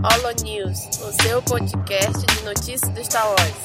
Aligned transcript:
Holo 0.00 0.32
News, 0.44 0.86
o 1.00 1.22
seu 1.22 1.42
podcast 1.42 2.24
de 2.24 2.44
notícias 2.44 2.88
do 2.90 3.04
Star 3.04 3.26
Wars. 3.26 3.62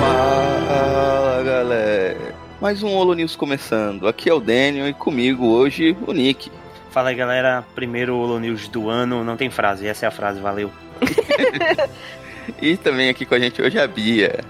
Fala 0.00 1.44
galera, 1.44 2.34
mais 2.60 2.82
um 2.82 2.88
Holo 2.88 3.14
News 3.14 3.36
começando. 3.36 4.08
Aqui 4.08 4.28
é 4.28 4.34
o 4.34 4.40
Daniel 4.40 4.88
e 4.88 4.92
comigo 4.92 5.46
hoje 5.46 5.96
o 6.08 6.12
Nick. 6.12 6.50
Fala 6.90 7.10
aí 7.10 7.14
galera, 7.14 7.64
primeiro 7.72 8.16
Holo 8.16 8.40
News 8.40 8.66
do 8.66 8.90
ano, 8.90 9.22
não 9.22 9.36
tem 9.36 9.48
frase, 9.48 9.86
essa 9.86 10.06
é 10.06 10.08
a 10.08 10.12
frase, 10.12 10.40
valeu. 10.40 10.72
E 12.60 12.76
também 12.76 13.08
aqui 13.08 13.24
com 13.24 13.34
a 13.34 13.38
gente 13.38 13.60
hoje 13.60 13.78
a 13.78 13.86
Bia. 13.86 14.40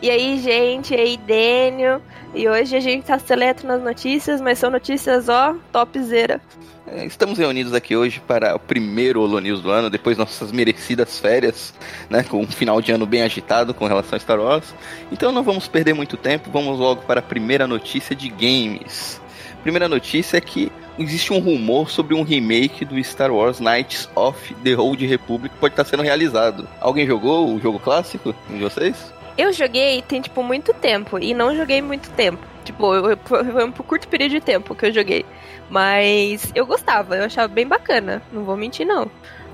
E 0.00 0.10
aí, 0.10 0.38
gente, 0.38 0.94
e 0.94 0.96
aí, 0.96 1.16
Daniel. 1.16 2.00
E 2.34 2.48
hoje 2.48 2.76
a 2.76 2.80
gente 2.80 3.04
tá 3.04 3.18
seleto 3.18 3.66
nas 3.66 3.82
notícias, 3.82 4.40
mas 4.40 4.58
são 4.58 4.70
notícias, 4.70 5.28
ó, 5.28 5.56
topzera. 5.72 6.40
É, 6.86 7.04
Estamos 7.04 7.38
reunidos 7.38 7.74
aqui 7.74 7.96
hoje 7.96 8.20
para 8.20 8.54
o 8.54 8.58
primeiro 8.58 9.20
Holo 9.20 9.40
News 9.40 9.60
do 9.60 9.70
ano, 9.70 9.90
depois 9.90 10.16
nossas 10.16 10.52
merecidas 10.52 11.18
férias, 11.18 11.74
né, 12.08 12.22
com 12.22 12.40
um 12.40 12.46
final 12.46 12.80
de 12.80 12.92
ano 12.92 13.06
bem 13.06 13.22
agitado 13.22 13.74
com 13.74 13.86
relação 13.86 14.16
a 14.16 14.20
Star 14.20 14.40
Wars. 14.40 14.74
Então 15.10 15.32
não 15.32 15.42
vamos 15.42 15.68
perder 15.68 15.94
muito 15.94 16.16
tempo, 16.16 16.50
vamos 16.50 16.78
logo 16.78 17.02
para 17.02 17.20
a 17.20 17.22
primeira 17.22 17.66
notícia 17.66 18.14
de 18.14 18.28
games. 18.28 19.20
Primeira 19.68 19.86
notícia 19.86 20.38
é 20.38 20.40
que 20.40 20.72
existe 20.98 21.30
um 21.30 21.38
rumor 21.40 21.90
sobre 21.90 22.14
um 22.14 22.22
remake 22.22 22.86
do 22.86 22.98
Star 23.04 23.30
Wars 23.30 23.60
Knights 23.60 24.08
of 24.16 24.54
the 24.64 24.74
Old 24.74 25.06
Republic 25.06 25.54
que 25.54 25.60
pode 25.60 25.74
estar 25.74 25.84
sendo 25.84 26.02
realizado. 26.02 26.66
Alguém 26.80 27.06
jogou 27.06 27.54
o 27.54 27.60
jogo 27.60 27.78
clássico 27.78 28.34
de 28.48 28.56
vocês? 28.60 29.12
Eu 29.36 29.52
joguei 29.52 30.00
tem, 30.00 30.22
tipo, 30.22 30.42
muito 30.42 30.72
tempo, 30.72 31.18
e 31.18 31.34
não 31.34 31.54
joguei 31.54 31.82
muito 31.82 32.08
tempo. 32.12 32.38
Tipo, 32.64 32.94
eu, 32.94 33.10
eu- 33.10 33.18
foi 33.28 33.62
um 33.66 33.70
curto 33.70 34.08
período 34.08 34.30
de 34.30 34.40
tempo 34.40 34.74
que 34.74 34.86
eu 34.86 34.92
joguei. 34.94 35.26
Mas 35.68 36.50
eu 36.54 36.64
gostava, 36.64 37.16
eu 37.16 37.24
achava 37.24 37.46
bem 37.46 37.66
bacana. 37.68 38.22
Não 38.32 38.44
vou 38.44 38.56
mentir, 38.56 38.86
não. 38.86 39.10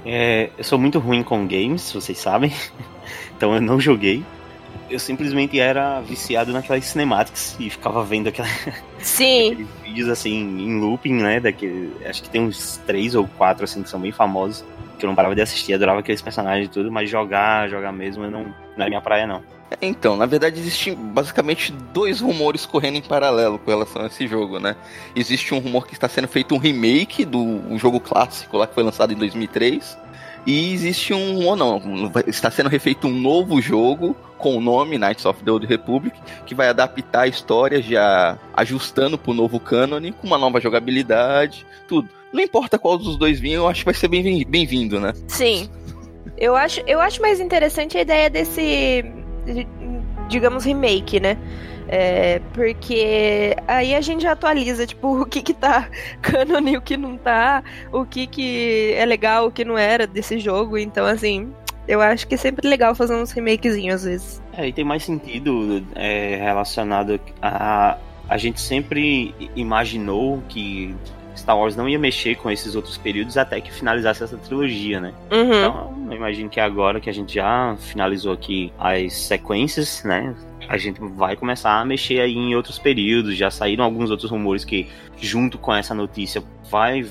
É, 0.06 0.49
eu 0.56 0.62
sou 0.62 0.78
muito 0.78 1.01
ruim 1.01 1.25
com 1.25 1.45
games, 1.45 1.91
vocês 1.91 2.19
sabem, 2.19 2.53
então 3.37 3.53
eu 3.53 3.61
não 3.61 3.81
joguei. 3.81 4.23
Eu 4.95 5.00
simplesmente 5.00 5.59
era 5.59 6.00
viciado 6.03 6.53
naquelas 6.53 6.84
cinematics 6.84 7.56
e 7.59 7.69
ficava 7.69 8.05
vendo 8.05 8.28
aquela- 8.28 8.47
Sim, 9.00 9.50
aqueles 9.50 9.69
vídeos 9.83 10.09
assim 10.09 10.31
em 10.33 10.78
looping, 10.78 11.14
né? 11.14 11.41
Daquele, 11.41 11.91
acho 12.06 12.23
que 12.23 12.31
tem 12.31 12.41
uns 12.41 12.77
três 12.87 13.17
ou 13.17 13.27
quatro 13.37 13.65
assim 13.65 13.83
que 13.83 13.91
são 13.91 13.98
bem 13.98 14.12
famosos. 14.12 14.65
Que 14.97 15.05
eu 15.05 15.09
não 15.09 15.17
parava 15.17 15.34
de 15.34 15.42
assistir, 15.42 15.75
adorava 15.75 15.98
aqueles 15.98 16.22
personagens 16.22 16.69
e 16.69 16.70
tudo, 16.70 16.92
mas 16.92 17.11
jogar, 17.11 17.69
jogar 17.69 17.91
mesmo, 17.91 18.22
eu 18.22 18.31
não, 18.31 18.55
não 18.77 18.87
é 18.87 18.89
minha 18.89 19.00
praia, 19.00 19.27
não. 19.27 19.42
Então, 19.83 20.17
na 20.17 20.27
verdade, 20.27 20.61
existem 20.61 20.95
basicamente 20.95 21.72
dois 21.92 22.20
rumores 22.20 22.65
correndo 22.65 22.95
em 22.97 23.03
paralelo 23.03 23.59
com 23.59 23.69
relação 23.72 24.03
a 24.03 24.06
esse 24.06 24.28
jogo, 24.28 24.61
né? 24.61 24.77
Existe 25.17 25.53
um 25.53 25.59
rumor 25.59 25.89
que 25.89 25.95
está 25.95 26.09
sendo 26.09 26.28
feito 26.28 26.55
um 26.55 26.59
remake 26.59 27.25
do 27.25 27.41
um 27.42 27.77
jogo 27.77 27.98
clássico 27.98 28.56
lá 28.56 28.69
que 28.69 28.75
foi 28.75 28.84
lançado 28.84 29.12
em 29.12 29.17
2003. 29.17 29.98
E 30.47 30.73
existe 30.75 31.14
um, 31.14 31.47
ou 31.47 31.56
não, 31.56 31.81
está 32.27 32.50
sendo 32.50 32.69
refeito 32.69 33.06
um 33.06 33.12
novo 33.19 33.61
jogo 33.62 34.14
com 34.37 34.56
o 34.56 34.61
nome 34.61 34.98
Knights 34.98 35.25
of 35.25 35.42
the 35.42 35.50
Old 35.50 35.67
Republic, 35.67 36.14
que 36.45 36.55
vai 36.55 36.69
adaptar 36.69 37.23
a 37.23 37.27
história 37.27 37.81
já 37.81 38.39
ajustando 38.53 39.17
para 39.17 39.31
o 39.31 39.34
novo 39.34 39.59
cânone, 39.59 40.12
com 40.12 40.27
uma 40.27 40.37
nova 40.37 40.61
jogabilidade, 40.61 41.65
tudo. 41.89 42.09
Não 42.33 42.42
importa 42.42 42.78
qual 42.78 42.98
dos 42.98 43.17
dois 43.17 43.41
vir, 43.41 43.53
eu 43.53 43.67
acho 43.67 43.81
que 43.81 43.84
vai 43.87 43.95
ser 43.95 44.09
bem- 44.09 44.45
bem-vindo, 44.47 45.00
né? 45.00 45.12
sim. 45.28 45.69
Eu 46.37 46.56
acho, 46.56 46.81
eu 46.87 47.00
acho 47.00 47.22
mais 47.22 47.39
interessante 47.39 47.97
a 47.97 48.00
ideia 48.00 48.28
desse, 48.28 49.05
digamos, 50.28 50.65
remake, 50.65 51.20
né? 51.20 51.39
É, 51.97 52.41
porque 52.53 53.55
aí 53.69 53.95
a 53.95 54.00
gente 54.00 54.27
atualiza, 54.27 54.84
tipo, 54.84 55.22
o 55.22 55.25
que 55.25 55.41
que 55.41 55.55
tá 55.55 55.88
canon 56.21 56.66
e 56.69 56.77
o 56.77 56.82
que 56.82 56.97
não 56.97 57.16
tá, 57.16 57.62
o 57.93 58.05
que 58.05 58.27
que 58.27 58.93
é 58.97 59.06
legal, 59.06 59.47
o 59.47 59.53
que 59.53 59.65
não 59.65 59.78
era 59.78 60.05
desse 60.05 60.41
jogo. 60.41 60.77
Então, 60.77 61.06
assim, 61.06 61.53
eu 61.87 62.00
acho 62.00 62.27
que 62.27 62.34
é 62.34 62.38
sempre 62.38 62.69
legal 62.69 62.97
fazer 62.97 63.15
uns 63.15 63.31
remakezinhos 63.31 63.94
às 63.94 64.05
vezes. 64.05 64.43
É, 64.55 64.66
e 64.66 64.72
tem 64.72 64.84
mais 64.84 65.05
sentido 65.05 65.87
é, 65.94 66.37
relacionado 66.43 67.21
a. 67.41 67.97
A 68.26 68.38
gente 68.38 68.59
sempre 68.59 69.34
imaginou 69.55 70.43
que 70.49 70.97
Star 71.37 71.59
Wars 71.59 71.76
não 71.76 71.88
ia 71.88 71.99
mexer 71.99 72.37
com 72.37 72.50
esses 72.50 72.75
outros 72.75 72.97
períodos 72.97 73.37
até 73.37 73.61
que 73.61 73.71
finalizasse 73.71 74.25
essa 74.25 74.37
trilogia, 74.38 74.99
né? 74.99 75.12
Uhum. 75.31 75.44
Então, 75.44 76.06
eu 76.11 76.16
imagino 76.16 76.49
que 76.49 76.59
agora 76.59 77.00
que 77.00 77.11
a 77.11 77.12
gente 77.12 77.34
já 77.34 77.76
finalizou 77.78 78.32
aqui 78.32 78.72
as 78.78 79.12
sequências, 79.12 80.03
né? 80.05 80.34
A 80.69 80.76
gente 80.78 81.00
vai 81.00 81.36
começar 81.36 81.80
a 81.80 81.84
mexer 81.84 82.20
aí 82.20 82.32
em 82.34 82.54
outros 82.54 82.78
períodos. 82.78 83.36
Já 83.36 83.50
saíram 83.50 83.84
alguns 83.84 84.10
outros 84.10 84.30
rumores 84.30 84.64
que, 84.64 84.88
junto 85.20 85.58
com 85.58 85.75
essa 85.75 85.94
notícia, 85.94 86.42
vai 86.70 87.04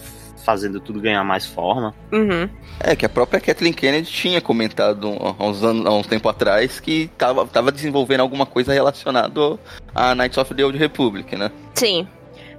fazendo 0.43 0.79
tudo 0.79 0.99
ganhar 0.99 1.23
mais 1.23 1.45
forma. 1.45 1.95
Uhum. 2.11 2.49
É, 2.79 2.95
que 2.95 3.05
a 3.05 3.09
própria 3.09 3.39
Kathleen 3.39 3.71
Kennedy 3.71 4.09
tinha 4.11 4.41
comentado 4.41 5.07
há 5.39 5.45
uns, 5.45 5.63
anos, 5.63 5.85
há 5.85 5.91
uns 5.93 6.05
tempo 6.07 6.27
atrás 6.27 6.79
que 6.81 7.09
tava, 7.17 7.45
tava 7.47 7.71
desenvolvendo 7.71 8.19
alguma 8.21 8.45
coisa 8.45 8.73
relacionada 8.73 9.57
a 9.95 10.13
Knights 10.13 10.37
of 10.37 10.53
the 10.53 10.65
Old 10.65 10.77
Republic, 10.77 11.35
né? 11.37 11.49
Sim. 11.75 12.05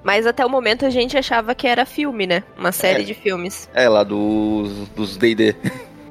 Mas 0.03 0.26
até 0.26 0.44
o 0.44 0.49
momento 0.50 0.84
a 0.87 0.91
gente 0.91 1.16
achava 1.16 1.55
que 1.55 1.66
era 1.66 1.84
filme, 1.87 2.26
né? 2.26 2.43
Uma 2.59 2.72
série 2.72 3.03
É. 3.03 3.05
de 3.05 3.15
filmes. 3.15 3.69
É, 3.75 3.88
lá 3.88 4.03
dos 4.03 4.88
dos 4.97 5.16
D&D. 5.16 5.55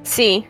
Sim. 0.03 0.45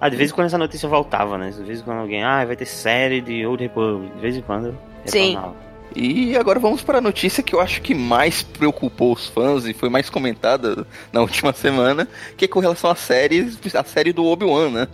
Ah, 0.00 0.08
de 0.08 0.16
vez 0.16 0.30
em 0.30 0.34
quando 0.34 0.46
essa 0.46 0.58
notícia 0.58 0.88
voltava, 0.88 1.36
né? 1.36 1.50
De 1.50 1.62
vez 1.62 1.80
em 1.80 1.82
quando 1.82 1.98
alguém, 1.98 2.22
ah, 2.22 2.44
vai 2.44 2.56
ter 2.56 2.66
série 2.66 3.20
de 3.20 3.44
Old 3.44 3.62
Republic. 3.62 4.14
De 4.14 4.20
vez 4.20 4.36
em 4.36 4.42
quando. 4.42 4.76
Sim. 5.04 5.30
retornava. 5.30 5.68
E 5.96 6.36
agora 6.36 6.60
vamos 6.60 6.82
para 6.82 6.98
a 6.98 7.00
notícia 7.00 7.42
que 7.42 7.54
eu 7.54 7.60
acho 7.60 7.80
que 7.80 7.94
mais 7.94 8.42
preocupou 8.42 9.12
os 9.12 9.26
fãs 9.26 9.64
e 9.66 9.72
foi 9.72 9.88
mais 9.88 10.10
comentada 10.10 10.86
na 11.12 11.20
última 11.22 11.52
semana, 11.52 12.06
que 12.36 12.44
é 12.44 12.48
com 12.48 12.60
relação 12.60 12.90
à 12.90 12.94
série, 12.94 13.50
a 13.74 13.84
série 13.84 14.12
do 14.12 14.24
Obi-Wan, 14.24 14.70
né? 14.70 14.88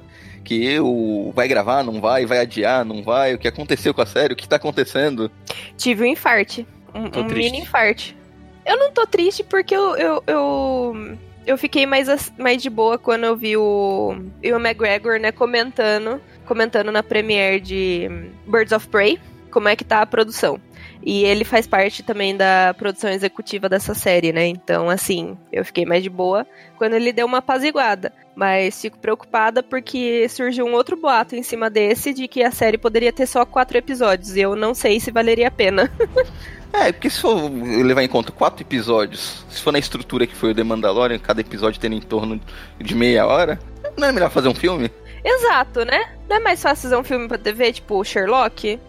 Que 0.45 0.79
o 0.79 1.33
vai 1.35 1.49
gravar, 1.49 1.83
não 1.83 2.01
vai, 2.01 2.27
vai 2.27 2.39
adiar, 2.39 2.85
não 2.85 3.03
vai, 3.03 3.35
o 3.35 3.39
que 3.39 3.49
aconteceu 3.49 3.95
com 3.95 4.03
a 4.03 4.07
série, 4.07 4.35
o 4.35 4.37
que 4.37 4.49
tá 4.49 4.57
acontecendo. 4.57 5.31
Tive 5.77 6.05
um 6.05 6.07
infarte. 6.07 6.67
Um, 6.95 7.21
um 7.21 7.25
mini 7.25 7.61
infarte. 7.61 8.17
Eu 8.65 8.79
não 8.79 8.93
tô 8.93 9.07
triste 9.07 9.43
porque 9.43 9.75
eu, 9.75 9.97
eu, 9.97 10.23
eu, 10.27 11.19
eu 11.47 11.59
fiquei 11.59 11.87
mais, 11.87 12.33
mais 12.39 12.63
de 12.63 12.71
boa 12.71 12.99
quando 12.99 13.25
eu 13.25 13.37
vi 13.37 13.57
o 13.57 14.17
Ewan 14.43 14.61
McGregor, 14.61 15.19
né, 15.19 15.33
comentando, 15.33 16.21
comentando 16.47 16.91
na 16.91 17.03
premiere 17.03 17.61
de 17.61 18.09
Birds 18.47 18.73
of 18.73 18.89
Prey, 18.89 19.19
como 19.51 19.69
é 19.69 19.77
que 19.77 19.85
tá 19.85 20.01
a 20.01 20.07
produção. 20.07 20.61
E 21.05 21.23
ele 21.25 21.45
faz 21.45 21.67
parte 21.67 22.03
também 22.03 22.35
da 22.35 22.75
produção 22.79 23.11
executiva 23.11 23.69
dessa 23.69 23.95
série, 23.95 24.33
né? 24.33 24.47
Então, 24.47 24.89
assim, 24.89 25.37
eu 25.53 25.63
fiquei 25.63 25.85
mais 25.85 26.03
de 26.03 26.09
boa 26.09 26.47
quando 26.79 26.95
ele 26.95 27.13
deu 27.13 27.27
uma 27.27 27.39
apaziguada. 27.39 28.11
Mas 28.35 28.81
fico 28.81 28.99
preocupada 28.99 29.63
porque 29.63 30.27
surgiu 30.31 30.65
um 30.65 30.73
outro 30.73 30.97
boato 30.97 31.37
em 31.37 31.43
cima 31.43 31.69
desse 31.69 32.15
de 32.15 32.27
que 32.27 32.43
a 32.43 32.51
série 32.51 32.79
poderia 32.79 33.13
ter 33.13 33.27
só 33.27 33.45
quatro 33.45 33.77
episódios. 33.77 34.35
E 34.35 34.41
eu 34.41 34.57
não 34.57 34.75
sei 34.75 34.99
se 34.99 35.11
valeria 35.11 35.49
a 35.49 35.53
pena. 35.53 35.91
É, 36.77 36.91
porque 36.91 37.09
se 37.09 37.21
for 37.21 37.49
levar 37.49 38.03
em 38.03 38.09
conta 38.09 38.33
quatro 38.33 38.61
episódios, 38.61 39.45
se 39.49 39.63
for 39.63 39.71
na 39.71 39.79
estrutura 39.79 40.27
que 40.27 40.35
foi 40.35 40.51
o 40.51 40.55
The 40.57 40.65
Mandalorian, 40.65 41.21
cada 41.21 41.41
episódio 41.41 41.81
tendo 41.81 41.95
em 41.95 42.01
torno 42.01 42.41
de 42.81 42.95
meia 42.97 43.25
hora, 43.25 43.61
não 43.97 44.09
é 44.09 44.11
melhor 44.11 44.29
fazer 44.29 44.49
um 44.49 44.55
filme? 44.55 44.91
Exato, 45.25 45.85
né? 45.85 46.17
Não 46.29 46.35
é 46.35 46.41
mais 46.41 46.61
fácil 46.61 46.91
fazer 46.91 46.97
um 46.97 47.05
filme 47.05 47.29
pra 47.29 47.39
TV, 47.39 47.75
tipo 47.75 48.03
Sherlock? 48.05 48.81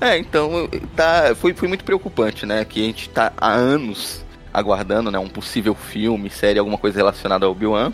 É, 0.00 0.18
então 0.18 0.68
tá, 0.94 1.34
foi, 1.34 1.54
foi 1.54 1.68
muito 1.68 1.84
preocupante, 1.84 2.44
né? 2.44 2.64
Que 2.64 2.82
a 2.82 2.86
gente 2.86 3.08
tá 3.08 3.32
há 3.36 3.52
anos 3.52 4.24
aguardando, 4.52 5.10
né? 5.10 5.18
Um 5.18 5.28
possível 5.28 5.74
filme, 5.74 6.30
série, 6.30 6.58
alguma 6.58 6.78
coisa 6.78 6.96
relacionada 6.96 7.46
ao 7.46 7.52
Obi-Wan. 7.52 7.92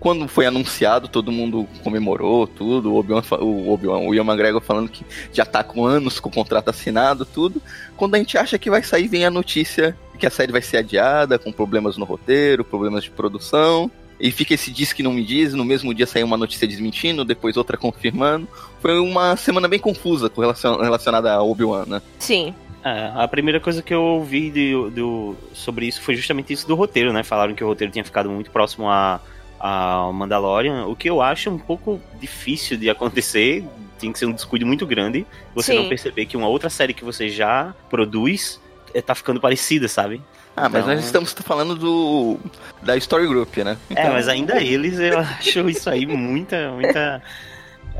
Quando 0.00 0.28
foi 0.28 0.46
anunciado, 0.46 1.08
todo 1.08 1.32
mundo 1.32 1.68
comemorou 1.82 2.46
tudo. 2.46 2.92
O 2.92 2.98
Obi-Wan, 2.98 3.22
o 3.40 3.72
Obi-Wan, 3.72 3.98
o 3.98 4.14
Ian 4.14 4.24
McGregor 4.24 4.60
falando 4.60 4.88
que 4.88 5.04
já 5.32 5.44
tá 5.44 5.64
com 5.64 5.84
anos 5.84 6.20
com 6.20 6.28
o 6.28 6.32
contrato 6.32 6.70
assinado, 6.70 7.24
tudo. 7.24 7.60
Quando 7.96 8.14
a 8.14 8.18
gente 8.18 8.38
acha 8.38 8.58
que 8.58 8.70
vai 8.70 8.82
sair, 8.82 9.08
vem 9.08 9.24
a 9.24 9.30
notícia 9.30 9.96
que 10.18 10.26
a 10.26 10.30
série 10.30 10.52
vai 10.52 10.62
ser 10.62 10.78
adiada, 10.78 11.38
com 11.38 11.52
problemas 11.52 11.96
no 11.96 12.04
roteiro, 12.04 12.64
problemas 12.64 13.04
de 13.04 13.10
produção. 13.10 13.90
E 14.20 14.30
fica 14.30 14.54
esse 14.54 14.70
diz 14.70 14.92
que 14.92 15.02
não 15.02 15.12
me 15.12 15.24
diz, 15.24 15.54
no 15.54 15.64
mesmo 15.64 15.94
dia 15.94 16.06
saiu 16.06 16.26
uma 16.26 16.36
notícia 16.36 16.66
desmentindo, 16.66 17.24
depois 17.24 17.56
outra 17.56 17.76
confirmando. 17.76 18.48
Foi 18.80 18.98
uma 18.98 19.36
semana 19.36 19.68
bem 19.68 19.78
confusa 19.78 20.28
com 20.28 20.40
relacion, 20.40 20.76
relacionada 20.76 21.32
a 21.32 21.42
Obi-Wan, 21.42 21.86
né? 21.86 22.02
Sim. 22.18 22.54
É, 22.84 23.12
a 23.14 23.26
primeira 23.28 23.60
coisa 23.60 23.82
que 23.82 23.92
eu 23.92 24.02
ouvi 24.02 24.50
de, 24.50 24.72
do, 24.90 25.36
sobre 25.52 25.86
isso 25.86 26.00
foi 26.00 26.14
justamente 26.14 26.52
isso 26.52 26.66
do 26.66 26.74
roteiro, 26.74 27.12
né? 27.12 27.22
Falaram 27.22 27.54
que 27.54 27.62
o 27.62 27.66
roteiro 27.66 27.92
tinha 27.92 28.04
ficado 28.04 28.30
muito 28.30 28.50
próximo 28.50 28.88
a, 28.88 29.20
a 29.58 30.10
Mandalorian, 30.12 30.86
o 30.86 30.96
que 30.96 31.08
eu 31.08 31.20
acho 31.20 31.50
um 31.50 31.58
pouco 31.58 32.00
difícil 32.20 32.76
de 32.76 32.88
acontecer. 32.90 33.64
Tem 33.98 34.12
que 34.12 34.18
ser 34.18 34.26
um 34.26 34.32
descuido 34.32 34.64
muito 34.64 34.86
grande 34.86 35.26
você 35.52 35.72
Sim. 35.72 35.80
não 35.80 35.88
perceber 35.88 36.26
que 36.26 36.36
uma 36.36 36.46
outra 36.46 36.70
série 36.70 36.94
que 36.94 37.04
você 37.04 37.28
já 37.28 37.74
produz 37.90 38.60
eh, 38.94 39.02
tá 39.02 39.12
ficando 39.12 39.40
parecida, 39.40 39.88
sabe? 39.88 40.22
Ah, 40.60 40.68
mas 40.68 40.82
Então- 40.82 40.94
nós 40.94 41.04
estamos 41.04 41.32
falando 41.32 41.74
do 41.74 42.38
da 42.82 42.96
Story 42.96 43.26
Group, 43.26 43.56
né? 43.58 43.76
É, 43.90 44.08
mas 44.10 44.28
ainda 44.28 44.60
eles, 44.62 44.98
eu 44.98 45.18
acho 45.20 45.68
isso 45.68 45.88
aí 45.90 46.06
muita, 46.06 46.70
muita 46.72 47.22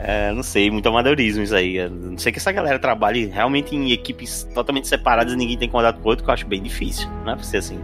É, 0.00 0.31
não 0.32 0.44
sei, 0.44 0.70
muito 0.70 0.88
amadorismo 0.88 1.43
isso 1.43 1.55
aí. 1.55 1.76
Eu 1.76 1.90
Não 1.90 2.16
sei 2.19 2.31
que 2.31 2.38
essa 2.38 2.52
galera 2.52 2.78
trabalhe 2.78 3.26
realmente 3.26 3.75
em 3.75 3.90
equipes 3.90 4.46
totalmente 4.55 4.87
separadas 4.87 5.32
e 5.32 5.37
ninguém 5.37 5.58
tem 5.58 5.69
contato 5.69 5.99
com 6.00 6.06
o 6.06 6.10
outro, 6.10 6.25
que 6.25 6.31
eu 6.31 6.34
acho 6.34 6.46
bem 6.46 6.62
difícil, 6.62 7.08
não 7.25 7.32
é 7.32 7.34
pra 7.34 7.43
ser 7.44 7.56
assim. 7.56 7.81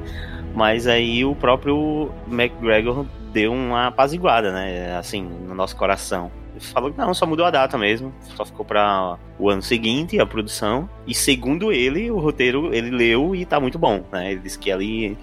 Mas 0.55 0.87
aí 0.87 1.25
o 1.25 1.35
próprio 1.35 2.13
McGregor 2.31 3.05
deu 3.33 3.53
uma 3.53 3.89
apaziguada, 3.89 4.53
né? 4.53 4.97
Assim, 4.97 5.23
no 5.23 5.55
nosso 5.57 5.75
coração. 5.75 6.31
Falou 6.73 6.91
que 6.93 6.99
não, 6.99 7.13
só 7.15 7.27
mudou 7.27 7.45
a 7.47 7.51
data 7.51 7.77
mesmo. 7.79 8.13
Só 8.37 8.45
ficou 8.45 8.65
para 8.65 9.17
o 9.39 9.49
ano 9.51 9.63
seguinte 9.63 10.19
a 10.19 10.27
produção. 10.27 10.89
E 11.07 11.15
segundo 11.15 11.73
ele, 11.73 12.11
o 12.11 12.19
roteiro 12.19 12.75
ele 12.75 12.91
leu 12.91 13.35
e 13.35 13.45
tá 13.45 13.61
muito 13.61 13.79
bom, 13.79 14.05
né? 14.13 14.33
Ele 14.33 14.41
disse 14.41 14.59
que 14.59 14.71
ali 14.73 15.17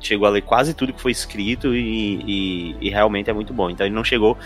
chegou 0.00 0.26
a 0.26 0.30
ler 0.30 0.42
quase 0.42 0.74
tudo 0.74 0.92
que 0.92 1.00
foi 1.00 1.12
escrito 1.12 1.74
e, 1.74 2.20
e- 2.26 2.76
e 2.80 2.90
realmente 2.90 3.30
é 3.30 3.32
muito 3.32 3.52
bom. 3.54 3.70
Então 3.70 3.86
ele 3.86 3.94
não 3.94 4.04
chegou. 4.04 4.36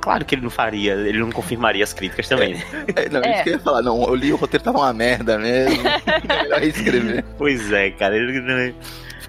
Claro 0.00 0.24
que 0.24 0.34
ele 0.34 0.42
não 0.42 0.50
faria, 0.50 0.94
ele 0.94 1.18
não 1.18 1.30
confirmaria 1.30 1.84
as 1.84 1.92
críticas 1.92 2.26
também. 2.28 2.54
né? 2.54 2.62
É, 2.96 3.08
não, 3.08 3.20
É. 3.22 3.34
isso 3.34 3.42
que 3.44 3.48
eu 3.50 3.52
ia 3.54 3.58
falar. 3.60 3.82
Não, 3.82 4.02
eu 4.02 4.14
li 4.14 4.32
o 4.32 4.36
roteiro, 4.36 4.64
tava 4.64 4.78
uma 4.78 4.92
merda 4.92 5.38
mesmo. 5.38 5.80
é 6.28 6.42
melhor 6.42 6.58
reescrever. 6.60 7.24
Pois 7.36 7.70
é, 7.72 7.90
cara. 7.90 8.16
ele- 8.16 8.74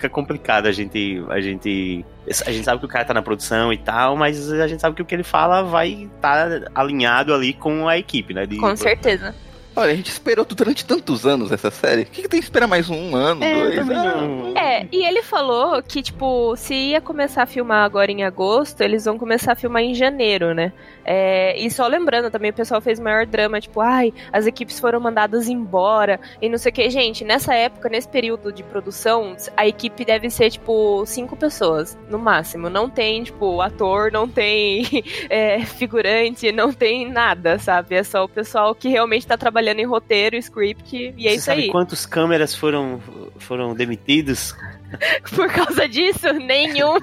Fica 0.01 0.09
complicado 0.09 0.65
a 0.65 0.71
gente, 0.71 1.23
a 1.29 1.39
gente. 1.39 2.03
A 2.47 2.51
gente 2.51 2.65
sabe 2.65 2.79
que 2.79 2.85
o 2.85 2.89
cara 2.89 3.05
tá 3.05 3.13
na 3.13 3.21
produção 3.21 3.71
e 3.71 3.77
tal, 3.77 4.15
mas 4.15 4.51
a 4.51 4.67
gente 4.67 4.79
sabe 4.81 4.95
que 4.95 5.01
o 5.03 5.05
que 5.05 5.13
ele 5.13 5.21
fala 5.23 5.61
vai 5.61 6.09
estar 6.15 6.49
alinhado 6.73 7.31
ali 7.35 7.53
com 7.53 7.87
a 7.87 7.99
equipe, 7.99 8.33
né? 8.33 8.47
De- 8.47 8.57
Com 8.57 8.75
certeza. 8.75 9.35
Olha, 9.75 9.93
a 9.93 9.95
gente 9.95 10.09
esperou 10.09 10.43
durante 10.43 10.83
tantos 10.85 11.25
anos 11.25 11.49
essa 11.51 11.71
série. 11.71 12.01
O 12.01 12.05
que, 12.07 12.23
que 12.23 12.27
tem 12.27 12.39
que 12.41 12.45
esperar 12.45 12.67
mais 12.67 12.89
um, 12.89 13.15
ano, 13.15 13.41
É, 13.43 13.53
dois? 13.53 13.89
Ah, 13.91 14.15
não- 14.15 14.57
É, 14.57 14.85
e 14.91 15.05
ele 15.05 15.21
falou 15.23 15.81
que, 15.81 16.01
tipo, 16.01 16.55
se 16.57 16.73
ia 16.73 16.99
começar 16.99 17.43
a 17.43 17.45
filmar 17.45 17.85
agora 17.85 18.11
em 18.11 18.23
agosto, 18.23 18.81
eles 18.81 19.05
vão 19.05 19.17
começar 19.17 19.53
a 19.53 19.55
filmar 19.55 19.81
em 19.83 19.93
janeiro, 19.95 20.53
né? 20.53 20.73
É, 21.05 21.57
e 21.59 21.69
só 21.69 21.87
lembrando 21.87 22.29
também, 22.29 22.51
o 22.51 22.53
pessoal 22.53 22.81
fez 22.81 22.99
maior 22.99 23.25
drama, 23.25 23.59
tipo, 23.59 23.81
ai, 23.81 24.13
as 24.31 24.45
equipes 24.45 24.79
foram 24.79 24.99
mandadas 24.99 25.47
embora 25.47 26.19
e 26.41 26.49
não 26.49 26.57
sei 26.57 26.71
o 26.71 26.73
que. 26.73 26.89
Gente, 26.89 27.23
nessa 27.23 27.53
época, 27.53 27.89
nesse 27.89 28.07
período 28.07 28.51
de 28.51 28.63
produção, 28.63 29.35
a 29.55 29.67
equipe 29.67 30.05
deve 30.05 30.29
ser, 30.29 30.51
tipo, 30.51 31.05
cinco 31.05 31.35
pessoas, 31.35 31.97
no 32.09 32.19
máximo. 32.19 32.69
Não 32.69 32.89
tem, 32.89 33.23
tipo, 33.23 33.61
ator, 33.61 34.11
não 34.11 34.27
tem 34.27 34.85
é, 35.29 35.63
figurante, 35.65 36.51
não 36.51 36.71
tem 36.73 37.09
nada, 37.09 37.57
sabe? 37.59 37.95
É 37.95 38.03
só 38.03 38.23
o 38.23 38.29
pessoal 38.29 38.75
que 38.75 38.89
realmente 38.89 39.27
tá 39.27 39.37
trabalhando 39.37 39.79
em 39.79 39.85
roteiro, 39.85 40.35
script, 40.37 41.13
e 41.17 41.27
é 41.27 41.31
Você 41.31 41.35
isso 41.35 41.45
sabe 41.45 41.63
aí. 41.63 41.69
quantos 41.69 42.05
câmeras 42.05 42.53
foram, 42.55 43.01
foram 43.37 43.73
demitidos? 43.73 44.55
Por 45.35 45.47
causa 45.51 45.87
disso, 45.87 46.31
nenhum. 46.33 46.97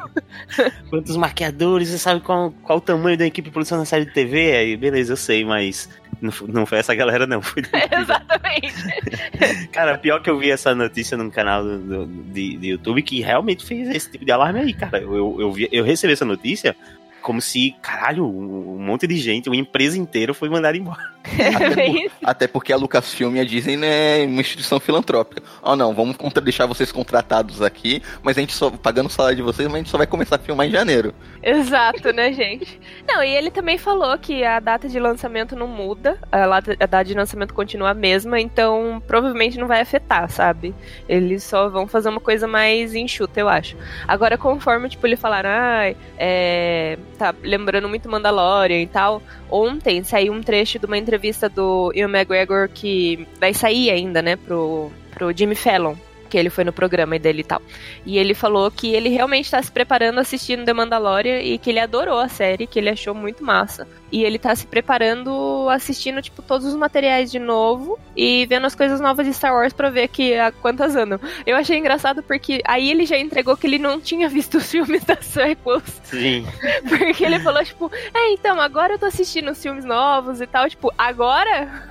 Quantos 0.91 1.17
maquiadores? 1.17 1.89
Você 1.89 1.99
sabe 1.99 2.21
qual, 2.21 2.53
qual 2.63 2.79
o 2.79 2.81
tamanho 2.81 3.17
da 3.17 3.27
equipe 3.27 3.49
de 3.49 3.53
produção 3.53 3.79
série 3.89 4.05
de 4.05 4.13
TV? 4.13 4.53
Aí, 4.57 4.77
beleza, 4.77 5.13
eu 5.13 5.17
sei, 5.17 5.45
mas 5.45 5.89
não, 6.21 6.67
foi 6.67 6.79
essa 6.79 6.95
galera, 6.95 7.27
não. 7.27 7.41
Foi 7.43 7.63
Exatamente. 7.91 9.69
Cara, 9.73 9.97
pior 9.99 10.21
que 10.23 10.31
eu 10.31 10.39
vi 10.39 10.51
essa 10.51 10.75
notícia 10.75 11.17
num 11.17 11.31
canal 11.31 11.63
do, 11.65 11.79
do- 12.07 12.23
de, 12.33 12.57
de 12.57 12.69
YouTube 12.69 13.03
que 13.03 13.21
realmente 13.21 13.65
fez 13.65 13.89
esse 13.89 14.11
tipo 14.11 14.25
de 14.25 14.33
alarme 14.33 14.61
aí, 14.61 14.73
cara. 14.75 14.99
Eu, 14.99 15.15
eu, 15.17 15.37
eu, 15.41 15.53
vi- 15.53 15.69
eu 15.73 15.85
recebi 15.85 16.13
essa 16.13 16.25
notícia 16.25 16.75
como 17.23 17.41
se, 17.41 17.75
caralho, 17.83 18.25
um 18.25 18.79
monte 18.79 19.07
de 19.07 19.17
gente, 19.17 19.49
uma 19.49 19.57
empresa 19.57 19.99
inteira 19.99 20.33
foi 20.33 20.49
mandada 20.49 20.77
embora. 20.79 21.03
É 21.39 21.75
bem 21.75 22.07
isso. 22.07 22.15
Até 22.25 22.47
porque 22.47 22.73
a 22.73 22.77
Lucasfilm 22.77 23.37
e 23.37 23.41
a 23.41 23.45
Disney 23.45 23.77
né, 23.77 24.23
é 24.23 24.27
uma 24.27 24.41
instituição 24.41 24.79
filantrópica. 24.81 25.43
Oh 25.63 25.77
não, 25.77 25.95
vamos 25.95 26.17
contra- 26.17 26.43
deixar 26.43 26.67
vocês 26.67 26.91
contratados 26.93 27.63
aqui, 27.63 28.03
mas 28.23 28.37
a 28.37 28.41
gente 28.41 28.53
só 28.55 28.71
pagando 28.71 29.07
o 29.07 29.11
salário 29.11 29.37
de 29.37 29.43
vocês, 29.43 29.67
mas 29.67 29.75
a 29.75 29.79
gente 29.79 29.91
só 29.91 29.99
vai 29.99 30.07
começar 30.07 30.37
a 30.37 30.39
filmar 30.39 30.67
em 30.67 30.71
janeiro. 30.71 31.15
Exato, 31.43 32.13
né, 32.13 32.33
gente? 32.33 32.81
Não, 33.07 33.23
e 33.23 33.35
ele 33.35 33.51
também 33.51 33.79
falou 33.79 34.17
que 34.19 34.45
a 34.45 34.61
data 34.61 34.89
de 34.89 34.99
lançamento 34.99 35.55
não 35.55 35.67
muda, 35.69 36.19
a 36.31 36.61
data 36.87 37.05
de 37.05 37.15
lançamento 37.15 37.55
continua 37.55 37.91
a 37.91 37.95
mesma, 37.95 38.41
então 38.41 39.03
provavelmente 39.07 39.59
não 39.59 39.67
vai 39.67 39.81
afetar, 39.81 40.29
sabe? 40.31 40.75
Eles 41.09 41.43
só 41.45 41.69
vão 41.69 41.87
fazer 41.87 42.09
uma 42.09 42.21
coisa 42.21 42.47
mais 42.47 42.95
enxuta, 42.95 43.39
eu 43.41 43.49
acho. 43.49 43.77
Agora, 44.07 44.37
conforme, 44.39 44.89
tipo, 44.89 45.07
ele 45.07 45.17
falaram, 45.17 45.51
ah, 45.51 45.95
é, 46.19 46.99
tá 47.19 47.35
lembrando 47.43 47.89
muito 47.89 48.09
Mandalorian 48.09 48.81
e 48.81 48.87
tal, 48.87 49.23
ontem 49.51 50.03
saiu 50.05 50.33
um 50.33 50.43
trecho 50.43 50.79
de 50.79 50.87
uma 50.87 50.97
entrevista 50.99 51.18
do 51.49 51.93
Ian 51.95 52.09
McGregor 52.09 52.69
que 52.69 53.27
vai 53.41 53.53
sair 53.53 53.91
ainda, 53.91 54.23
né, 54.23 54.37
pro, 54.37 54.91
pro 55.11 55.37
Jimmy 55.37 55.55
Fallon. 55.55 55.95
Que 56.29 56.37
ele 56.39 56.51
foi 56.51 56.65
no 56.65 56.73
programa 56.73 57.19
dele 57.19 57.41
e 57.41 57.45
tal. 57.45 57.63
E 58.05 58.19
ele 58.19 58.35
falou 58.35 58.71
que 58.71 58.95
ele 58.95 59.09
realmente 59.09 59.51
tá 59.51 59.63
se 59.63 59.71
preparando 59.71 60.19
assistindo 60.19 60.65
The 60.65 60.73
Mandalorian 60.73 61.41
e 61.41 61.59
que 61.59 61.71
ele 61.71 61.81
adorou 61.81 62.19
a 62.19 62.29
série, 62.29 62.67
que 62.67 62.79
ele 62.79 62.91
achou 62.91 63.15
muito 63.15 63.45
massa. 63.45 63.87
E 64.11 64.25
ele 64.25 64.39
tá 64.39 64.55
se 64.55 64.67
preparando 64.67 65.69
assistindo, 65.71 66.23
tipo, 66.23 66.41
todos 66.41 66.67
os 66.67 66.75
materiais 66.75 67.31
de 67.31 67.39
novo 67.39 67.99
e 68.17 68.47
vendo 68.47 68.67
as 68.67 68.75
coisas 68.75 69.01
novas 69.01 69.27
de 69.27 69.35
Star 69.35 69.53
Wars 69.53 69.73
pra 69.73 69.91
ver 69.91 70.09
que 70.09 70.35
há 70.35 70.51
quantas 70.51 70.97
andam. 70.97 71.21
Eu 71.47 71.57
achei 71.57 71.77
engraçado 71.79 72.23
porque 72.23 72.63
aí 72.67 72.91
ele 72.91 73.05
já 73.05 73.19
entregou 73.19 73.57
que 73.57 73.67
ele 73.67 73.79
não 73.79 74.01
tinha 74.01 74.29
visto 74.29 74.57
os 74.57 74.71
filmes 74.71 75.05
das 75.05 75.25
sequels. 75.27 76.01
Sim. 76.05 76.47
Porque 76.89 77.25
ele 77.25 77.41
falou, 77.41 77.65
tipo, 77.65 77.91
é, 78.15 78.33
então, 78.33 78.61
agora 78.61 78.95
eu 78.95 78.99
tô 78.99 79.07
assistindo 79.07 79.51
os 79.51 79.63
filmes 79.63 79.85
novos 79.85 80.41
e 80.41 80.47
tal. 80.47 80.69
Tipo, 80.69 80.93
agora? 80.97 81.88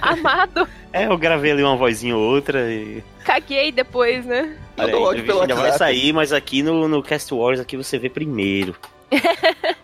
Amado, 0.00 0.68
É, 0.92 1.06
eu 1.06 1.16
gravei 1.18 1.52
ali 1.52 1.62
uma 1.62 1.76
vozinha 1.76 2.16
ou 2.16 2.22
outra 2.34 2.70
e. 2.72 3.02
caguei 3.24 3.70
depois, 3.72 4.24
né? 4.26 4.56
Olha, 4.76 4.94
a 4.94 4.98
áudio 4.98 5.24
pelo 5.24 5.40
ainda 5.42 5.54
vai 5.54 5.72
sair, 5.72 6.12
mas 6.12 6.32
aqui 6.32 6.62
no, 6.62 6.86
no 6.88 7.02
Cast 7.02 7.32
Wars 7.34 7.58
aqui 7.60 7.76
você 7.76 7.98
vê 7.98 8.08
primeiro. 8.08 8.74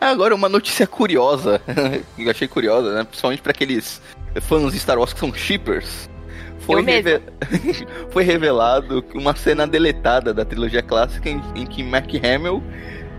Agora, 0.00 0.34
uma 0.34 0.48
notícia 0.48 0.86
curiosa, 0.86 1.60
que 2.16 2.24
eu 2.24 2.30
achei 2.30 2.48
curiosa, 2.48 2.94
né? 2.94 3.04
Principalmente 3.04 3.42
pra 3.42 3.50
aqueles 3.52 4.00
fãs 4.40 4.72
de 4.72 4.78
Star 4.78 4.98
Wars 4.98 5.12
que 5.12 5.20
são 5.20 5.32
shippers. 5.34 6.08
Foi, 6.60 6.80
Eu 6.80 6.84
reve- 6.84 7.20
foi 8.10 8.22
revelado 8.22 9.04
uma 9.14 9.34
cena 9.34 9.66
deletada 9.66 10.32
da 10.32 10.44
trilogia 10.44 10.82
clássica 10.82 11.28
em, 11.28 11.42
em 11.54 11.66
que 11.66 11.82
Mark 11.82 12.08
Hamill 12.22 12.62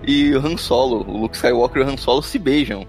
e 0.07 0.33
o 0.33 0.39
Han 0.45 0.57
Solo, 0.57 1.03
o 1.07 1.17
Luke 1.21 1.35
Skywalker 1.35 1.81
e 1.81 1.85
o 1.85 1.89
Han 1.89 1.97
Solo 1.97 2.21
se 2.23 2.39
beijam. 2.39 2.87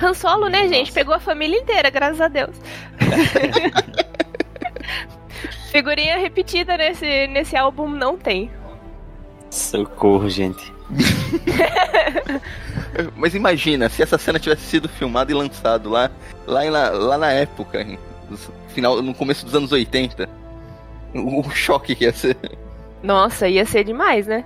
Han 0.00 0.14
Solo, 0.14 0.48
né, 0.48 0.62
gente? 0.68 0.88
Nossa. 0.88 0.92
Pegou 0.92 1.14
a 1.14 1.20
família 1.20 1.58
inteira, 1.58 1.90
graças 1.90 2.20
a 2.20 2.28
Deus. 2.28 2.56
Figurinha 5.70 6.18
repetida 6.18 6.76
nesse, 6.76 7.26
nesse 7.28 7.56
álbum 7.56 7.88
não 7.88 8.16
tem. 8.16 8.50
Socorro, 9.50 10.28
gente. 10.28 10.72
Mas 13.16 13.34
imagina, 13.34 13.88
se 13.88 14.02
essa 14.02 14.18
cena 14.18 14.38
tivesse 14.38 14.62
sido 14.62 14.88
filmada 14.88 15.30
e 15.30 15.34
lançado 15.34 15.90
lá, 15.90 16.10
lá, 16.46 16.64
em- 16.64 16.70
lá, 16.70 16.90
lá 16.90 17.18
na 17.18 17.30
época, 17.32 17.84
no 18.28 18.36
final, 18.68 19.02
no 19.02 19.14
começo 19.14 19.44
dos 19.44 19.54
anos 19.54 19.72
80. 19.72 20.28
O, 21.14 21.40
o 21.40 21.50
choque 21.50 21.94
que 21.94 22.04
ia 22.04 22.12
ser. 22.12 22.36
Nossa, 23.02 23.48
ia 23.48 23.64
ser 23.64 23.84
demais, 23.84 24.26
né? 24.26 24.44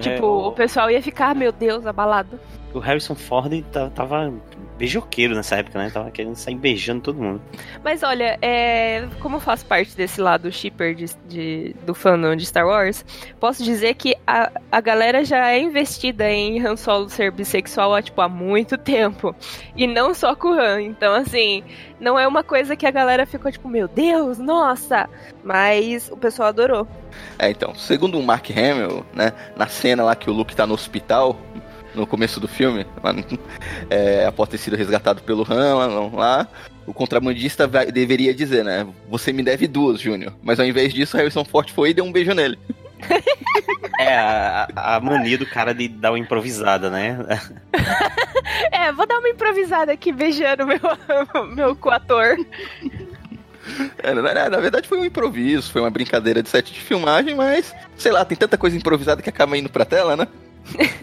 tipo, 0.00 0.24
É, 0.24 0.48
o 0.48 0.52
pessoal 0.52 0.90
ia 0.90 1.02
ficar, 1.02 1.34
meu 1.34 1.52
Deus, 1.52 1.84
abalado. 1.86 2.38
O 2.74 2.78
Harrison 2.78 3.14
Ford 3.14 3.62
ta- 3.72 3.90
tava 3.90 4.32
beijoqueiro 4.78 5.34
nessa 5.34 5.56
época, 5.56 5.78
né? 5.78 5.90
Tava 5.90 6.10
querendo 6.10 6.36
sair 6.36 6.54
beijando 6.54 7.02
todo 7.02 7.20
mundo. 7.20 7.42
Mas 7.84 8.02
olha, 8.02 8.38
é, 8.40 9.06
como 9.20 9.36
eu 9.36 9.40
faço 9.40 9.66
parte 9.66 9.94
desse 9.96 10.20
lado 10.20 10.50
shipper 10.50 10.94
de, 10.94 11.06
de- 11.28 11.76
do 11.84 11.94
fandom 11.94 12.34
de 12.34 12.46
Star 12.46 12.66
Wars, 12.66 13.04
posso 13.38 13.62
dizer 13.62 13.94
que 13.94 14.16
a, 14.26 14.50
a 14.72 14.80
galera 14.80 15.22
já 15.24 15.50
é 15.50 15.58
investida 15.60 16.30
em 16.30 16.64
Han 16.64 16.76
Solo 16.76 17.10
ser 17.10 17.30
bissexual 17.30 17.94
há, 17.94 18.00
tipo, 18.00 18.20
há 18.22 18.28
muito 18.28 18.78
tempo. 18.78 19.34
E 19.76 19.86
não 19.86 20.14
só 20.14 20.34
com 20.34 20.48
o 20.48 20.58
Han. 20.58 20.80
Então, 20.82 21.12
assim, 21.14 21.62
não 22.00 22.18
é 22.18 22.26
uma 22.26 22.42
coisa 22.42 22.74
que 22.74 22.86
a 22.86 22.90
galera 22.90 23.26
ficou 23.26 23.52
tipo, 23.52 23.68
meu 23.68 23.86
Deus, 23.86 24.38
nossa! 24.38 25.08
Mas 25.44 26.10
o 26.10 26.16
pessoal 26.16 26.48
adorou. 26.48 26.86
É, 27.38 27.50
então, 27.50 27.74
segundo 27.74 28.18
o 28.18 28.22
Mark 28.22 28.48
Hamill, 28.50 29.04
né, 29.14 29.32
na 29.56 29.66
cena 29.66 30.04
lá 30.04 30.14
que 30.14 30.30
o 30.30 30.32
Luke 30.32 30.54
tá 30.56 30.66
no 30.66 30.74
hospital, 30.74 31.36
no 31.94 32.06
começo 32.06 32.38
do 32.40 32.46
filme, 32.48 32.86
lá, 33.02 33.14
é, 33.90 34.26
após 34.26 34.48
ter 34.48 34.58
sido 34.58 34.76
resgatado 34.76 35.22
pelo 35.22 35.46
Han 35.50 35.74
lá, 35.74 35.86
lá, 36.12 36.48
o 36.86 36.92
contrabandista 36.94 37.66
vai- 37.66 37.90
deveria 37.90 38.32
dizer, 38.34 38.64
né, 38.64 38.86
você 39.08 39.32
me 39.32 39.42
deve 39.42 39.66
duas, 39.66 40.00
Júnior. 40.00 40.32
Mas 40.42 40.58
ao 40.60 40.66
invés 40.66 40.92
disso, 40.94 41.16
Harrison 41.16 41.44
Ford 41.44 41.70
foi 41.70 41.90
e 41.90 41.94
deu 41.94 42.04
um 42.04 42.12
beijo 42.12 42.32
nele. 42.34 42.58
É, 43.98 44.16
a, 44.16 44.68
a 44.96 45.00
mania 45.00 45.36
do 45.36 45.44
cara 45.44 45.74
de 45.74 45.86
dar 45.86 46.12
uma 46.12 46.18
improvisada, 46.18 46.88
né? 46.88 47.18
É, 48.72 48.90
vou 48.92 49.06
dar 49.06 49.18
uma 49.18 49.28
improvisada 49.28 49.92
aqui 49.92 50.10
beijando 50.12 50.66
meu, 50.66 50.78
meu 51.54 51.76
coator. 51.76 52.36
É, 54.02 54.14
na, 54.14 54.22
na- 54.34 54.48
na 54.50 54.56
verdade 54.58 54.88
foi 54.88 54.98
um 54.98 55.04
improviso, 55.04 55.70
foi 55.70 55.82
uma 55.82 55.90
brincadeira 55.90 56.42
de 56.42 56.48
set 56.48 56.72
de 56.72 56.80
filmagem, 56.80 57.34
mas, 57.34 57.74
sei 57.96 58.10
lá, 58.10 58.24
tem 58.24 58.36
tanta 58.38 58.56
coisa 58.56 58.76
improvisada 58.76 59.20
que 59.22 59.28
acaba 59.28 59.56
indo 59.56 59.68
pra 59.68 59.84
tela, 59.84 60.16
né? 60.16 60.26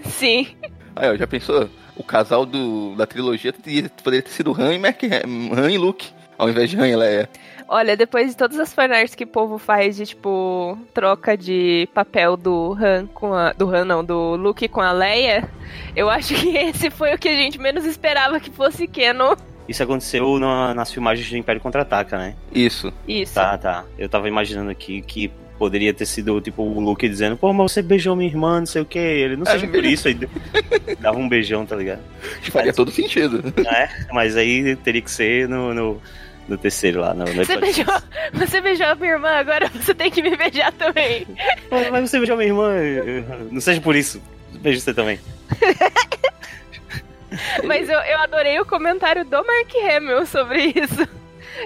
Sim. 0.05 0.55
Aí, 0.99 1.09
ó, 1.11 1.15
já 1.15 1.27
pensou? 1.27 1.69
O 1.95 2.03
casal 2.03 2.45
do, 2.45 2.95
da 2.95 3.05
trilogia 3.07 3.53
poderia 3.53 4.21
ter 4.21 4.29
sido 4.29 4.51
Han 4.59 4.73
e, 4.75 4.77
Ham- 4.85 5.53
Han 5.57 5.71
e 5.71 5.77
Luke. 5.77 6.09
ao 6.37 6.49
invés 6.49 6.69
de 6.69 6.79
Han 6.79 6.87
e 6.87 6.95
Leia. 6.95 7.29
Olha, 7.69 7.97
depois 7.97 8.29
de 8.29 8.37
todas 8.37 8.57
as 8.59 8.73
fanarts 8.73 9.13
que 9.13 9.25
o 9.25 9.27
povo 9.27 9.57
faz 9.57 9.97
de, 9.97 10.05
tipo, 10.05 10.77
troca 10.93 11.35
de 11.35 11.89
papel 11.93 12.37
do 12.37 12.77
Han 12.79 13.07
com 13.07 13.33
a. 13.33 13.51
Do 13.51 13.69
Han, 13.69 13.83
não, 13.83 14.05
do 14.05 14.35
Luke 14.37 14.67
com 14.69 14.79
a 14.79 14.91
Leia, 14.93 15.49
eu 15.95 16.09
acho 16.09 16.33
que 16.33 16.55
esse 16.55 16.89
foi 16.89 17.13
o 17.13 17.17
que 17.17 17.27
a 17.27 17.35
gente 17.35 17.59
menos 17.59 17.83
esperava 17.85 18.39
que 18.39 18.49
fosse 18.49 18.87
Canon. 18.87 19.35
Isso 19.67 19.83
aconteceu 19.83 20.39
na, 20.39 20.73
nas 20.73 20.93
filmagens 20.93 21.29
do 21.29 21.35
Império 21.35 21.59
Contra-Ataca, 21.59 22.17
né? 22.17 22.35
Isso. 22.53 22.93
Isso. 23.05 23.33
Tá, 23.33 23.57
tá. 23.57 23.83
Eu 23.99 24.07
tava 24.07 24.29
imaginando 24.29 24.69
aqui 24.71 25.01
que 25.01 25.29
poderia 25.57 25.93
ter 25.93 26.05
sido, 26.05 26.39
tipo, 26.41 26.63
o 26.63 26.79
Luke 26.79 27.07
dizendo, 27.07 27.35
pô, 27.35 27.51
mas 27.51 27.71
você 27.71 27.81
beijou 27.81 28.15
minha 28.15 28.29
irmã, 28.29 28.59
não 28.59 28.65
sei 28.65 28.81
o 28.81 28.85
que. 28.85 28.99
Ele, 28.99 29.35
não 29.35 29.45
seja 29.45 29.67
por 29.67 29.83
isso. 29.83 30.07
Aí 30.07 30.17
dava 30.99 31.17
um 31.17 31.27
beijão, 31.27 31.65
tá 31.65 31.75
ligado? 31.75 32.01
Faria 32.51 32.73
todo 32.73 32.91
sentido. 32.91 33.53
É, 33.67 33.89
mas 34.13 34.37
aí 34.37 34.75
teria 34.77 35.01
que 35.01 35.11
ser 35.11 35.47
no, 35.47 35.73
no, 35.73 36.01
no 36.47 36.57
terceiro 36.57 37.01
lá. 37.01 37.13
No, 37.13 37.25
no 37.25 37.45
Você 37.45 37.57
beijou, 37.57 37.85
você 38.33 38.61
beijou 38.61 38.87
a 38.87 38.95
minha 38.95 39.13
irmã, 39.13 39.29
agora 39.29 39.69
você 39.69 39.93
tem 39.93 40.09
que 40.09 40.21
me 40.21 40.35
beijar 40.37 40.71
também. 40.71 41.27
Mas 41.91 42.09
você 42.09 42.17
beijou 42.17 42.37
minha 42.37 42.47
irmã, 42.47 42.71
não 43.51 43.59
seja 43.59 43.81
por 43.81 43.95
isso. 43.95 44.21
Beijo 44.61 44.79
você 44.79 44.93
também. 44.93 45.19
Mas 47.65 47.89
eu, 47.89 47.99
eu 47.99 48.17
adorei 48.19 48.59
o 48.59 48.65
comentário 48.65 49.25
do 49.25 49.43
Mark 49.43 49.71
Hamill 49.75 50.25
sobre 50.25 50.67
isso. 50.67 51.07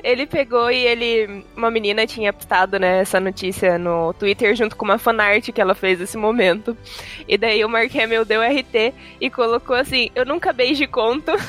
Ele 0.03 0.25
pegou 0.25 0.71
e 0.71 0.85
ele. 0.85 1.43
Uma 1.55 1.71
menina 1.71 2.05
tinha 2.07 2.31
postado, 2.31 2.79
né, 2.79 3.01
essa 3.01 3.19
notícia 3.19 3.77
no 3.77 4.13
Twitter 4.13 4.55
junto 4.55 4.75
com 4.75 4.85
uma 4.85 4.97
fanart 4.97 5.51
que 5.51 5.61
ela 5.61 5.75
fez 5.75 5.99
nesse 5.99 6.17
momento. 6.17 6.77
E 7.27 7.37
daí 7.37 7.63
o 7.63 7.69
Mark 7.69 7.93
Hamill 7.95 8.25
deu 8.25 8.41
RT 8.41 8.93
e 9.19 9.29
colocou 9.29 9.75
assim: 9.75 10.09
Eu 10.15 10.25
nunca 10.25 10.53
beijo 10.53 10.87
conto. 10.87 11.31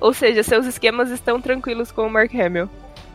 Ou 0.00 0.14
seja, 0.14 0.42
seus 0.42 0.66
esquemas 0.66 1.10
estão 1.10 1.40
tranquilos 1.40 1.92
com 1.92 2.06
o 2.06 2.10
Mark 2.10 2.34
Hamill. 2.34 2.68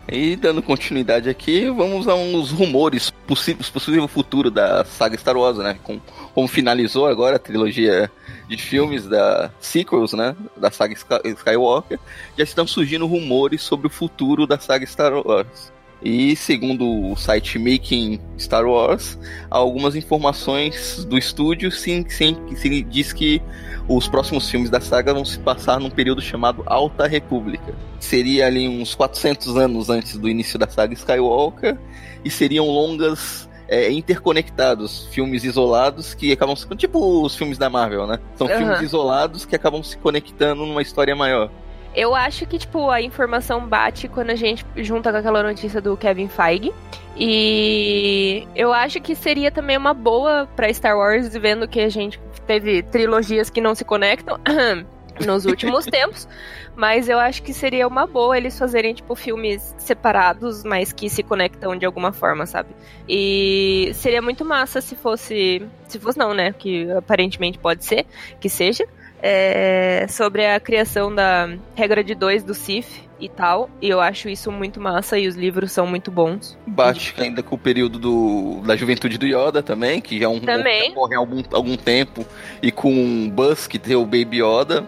E 0.08 0.36
dando 0.36 0.62
continuidade 0.62 1.30
aqui, 1.30 1.68
vamos 1.68 2.08
a 2.08 2.14
uns 2.14 2.52
rumores 2.52 3.12
possíveis, 3.26 3.70
possível 3.70 4.08
futuro 4.08 4.50
da 4.50 4.84
saga 4.86 5.18
Star 5.18 5.36
Wars, 5.36 5.58
né? 5.58 5.78
Com, 5.84 6.00
como 6.34 6.48
finalizou 6.48 7.08
agora 7.08 7.36
a 7.36 7.40
trilogia 7.40 8.12
de 8.48 8.58
filmes 8.58 9.08
da 9.08 9.52
sequels, 9.60 10.14
né? 10.14 10.36
Da 10.56 10.72
saga 10.72 10.94
Skywalker, 10.94 12.00
já 12.38 12.44
estão 12.44 12.66
surgindo 12.66 13.06
rumores 13.06 13.62
sobre 13.62 13.88
o 13.88 13.90
futuro 13.90 14.48
da 14.48 14.60
saga 14.60 14.86
Star 14.86 15.14
Wars. 15.14 15.75
E 16.02 16.36
segundo 16.36 17.12
o 17.12 17.16
site 17.16 17.58
Making 17.58 18.20
Star 18.38 18.66
Wars, 18.66 19.18
algumas 19.50 19.96
informações 19.96 21.06
do 21.06 21.18
estúdio 21.18 21.72
sim, 21.72 22.06
sim, 22.08 22.36
que 22.48 22.56
se 22.56 22.84
diz 22.84 23.12
que 23.12 23.42
os 23.88 24.08
próximos 24.08 24.50
filmes 24.50 24.70
da 24.70 24.82
saga 24.82 25.14
vão 25.14 25.24
se 25.24 25.40
passar 25.40 25.80
num 25.80 25.90
período 25.90 26.22
chamado 26.22 26.64
Alta 26.66 27.08
República. 27.08 27.74
Seria 28.00 28.48
ali 28.48 28.68
uns 28.68 28.94
400 28.94 29.58
anos 29.58 29.90
antes 29.90 30.18
do 30.18 30.28
início 30.28 30.60
da 30.60 30.68
saga 30.68 30.94
Skywalker 30.94 31.78
e 32.24 32.30
seriam 32.30 32.68
longas 32.68 33.50
é, 33.68 33.92
interconectados, 33.92 35.08
filmes 35.08 35.44
isolados 35.44 36.14
que 36.14 36.32
acabam 36.32 36.56
se. 36.56 36.68
Tipo 36.76 37.24
os 37.24 37.36
filmes 37.36 37.58
da 37.58 37.70
Marvel, 37.70 38.08
né? 38.08 38.20
São 38.36 38.48
Aham. 38.48 38.58
filmes 38.58 38.82
isolados 38.82 39.46
que 39.46 39.56
acabam 39.56 39.82
se 39.84 39.98
conectando 39.98 40.66
numa 40.66 40.82
história 40.82 41.16
maior. 41.16 41.50
Eu 41.96 42.14
acho 42.14 42.46
que, 42.46 42.60
tipo, 42.60 42.90
a 42.90 43.02
informação 43.02 43.66
bate 43.66 44.10
quando 44.10 44.30
a 44.30 44.36
gente 44.36 44.66
junta 44.78 45.12
com 45.12 45.18
aquela 45.18 45.42
notícia 45.42 45.80
do 45.80 45.96
Kevin 45.96 46.28
Feige. 46.28 46.74
E 47.16 48.46
eu 48.54 48.74
acho 48.74 49.00
que 49.00 49.16
seria 49.16 49.50
também 49.50 49.78
uma 49.78 49.94
boa 49.94 50.46
pra 50.56 50.72
Star 50.74 50.98
Wars, 50.98 51.34
vendo 51.38 51.68
que 51.68 51.80
a 51.80 51.88
gente 51.88 52.20
teve 52.46 52.84
trilogias 52.84 53.50
que 53.50 53.62
não 53.62 53.74
se 53.74 53.86
conectam 53.86 54.38
nos 55.26 55.46
últimos 55.46 55.86
tempos. 55.88 56.28
Mas 56.76 57.08
eu 57.08 57.18
acho 57.18 57.42
que 57.42 57.54
seria 57.54 57.88
uma 57.88 58.06
boa 58.06 58.38
eles 58.38 58.60
fazerem, 58.60 58.94
tipo, 58.94 59.16
filmes 59.16 59.74
separados, 59.78 60.66
mas 60.66 60.92
que 60.92 61.10
se 61.10 61.24
conectam 61.24 61.78
de 61.78 61.86
alguma 61.86 62.12
forma, 62.12 62.46
sabe? 62.46 62.76
E 63.08 63.92
seria 63.94 64.22
muito 64.22 64.44
massa 64.44 64.82
se 64.82 64.98
fosse. 64.98 65.66
Se 65.88 65.98
fosse 65.98 66.20
não, 66.20 66.34
né? 66.34 66.52
Que 66.52 66.92
aparentemente 66.92 67.58
pode 67.58 67.86
ser, 67.86 68.06
que 68.42 68.50
seja 68.50 68.86
é, 69.28 70.06
sobre 70.08 70.46
a 70.46 70.60
criação 70.60 71.14
da 71.14 71.50
regra 71.74 72.04
de 72.04 72.14
dois 72.14 72.44
do 72.44 72.54
Sif 72.54 73.02
e 73.20 73.28
tal. 73.28 73.68
E 73.82 73.90
eu 73.90 74.00
acho 74.00 74.30
isso 74.30 74.52
muito 74.52 74.80
massa 74.80 75.18
e 75.18 75.28
os 75.28 75.36
livros 75.36 75.72
são 75.72 75.88
muito 75.88 76.12
bons. 76.12 76.56
Bate 76.68 77.16
ainda 77.18 77.42
com 77.42 77.56
o 77.56 77.58
período 77.58 77.98
do, 77.98 78.62
da 78.64 78.76
juventude 78.76 79.18
do 79.18 79.26
Yoda 79.26 79.64
também, 79.64 80.00
que 80.00 80.20
já 80.20 80.26
é 80.26 80.28
um 80.28 80.40
Também. 80.40 80.92
que 80.92 80.92
ocorre 80.92 81.16
há 81.16 81.18
algum, 81.18 81.42
algum 81.52 81.76
tempo, 81.76 82.24
e 82.62 82.72
com 82.72 83.26
o 83.26 83.32
Buzz, 83.32 83.66
que 83.66 83.80
tem 83.80 83.96
o 83.96 84.06
Baby 84.06 84.44
Yoda, 84.44 84.88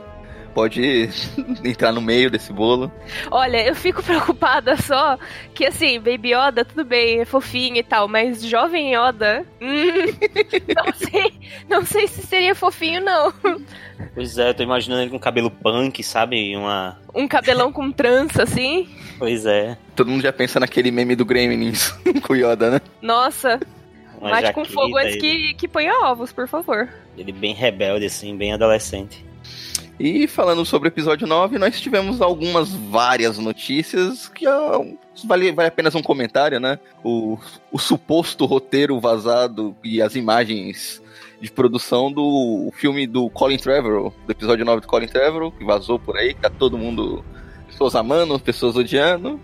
pode 0.58 0.82
entrar 1.64 1.92
no 1.92 2.02
meio 2.02 2.32
desse 2.32 2.52
bolo. 2.52 2.92
Olha, 3.30 3.64
eu 3.68 3.76
fico 3.76 4.02
preocupada 4.02 4.76
só 4.76 5.16
que 5.54 5.64
assim, 5.64 6.00
Baby 6.00 6.34
Yoda, 6.34 6.66
tudo 6.66 6.84
bem, 6.84 7.20
é 7.20 7.26
fofinho 7.26 7.78
e 7.78 7.84
tal, 7.84 8.08
mas 8.08 8.44
jovem 8.44 8.96
Yoda, 8.96 9.46
hum, 9.62 10.08
não 10.76 10.94
sei, 10.96 11.34
não 11.70 11.86
sei 11.86 12.08
se 12.08 12.26
seria 12.26 12.56
fofinho 12.56 13.02
não. 13.02 13.32
Pois 14.16 14.36
é, 14.40 14.50
eu 14.50 14.54
tô 14.56 14.64
imaginando 14.64 15.04
ele 15.04 15.12
com 15.12 15.20
cabelo 15.20 15.52
punk, 15.52 16.02
sabe? 16.02 16.56
Uma. 16.56 16.98
Um 17.14 17.28
cabelão 17.28 17.72
com 17.72 17.92
trança 17.92 18.42
assim. 18.42 18.90
Pois 19.20 19.46
é. 19.46 19.78
Todo 19.96 20.10
mundo 20.10 20.24
já 20.24 20.34
pensa 20.34 20.60
naquele 20.60 20.90
meme 20.90 21.16
do 21.16 21.24
Gremlins 21.24 21.92
com 22.24 22.34
o 22.34 22.36
Yoda, 22.36 22.72
né? 22.72 22.82
Nossa, 23.00 23.60
Uma 24.20 24.32
mate 24.32 24.54
com 24.54 24.66
fogo 24.66 24.98
antes 24.98 25.18
ele, 25.18 25.22
que, 25.22 25.54
que 25.54 25.68
ponha 25.68 26.04
ovos, 26.06 26.32
por 26.34 26.48
favor. 26.48 26.90
ele 27.16 27.32
bem 27.32 27.54
rebelde, 27.54 28.08
assim, 28.08 28.36
bem 28.36 28.54
adolescente. 28.54 29.28
E 30.00 30.28
falando 30.28 30.64
sobre 30.64 30.88
o 30.88 30.92
episódio 30.92 31.26
9, 31.26 31.58
nós 31.58 31.82
tivemos 31.82 32.22
algumas 32.22 32.72
várias 32.72 33.40
notícias 33.40 34.30
que 34.30 34.46
ah, 34.46 34.80
vale, 35.26 35.52
vale 35.52 35.70
apenas 35.70 35.96
um 35.96 36.04
comentário, 36.04 36.60
né? 36.60 36.78
O, 37.04 37.38
o 37.72 37.80
suposto 37.80 38.46
roteiro 38.46 39.00
vazado 39.00 39.76
e 39.84 40.00
as 40.00 40.16
imagens 40.16 41.02
de 41.42 41.52
produção 41.52 42.12
do 42.12 42.72
filme 42.76 43.08
do 43.08 43.28
Colin 43.30 43.58
Trevorrow, 43.58 44.14
do 44.26 44.32
episódio 44.32 44.64
9 44.66 44.82
do 44.82 44.88
Colin 44.88 45.08
Trevorrow, 45.08 45.52
que 45.52 45.64
vazou 45.64 45.98
por 45.98 46.16
aí, 46.16 46.34
que 46.36 46.42
tá 46.42 46.50
todo 46.50 46.78
mundo, 46.78 47.26
pessoas 47.68 47.96
amando, 47.96 48.40
pessoas 48.40 48.76
odiando. 48.76 49.40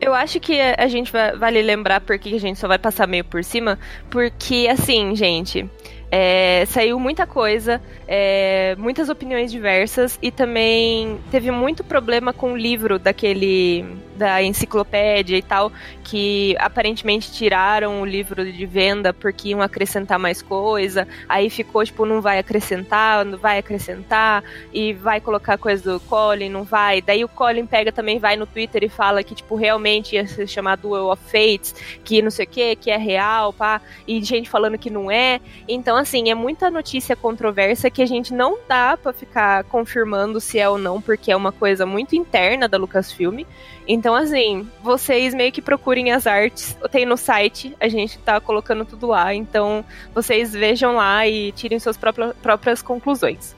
Eu 0.00 0.12
acho 0.12 0.38
que 0.38 0.60
a 0.60 0.86
gente 0.86 1.10
vai, 1.10 1.34
vale 1.36 1.62
lembrar 1.62 2.00
porque 2.00 2.28
a 2.34 2.40
gente 2.40 2.58
só 2.58 2.68
vai 2.68 2.78
passar 2.78 3.06
meio 3.06 3.24
por 3.24 3.42
cima, 3.42 3.78
porque 4.10 4.68
assim, 4.70 5.16
gente, 5.16 5.68
é, 6.16 6.64
saiu 6.66 7.00
muita 7.00 7.26
coisa, 7.26 7.80
é, 8.06 8.76
muitas 8.78 9.08
opiniões 9.08 9.50
diversas 9.50 10.16
e 10.22 10.30
também 10.30 11.18
teve 11.28 11.50
muito 11.50 11.82
problema 11.82 12.32
com 12.32 12.52
o 12.52 12.56
livro 12.56 13.00
daquele 13.00 13.84
da 14.16 14.42
enciclopédia 14.42 15.36
e 15.36 15.42
tal, 15.42 15.72
que 16.02 16.54
aparentemente 16.58 17.32
tiraram 17.32 18.02
o 18.02 18.04
livro 18.04 18.44
de 18.50 18.66
venda 18.66 19.12
porque 19.12 19.48
iam 19.48 19.62
acrescentar 19.62 20.18
mais 20.18 20.42
coisa, 20.42 21.06
aí 21.28 21.48
ficou 21.48 21.84
tipo, 21.84 22.04
não 22.04 22.20
vai 22.20 22.38
acrescentar, 22.38 23.24
não 23.24 23.38
vai 23.38 23.58
acrescentar, 23.58 24.44
e 24.72 24.92
vai 24.92 25.20
colocar 25.20 25.58
coisa 25.58 25.92
do 25.92 26.00
Colin, 26.00 26.48
não 26.48 26.64
vai. 26.64 27.00
Daí 27.00 27.24
o 27.24 27.28
Colin 27.28 27.66
pega 27.66 27.90
também, 27.92 28.18
vai 28.18 28.36
no 28.36 28.46
Twitter 28.46 28.84
e 28.84 28.88
fala 28.88 29.22
que, 29.22 29.34
tipo, 29.34 29.54
realmente 29.56 30.14
ia 30.14 30.26
ser 30.26 30.46
chamado 30.46 30.82
Duel 30.82 31.10
of 31.10 31.22
Fates, 31.24 31.74
que 32.04 32.20
não 32.20 32.30
sei 32.30 32.44
o 32.44 32.48
que, 32.48 32.76
que 32.76 32.90
é 32.90 32.96
real, 32.96 33.52
pá, 33.52 33.80
e 34.06 34.22
gente 34.22 34.50
falando 34.50 34.78
que 34.78 34.90
não 34.90 35.10
é. 35.10 35.40
Então, 35.66 35.96
assim, 35.96 36.30
é 36.30 36.34
muita 36.34 36.70
notícia 36.70 37.16
controversa 37.16 37.90
que 37.90 38.02
a 38.02 38.06
gente 38.06 38.34
não 38.34 38.58
dá 38.68 38.96
pra 38.96 39.12
ficar 39.12 39.64
confirmando 39.64 40.40
se 40.40 40.58
é 40.58 40.68
ou 40.68 40.78
não, 40.78 41.00
porque 41.00 41.32
é 41.32 41.36
uma 41.36 41.52
coisa 41.52 41.86
muito 41.86 42.14
interna 42.14 42.68
da 42.68 42.76
Lucasfilm. 42.76 43.44
Então, 43.86 44.03
assim, 44.12 44.68
vocês 44.82 45.32
meio 45.32 45.52
que 45.52 45.62
procurem 45.62 46.10
as 46.10 46.26
artes. 46.26 46.76
Tem 46.90 47.06
no 47.06 47.16
site, 47.16 47.76
a 47.78 47.86
gente 47.86 48.18
tá 48.18 48.40
colocando 48.40 48.84
tudo 48.84 49.06
lá. 49.06 49.32
Então, 49.32 49.84
vocês 50.12 50.52
vejam 50.52 50.96
lá 50.96 51.24
e 51.28 51.52
tirem 51.52 51.78
suas 51.78 51.96
próprias, 51.96 52.34
próprias 52.42 52.82
conclusões. 52.82 53.54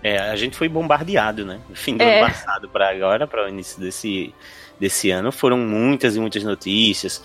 É, 0.00 0.18
a 0.18 0.36
gente 0.36 0.56
foi 0.56 0.68
bombardeado, 0.68 1.44
né? 1.44 1.58
No 1.68 1.74
fim 1.74 1.96
do 1.96 2.02
É. 2.02 2.20
ano 2.20 2.28
passado 2.28 2.68
para 2.68 2.88
agora, 2.88 3.26
para 3.26 3.46
o 3.46 3.48
início 3.48 3.80
desse, 3.80 4.32
desse 4.78 5.10
ano, 5.10 5.32
foram 5.32 5.58
muitas 5.58 6.14
e 6.14 6.20
muitas 6.20 6.44
notícias. 6.44 7.20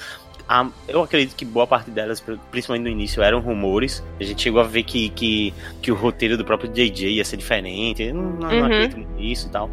A- 0.52 0.68
eu 0.88 1.04
acredito 1.04 1.36
que 1.36 1.46
boa 1.46 1.68
parte 1.68 1.92
delas, 1.92 2.24
principalmente 2.50 2.84
no 2.86 2.90
início, 2.90 3.22
eram 3.22 3.40
rumores. 3.40 4.04
A 4.20 4.24
gente 4.24 4.42
chegou 4.42 4.60
a 4.60 4.64
ver 4.64 4.82
que, 4.82 5.10
que, 5.10 5.54
que 5.80 5.92
o 5.92 5.96
roteiro 5.96 6.36
do 6.36 6.44
próprio 6.44 6.72
JJ 6.72 7.08
ia 7.08 7.24
ser 7.24 7.38
diferente. 7.38 8.02
Eu 8.02 8.16
não, 8.16 8.24
não 8.32 8.50
Uhum. 8.50 8.66
acredito 8.66 8.98
muito 8.98 9.12
nisso 9.22 9.46
e 9.48 9.52
tal. 9.52 9.70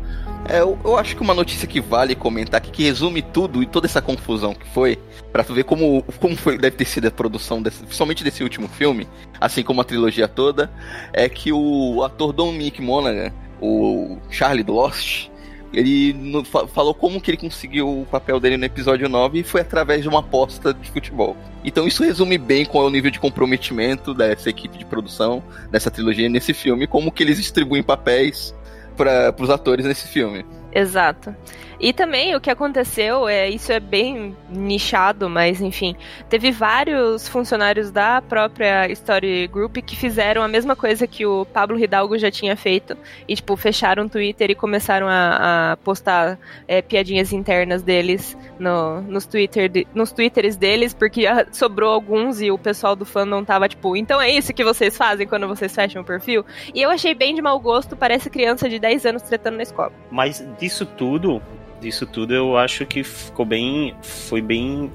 É, 0.49 0.61
eu, 0.61 0.79
eu 0.85 0.99
acho 0.99 1.17
que 1.17 1.23
uma 1.23 1.33
notícia 1.33 1.67
que 1.67 1.81
vale 1.81 2.15
comentar 2.15 2.59
aqui, 2.59 2.71
que 2.71 2.83
resume 2.85 3.23
tudo 3.23 3.63
e 3.63 3.67
toda 3.67 3.87
essa 3.87 4.03
confusão 4.03 4.55
que 4.55 4.69
foi, 4.69 4.99
pra 5.33 5.43
tu 5.43 5.55
ver 5.55 5.65
como, 5.65 6.05
como 6.21 6.37
foi, 6.37 6.59
deve 6.59 6.77
ter 6.77 6.85
sido 6.85 7.09
a 7.09 7.11
produção, 7.11 7.63
desse, 7.63 7.79
principalmente 7.83 8.23
desse 8.23 8.43
último 8.43 8.69
filme, 8.69 9.09
assim 9.41 9.63
como 9.63 9.81
a 9.81 9.85
trilogia 9.85 10.29
toda, 10.29 10.71
é 11.13 11.27
que 11.27 11.53
o 11.55 12.03
ator 12.05 12.33
Dominic 12.35 12.83
Monaghan, 12.83 13.33
o 13.63 14.19
Charlie 14.31 14.63
do 14.63 14.75
Lost, 14.75 15.29
ele 15.73 16.13
no- 16.13 16.45
fa- 16.45 16.67
falou 16.67 16.95
como 16.95 17.21
que 17.21 17.31
ele 17.31 17.39
conseguiu 17.39 18.03
o 18.03 18.07
papel 18.07 18.39
dele 18.41 18.57
no 18.57 18.65
episódio 18.65 19.09
9 19.09 19.41
e 19.41 19.43
foi 19.43 19.61
através 19.61 20.03
de 20.03 20.09
uma 20.09 20.21
aposta 20.21 20.73
de 20.73 20.91
futebol. 20.91 21.37
Então 21.65 21.87
isso 21.87 22.03
resume 22.05 22.39
bem 22.39 22.65
qual 22.65 22.85
é 22.85 22.87
o 22.87 22.91
nível 22.91 23.11
de 23.11 23.19
comprometimento 23.19 24.15
dessa 24.15 24.49
equipe 24.51 24.79
de 24.79 24.85
produção, 24.85 25.43
dessa 25.71 25.91
trilogia 25.91 26.29
nesse 26.29 26.55
filme, 26.55 26.87
como 26.87 27.11
que 27.11 27.23
eles 27.23 27.37
distribuem 27.39 27.83
papéis 27.83 28.55
para 28.97 29.35
os 29.41 29.51
atores 29.51 29.85
nesse 29.85 30.09
filme. 30.09 30.45
Exato. 30.73 31.35
E 31.79 31.93
também 31.93 32.35
o 32.35 32.41
que 32.41 32.51
aconteceu, 32.51 33.29
é 33.29 33.49
isso 33.49 33.71
é 33.73 33.79
bem 33.79 34.37
nichado, 34.49 35.29
mas 35.29 35.61
enfim, 35.61 35.95
teve 36.29 36.51
vários 36.51 37.29
funcionários 37.29 37.91
da 37.91 38.23
própria 38.23 38.91
Story 38.93 39.47
Group 39.47 39.77
que 39.79 39.97
fizeram 39.97 40.43
a 40.43 40.49
mesma 40.49 40.75
coisa 40.75 41.07
que 41.07 41.27
o 41.27 41.45
Pablo 41.47 41.79
Hidalgo 41.79 42.19
já 42.19 42.31
tinha 42.31 42.57
feito 42.57 42.97
e 43.29 43.35
tipo 43.35 43.57
fecharam 43.57 44.05
o 44.05 44.09
Twitter 44.09 44.51
e 44.51 44.55
começaram 44.55 45.07
a, 45.07 45.73
a 45.73 45.77
postar 45.79 46.39
é, 46.67 46.81
piadinhas 46.81 47.33
internas 47.33 47.83
deles 47.83 48.37
no, 48.59 49.03
nos, 49.03 49.27
Twitter 49.27 49.69
de, 49.69 49.87
nos 49.95 50.13
Twitters 50.13 50.57
deles 50.57 50.95
porque 50.95 51.25
sobrou 51.53 51.93
alguns 51.93 52.41
e 52.41 52.51
o 52.51 52.59
pessoal 52.59 52.97
do 52.97 53.05
fandom 53.05 53.45
tava 53.45 53.69
tipo, 53.69 53.97
então 53.97 54.21
é 54.21 54.31
isso 54.31 54.55
que 54.55 54.65
vocês 54.65 54.97
fazem 54.97 55.27
quando 55.27 55.47
vocês 55.47 55.75
fecham 55.75 56.03
o 56.03 56.05
perfil? 56.05 56.45
E 56.75 56.81
eu 56.81 56.91
achei 56.91 57.15
bem 57.15 57.35
de 57.35 57.43
mau 57.43 57.59
gosto, 57.61 57.97
parece 57.97 58.31
criança 58.31 58.69
de 58.69 58.79
10 58.79 59.07
anos 59.07 59.23
tretando 59.23 59.57
na 59.57 59.63
escola. 59.63 59.93
Mas 60.11 60.47
disso 60.59 60.87
tudo, 60.87 61.43
disso 61.87 62.05
tudo 62.05 62.35
eu 62.35 62.57
acho 62.57 62.85
que 62.85 63.05
ficou 63.05 63.47
bem. 63.47 63.95
Foi 64.03 64.43
bem. 64.43 64.91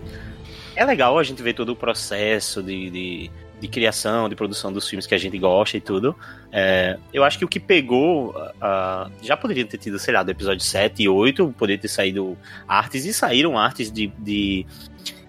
É 0.75 0.85
legal 0.85 1.17
a 1.17 1.23
gente 1.23 1.41
ver 1.41 1.53
todo 1.53 1.69
o 1.69 1.75
processo 1.75 2.61
de, 2.61 2.89
de, 2.89 3.31
de 3.59 3.67
criação, 3.67 4.27
de 4.27 4.35
produção 4.35 4.71
dos 4.73 4.87
filmes 4.87 5.07
que 5.07 5.15
a 5.15 5.17
gente 5.17 5.37
gosta 5.37 5.77
e 5.77 5.81
tudo. 5.81 6.15
É, 6.51 6.97
eu 7.13 7.23
acho 7.23 7.37
que 7.37 7.45
o 7.45 7.47
que 7.47 7.59
pegou. 7.59 8.31
Uh, 8.31 9.11
já 9.21 9.37
poderia 9.37 9.65
ter 9.65 9.77
tido, 9.77 9.97
sei 9.97 10.13
lá, 10.13 10.21
do 10.21 10.31
episódio 10.31 10.63
7 10.63 11.03
e 11.03 11.09
8, 11.09 11.55
poderia 11.57 11.81
ter 11.81 11.87
saído 11.87 12.37
artes, 12.67 13.05
e 13.05 13.13
saíram 13.13 13.57
artes 13.57 13.91
de, 13.91 14.07
de 14.19 14.65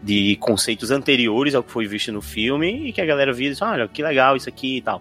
de 0.02 0.34
conceitos 0.36 0.90
anteriores 0.90 1.54
ao 1.54 1.62
que 1.62 1.70
foi 1.70 1.86
visto 1.86 2.10
no 2.10 2.20
filme 2.20 2.88
e 2.88 2.92
que 2.92 3.00
a 3.00 3.06
galera 3.06 3.32
via 3.32 3.46
e 3.46 3.50
disse, 3.50 3.62
olha, 3.62 3.86
que 3.86 4.02
legal 4.02 4.36
isso 4.36 4.48
aqui 4.48 4.78
e 4.78 4.82
tal. 4.82 5.00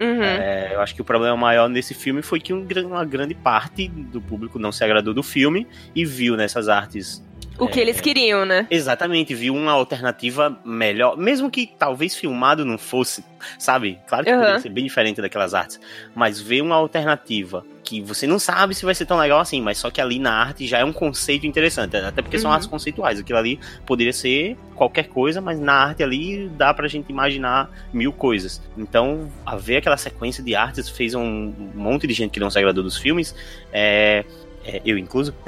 Uhum. 0.00 0.22
É, 0.22 0.74
eu 0.74 0.80
acho 0.80 0.94
que 0.94 1.02
o 1.02 1.04
problema 1.04 1.36
maior 1.36 1.68
nesse 1.68 1.92
filme 1.92 2.22
foi 2.22 2.40
que 2.40 2.54
um, 2.54 2.66
uma 2.86 3.04
grande 3.04 3.34
parte 3.34 3.86
do 3.88 4.20
público 4.20 4.58
não 4.58 4.72
se 4.72 4.82
agradou 4.82 5.12
do 5.12 5.22
filme 5.22 5.66
e 5.94 6.04
viu 6.04 6.36
nessas 6.36 6.68
artes 6.68 7.22
o 7.60 7.68
que 7.68 7.78
é, 7.78 7.82
eles 7.82 8.00
queriam, 8.00 8.46
né? 8.46 8.66
Exatamente, 8.70 9.34
viu 9.34 9.54
uma 9.54 9.72
alternativa 9.72 10.58
melhor, 10.64 11.16
mesmo 11.16 11.50
que 11.50 11.66
talvez 11.78 12.16
filmado 12.16 12.64
não 12.64 12.78
fosse, 12.78 13.22
sabe? 13.58 13.98
Claro 14.06 14.24
que 14.24 14.32
uhum. 14.32 14.38
poderia 14.38 14.60
ser 14.60 14.70
bem 14.70 14.84
diferente 14.84 15.20
daquelas 15.20 15.52
artes, 15.52 15.78
mas 16.14 16.40
ver 16.40 16.62
uma 16.62 16.74
alternativa 16.74 17.62
que 17.90 18.00
você 18.00 18.24
não 18.24 18.38
sabe 18.38 18.72
se 18.72 18.84
vai 18.84 18.94
ser 18.94 19.04
tão 19.04 19.18
legal 19.18 19.40
assim, 19.40 19.60
mas 19.60 19.76
só 19.76 19.90
que 19.90 20.00
ali 20.00 20.20
na 20.20 20.32
arte 20.32 20.64
já 20.64 20.78
é 20.78 20.84
um 20.84 20.92
conceito 20.92 21.44
interessante, 21.44 21.96
até 21.96 22.22
porque 22.22 22.36
uhum. 22.36 22.42
são 22.42 22.52
artes 22.52 22.68
conceituais, 22.68 23.18
aquilo 23.18 23.36
ali 23.36 23.58
poderia 23.84 24.12
ser 24.12 24.56
qualquer 24.76 25.08
coisa, 25.08 25.40
mas 25.40 25.58
na 25.58 25.72
arte 25.72 26.00
ali 26.00 26.48
dá 26.50 26.72
pra 26.72 26.86
gente 26.86 27.10
imaginar 27.10 27.68
mil 27.92 28.12
coisas. 28.12 28.62
Então, 28.78 29.28
a 29.44 29.56
ver 29.56 29.78
aquela 29.78 29.96
sequência 29.96 30.40
de 30.40 30.54
artes 30.54 30.88
fez 30.88 31.16
um 31.16 31.52
monte 31.74 32.06
de 32.06 32.14
gente 32.14 32.30
que 32.30 32.38
não 32.38 32.48
se 32.48 32.58
agradou 32.58 32.84
dos 32.84 32.96
filmes, 32.96 33.34
é, 33.72 34.24
é, 34.64 34.82
eu 34.84 34.98
incluso, 34.98 35.34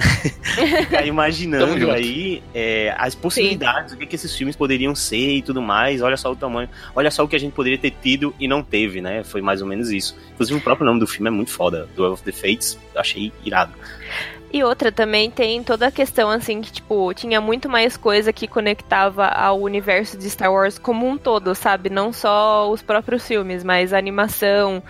ficar 0.81 1.07
imaginando 1.07 1.91
aí 1.91 2.43
é, 2.55 2.95
as 2.97 3.15
possibilidades, 3.15 3.91
Sim. 3.91 3.97
o 3.97 4.01
que, 4.01 4.07
que 4.07 4.15
esses 4.15 4.35
filmes 4.35 4.57
poderiam 4.57 4.95
ser 4.95 5.37
e 5.37 5.43
tudo 5.43 5.61
mais. 5.61 6.01
Olha 6.01 6.17
só 6.17 6.33
o 6.33 6.37
tamanho, 6.37 6.69
olha 6.95 7.11
só 7.11 7.23
o 7.23 7.29
que 7.29 7.37
a 7.37 7.39
gente 7.39 7.53
poderia 7.53 7.79
ter 7.79 7.91
tido 8.03 8.35
e 8.41 8.49
não 8.49 8.63
teve, 8.63 9.01
né? 9.01 9.23
Foi 9.23 9.43
mais 9.43 9.61
ou 9.61 9.69
menos 9.69 9.91
isso. 9.91 10.17
Inclusive, 10.33 10.59
o 10.59 10.63
próprio 10.63 10.87
nome 10.87 11.01
do 11.01 11.07
filme 11.07 11.29
é 11.29 11.31
muito 11.31 11.51
foda. 11.51 11.89
Duel 11.95 12.13
of 12.13 12.23
the 12.23 12.33
Fates, 12.33 12.79
achei 12.95 13.33
irado. 13.45 13.73
E 14.53 14.63
outra 14.63 14.93
também 14.93 15.31
tem 15.31 15.63
toda 15.63 15.87
a 15.87 15.91
questão 15.91 16.29
assim 16.29 16.61
que 16.61 16.71
tipo 16.71 17.15
tinha 17.15 17.41
muito 17.41 17.71
mais 17.71 17.97
coisa 17.97 18.33
que 18.33 18.47
conectava 18.47 19.27
ao 19.27 19.59
universo 19.59 20.19
de 20.19 20.29
Star 20.29 20.53
Wars 20.53 20.79
como 20.79 21.09
um 21.09 21.17
todo, 21.17 21.55
sabe? 21.55 21.89
Não 21.89 22.13
só 22.13 22.71
os 22.71 22.83
próprios 22.83 23.27
filmes, 23.27 23.65
mas 23.65 23.95
a 23.95 23.99
animação, 23.99 24.83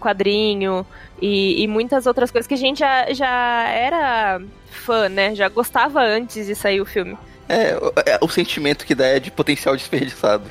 quadrinho 0.00 0.84
e, 1.22 1.62
e 1.62 1.68
muitas 1.68 2.06
outras 2.06 2.32
coisas 2.32 2.48
que 2.48 2.54
a 2.54 2.58
gente 2.58 2.80
já, 2.80 3.12
já 3.12 3.68
era 3.68 4.42
fã, 4.68 5.08
né? 5.08 5.32
Já 5.34 5.48
gostava 5.48 6.02
antes 6.02 6.46
de 6.46 6.54
sair 6.56 6.80
o 6.80 6.86
filme. 6.86 7.16
É, 7.48 7.76
é 8.06 8.18
o 8.20 8.28
sentimento 8.28 8.84
que 8.84 8.96
dá 8.96 9.06
é 9.06 9.20
de 9.20 9.30
potencial 9.30 9.76
desperdiçado. 9.76 10.50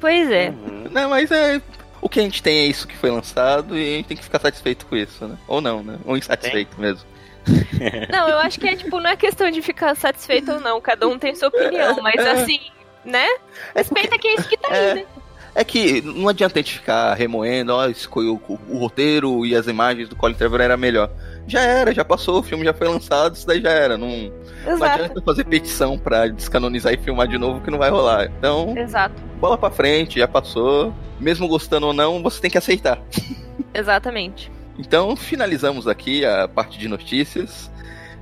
Pois 0.00 0.30
é. 0.30 0.48
Uhum. 0.48 0.88
Não, 0.90 1.10
mas 1.10 1.30
é 1.30 1.60
o 2.00 2.08
que 2.08 2.18
a 2.18 2.22
gente 2.22 2.42
tem 2.42 2.58
é 2.58 2.66
isso 2.66 2.88
que 2.88 2.96
foi 2.96 3.10
lançado 3.10 3.78
e 3.78 3.94
a 3.94 3.96
gente 3.98 4.06
tem 4.06 4.16
que 4.16 4.24
ficar 4.24 4.40
satisfeito 4.40 4.86
com 4.86 4.96
isso, 4.96 5.28
né? 5.28 5.36
Ou 5.46 5.60
não, 5.60 5.82
né? 5.82 5.98
Ou 6.04 6.16
insatisfeito 6.16 6.74
é. 6.78 6.80
mesmo. 6.80 7.04
Não, 8.10 8.28
eu 8.28 8.38
acho 8.38 8.60
que 8.60 8.68
é 8.68 8.76
tipo, 8.76 9.00
não 9.00 9.10
é 9.10 9.16
questão 9.16 9.50
de 9.50 9.62
ficar 9.62 9.94
satisfeito 9.96 10.52
ou 10.52 10.60
não, 10.60 10.80
cada 10.80 11.08
um 11.08 11.18
tem 11.18 11.34
sua 11.34 11.48
opinião, 11.48 11.96
mas 12.02 12.16
é. 12.16 12.30
assim, 12.32 12.60
né? 13.04 13.26
É 13.74 13.78
Respeita 13.78 14.18
que 14.18 14.28
é 14.28 14.34
isso 14.34 14.48
que 14.48 14.56
tá 14.56 14.68
aí, 14.70 14.94
né? 14.94 15.06
É 15.54 15.64
que 15.64 16.00
não 16.00 16.28
adianta 16.28 16.58
a 16.58 16.62
gente 16.62 16.78
ficar 16.78 17.14
remoendo, 17.14 17.74
ó, 17.74 17.86
escolheu 17.88 18.40
o, 18.48 18.58
o, 18.68 18.78
roteiro 18.78 19.44
e 19.44 19.56
as 19.56 19.66
imagens 19.66 20.08
do 20.08 20.14
Colin 20.14 20.34
Trevor 20.34 20.60
era 20.60 20.76
melhor. 20.76 21.10
Já 21.46 21.60
era, 21.60 21.92
já 21.92 22.04
passou, 22.04 22.38
o 22.38 22.42
filme 22.42 22.64
já 22.64 22.72
foi 22.72 22.86
lançado, 22.86 23.34
isso 23.34 23.46
daí 23.46 23.60
já 23.60 23.70
era. 23.70 23.98
Não, 23.98 24.32
não 24.64 24.84
adianta 24.84 25.20
fazer 25.22 25.44
petição 25.44 25.98
pra 25.98 26.28
descanonizar 26.28 26.92
e 26.92 26.98
filmar 26.98 27.26
de 27.26 27.36
novo 27.36 27.60
que 27.60 27.70
não 27.70 27.78
vai 27.78 27.90
rolar. 27.90 28.26
Então, 28.38 28.76
Exato. 28.76 29.20
bola 29.40 29.58
pra 29.58 29.70
frente, 29.70 30.20
já 30.20 30.28
passou. 30.28 30.94
Mesmo 31.18 31.48
gostando 31.48 31.88
ou 31.88 31.92
não, 31.92 32.22
você 32.22 32.40
tem 32.40 32.50
que 32.50 32.58
aceitar. 32.58 32.98
Exatamente. 33.74 34.50
Então, 34.78 35.14
finalizamos 35.16 35.86
aqui 35.86 36.24
a 36.24 36.48
parte 36.48 36.78
de 36.78 36.88
notícias. 36.88 37.70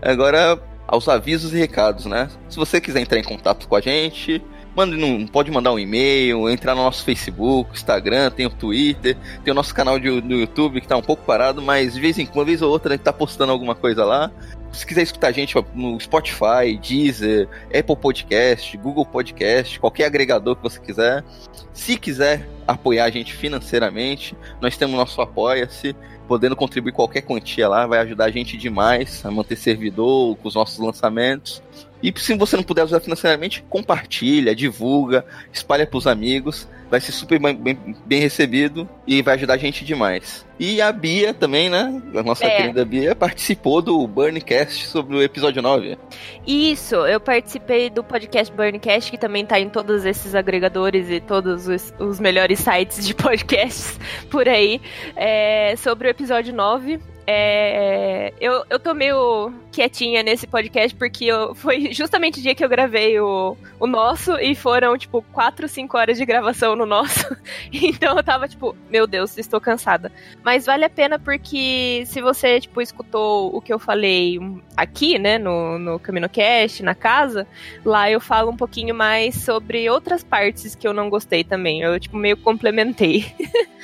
Agora, 0.02 0.60
aos 0.86 1.08
avisos 1.08 1.52
e 1.52 1.58
recados, 1.58 2.06
né? 2.06 2.28
Se 2.48 2.56
você 2.56 2.80
quiser 2.80 3.00
entrar 3.00 3.18
em 3.18 3.22
contato 3.22 3.68
com 3.68 3.76
a 3.76 3.80
gente, 3.80 4.42
mande 4.74 4.96
num, 4.96 5.26
pode 5.26 5.50
mandar 5.50 5.72
um 5.72 5.78
e-mail, 5.78 6.48
entrar 6.48 6.74
no 6.74 6.82
nosso 6.82 7.04
Facebook, 7.04 7.72
Instagram, 7.72 8.30
tem 8.30 8.46
o 8.46 8.50
Twitter, 8.50 9.16
tem 9.44 9.52
o 9.52 9.54
nosso 9.54 9.74
canal 9.74 9.98
de, 9.98 10.20
do 10.20 10.34
YouTube 10.34 10.80
que 10.80 10.88
tá 10.88 10.96
um 10.96 11.02
pouco 11.02 11.24
parado, 11.24 11.60
mas 11.60 11.94
de 11.94 12.00
vez 12.00 12.18
em 12.18 12.24
quando, 12.24 12.46
vez 12.46 12.62
ou 12.62 12.70
outra, 12.70 12.94
a 12.94 12.96
gente 12.96 13.04
tá 13.04 13.12
postando 13.12 13.52
alguma 13.52 13.74
coisa 13.74 14.04
lá. 14.04 14.30
Se 14.70 14.86
quiser 14.86 15.02
escutar 15.02 15.28
a 15.28 15.32
gente 15.32 15.54
no 15.74 15.98
Spotify, 15.98 16.78
Deezer, 16.80 17.48
Apple 17.66 17.96
Podcast, 17.96 18.76
Google 18.76 19.04
Podcast, 19.04 19.80
qualquer 19.80 20.04
agregador 20.04 20.56
que 20.56 20.62
você 20.62 20.78
quiser. 20.78 21.24
Se 21.72 21.96
quiser 21.96 22.48
apoiar 22.66 23.06
a 23.06 23.10
gente 23.10 23.32
financeiramente, 23.32 24.36
nós 24.60 24.76
temos 24.76 24.94
nosso 24.96 25.20
Apoia-se 25.20 25.96
podendo 26.28 26.54
contribuir 26.54 26.92
qualquer 26.92 27.22
quantia 27.22 27.66
lá, 27.66 27.86
vai 27.86 27.98
ajudar 28.00 28.26
a 28.26 28.30
gente 28.30 28.56
demais 28.56 29.24
a 29.24 29.30
manter 29.30 29.56
servidor 29.56 30.36
com 30.36 30.46
os 30.46 30.54
nossos 30.54 30.78
lançamentos. 30.78 31.62
E 32.02 32.12
se 32.16 32.34
você 32.34 32.56
não 32.56 32.62
puder 32.62 32.84
usar 32.84 33.00
financeiramente, 33.00 33.64
compartilha, 33.68 34.54
divulga, 34.54 35.24
espalha 35.52 35.86
para 35.86 35.98
os 35.98 36.06
amigos 36.06 36.68
vai 36.90 37.00
ser 37.00 37.12
super 37.12 37.38
bem, 37.38 37.54
bem, 37.54 37.96
bem, 38.04 38.20
recebido 38.20 38.88
e 39.06 39.20
vai 39.22 39.34
ajudar 39.34 39.54
a 39.54 39.58
gente 39.58 39.84
demais. 39.84 40.46
E 40.58 40.80
a 40.80 40.90
Bia 40.90 41.32
também, 41.34 41.68
né? 41.68 42.02
A 42.14 42.22
nossa 42.22 42.44
é. 42.44 42.56
querida 42.56 42.84
Bia 42.84 43.14
participou 43.14 43.80
do 43.82 44.06
Burncast 44.06 44.86
sobre 44.86 45.16
o 45.16 45.22
episódio 45.22 45.62
9. 45.62 45.98
Isso, 46.46 46.94
eu 46.94 47.20
participei 47.20 47.90
do 47.90 48.02
podcast 48.02 48.52
Burncast, 48.52 49.10
que 49.10 49.18
também 49.18 49.44
tá 49.44 49.60
em 49.60 49.68
todos 49.68 50.04
esses 50.04 50.34
agregadores 50.34 51.10
e 51.10 51.20
todos 51.20 51.68
os, 51.68 51.94
os 51.98 52.18
melhores 52.18 52.58
sites 52.58 53.06
de 53.06 53.14
podcasts 53.14 53.98
por 54.30 54.48
aí, 54.48 54.80
é, 55.14 55.74
sobre 55.76 56.08
o 56.08 56.10
episódio 56.10 56.54
9. 56.54 56.98
É, 57.30 58.32
eu, 58.40 58.64
eu 58.70 58.80
tô 58.80 58.94
meio 58.94 59.52
quietinha 59.70 60.22
nesse 60.22 60.46
podcast 60.46 60.96
porque 60.96 61.26
eu, 61.26 61.54
foi 61.54 61.92
justamente 61.92 62.38
o 62.38 62.42
dia 62.42 62.54
que 62.54 62.64
eu 62.64 62.68
gravei 62.70 63.20
o, 63.20 63.54
o 63.78 63.86
nosso 63.86 64.38
e 64.38 64.54
foram, 64.54 64.96
tipo, 64.96 65.20
4, 65.30 65.68
5 65.68 65.98
horas 65.98 66.16
de 66.16 66.24
gravação 66.24 66.74
no 66.74 66.86
nosso. 66.86 67.28
Então 67.70 68.16
eu 68.16 68.22
tava, 68.22 68.48
tipo, 68.48 68.74
meu 68.88 69.06
Deus, 69.06 69.36
estou 69.36 69.60
cansada. 69.60 70.10
Mas 70.42 70.64
vale 70.64 70.86
a 70.86 70.90
pena 70.90 71.18
porque 71.18 72.02
se 72.06 72.22
você, 72.22 72.60
tipo, 72.60 72.80
escutou 72.80 73.54
o 73.54 73.60
que 73.60 73.72
eu 73.74 73.78
falei 73.78 74.38
aqui, 74.74 75.18
né, 75.18 75.36
no, 75.36 75.78
no 75.78 75.98
CaminoCast, 75.98 76.82
na 76.82 76.94
casa, 76.94 77.46
lá 77.84 78.10
eu 78.10 78.20
falo 78.20 78.50
um 78.50 78.56
pouquinho 78.56 78.94
mais 78.94 79.34
sobre 79.34 79.90
outras 79.90 80.24
partes 80.24 80.74
que 80.74 80.88
eu 80.88 80.94
não 80.94 81.10
gostei 81.10 81.44
também. 81.44 81.82
Eu, 81.82 82.00
tipo, 82.00 82.16
meio 82.16 82.38
complementei. 82.38 83.26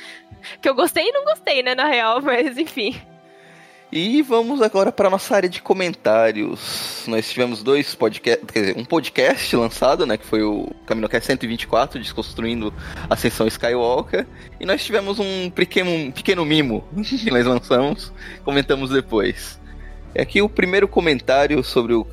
que 0.59 0.67
eu 0.67 0.73
gostei 0.73 1.07
e 1.09 1.11
não 1.11 1.23
gostei, 1.25 1.61
né, 1.61 1.75
na 1.75 1.85
real, 1.85 2.23
mas 2.23 2.57
enfim. 2.57 2.99
E 3.91 4.21
vamos 4.23 4.61
agora 4.61 4.91
para 4.91 5.09
nossa 5.09 5.35
área 5.35 5.47
de 5.47 5.61
comentários. 5.61 7.03
Nós 7.07 7.29
tivemos 7.29 7.61
dois 7.61 7.93
podcasts, 7.93 8.75
um 8.75 8.83
podcast 8.83 9.55
lançado, 9.55 10.05
né, 10.07 10.17
que 10.17 10.25
foi 10.25 10.41
o 10.41 10.71
CaminoCast 10.87 11.27
124, 11.27 11.99
Desconstruindo 11.99 12.73
a 13.07 13.13
Ascensão 13.13 13.45
Skywalker, 13.47 14.25
e 14.59 14.65
nós 14.65 14.83
tivemos 14.83 15.19
um 15.19 15.49
pequeno, 15.51 15.91
um 15.91 16.11
pequeno 16.11 16.43
mimo 16.43 16.83
que 17.03 17.29
nós 17.29 17.45
lançamos, 17.45 18.11
comentamos 18.43 18.89
depois. 18.89 19.59
É 20.15 20.23
aqui 20.23 20.41
o 20.41 20.49
primeiro 20.49 20.87
comentário 20.87 21.63
sobre 21.63 21.93
o, 21.93 22.07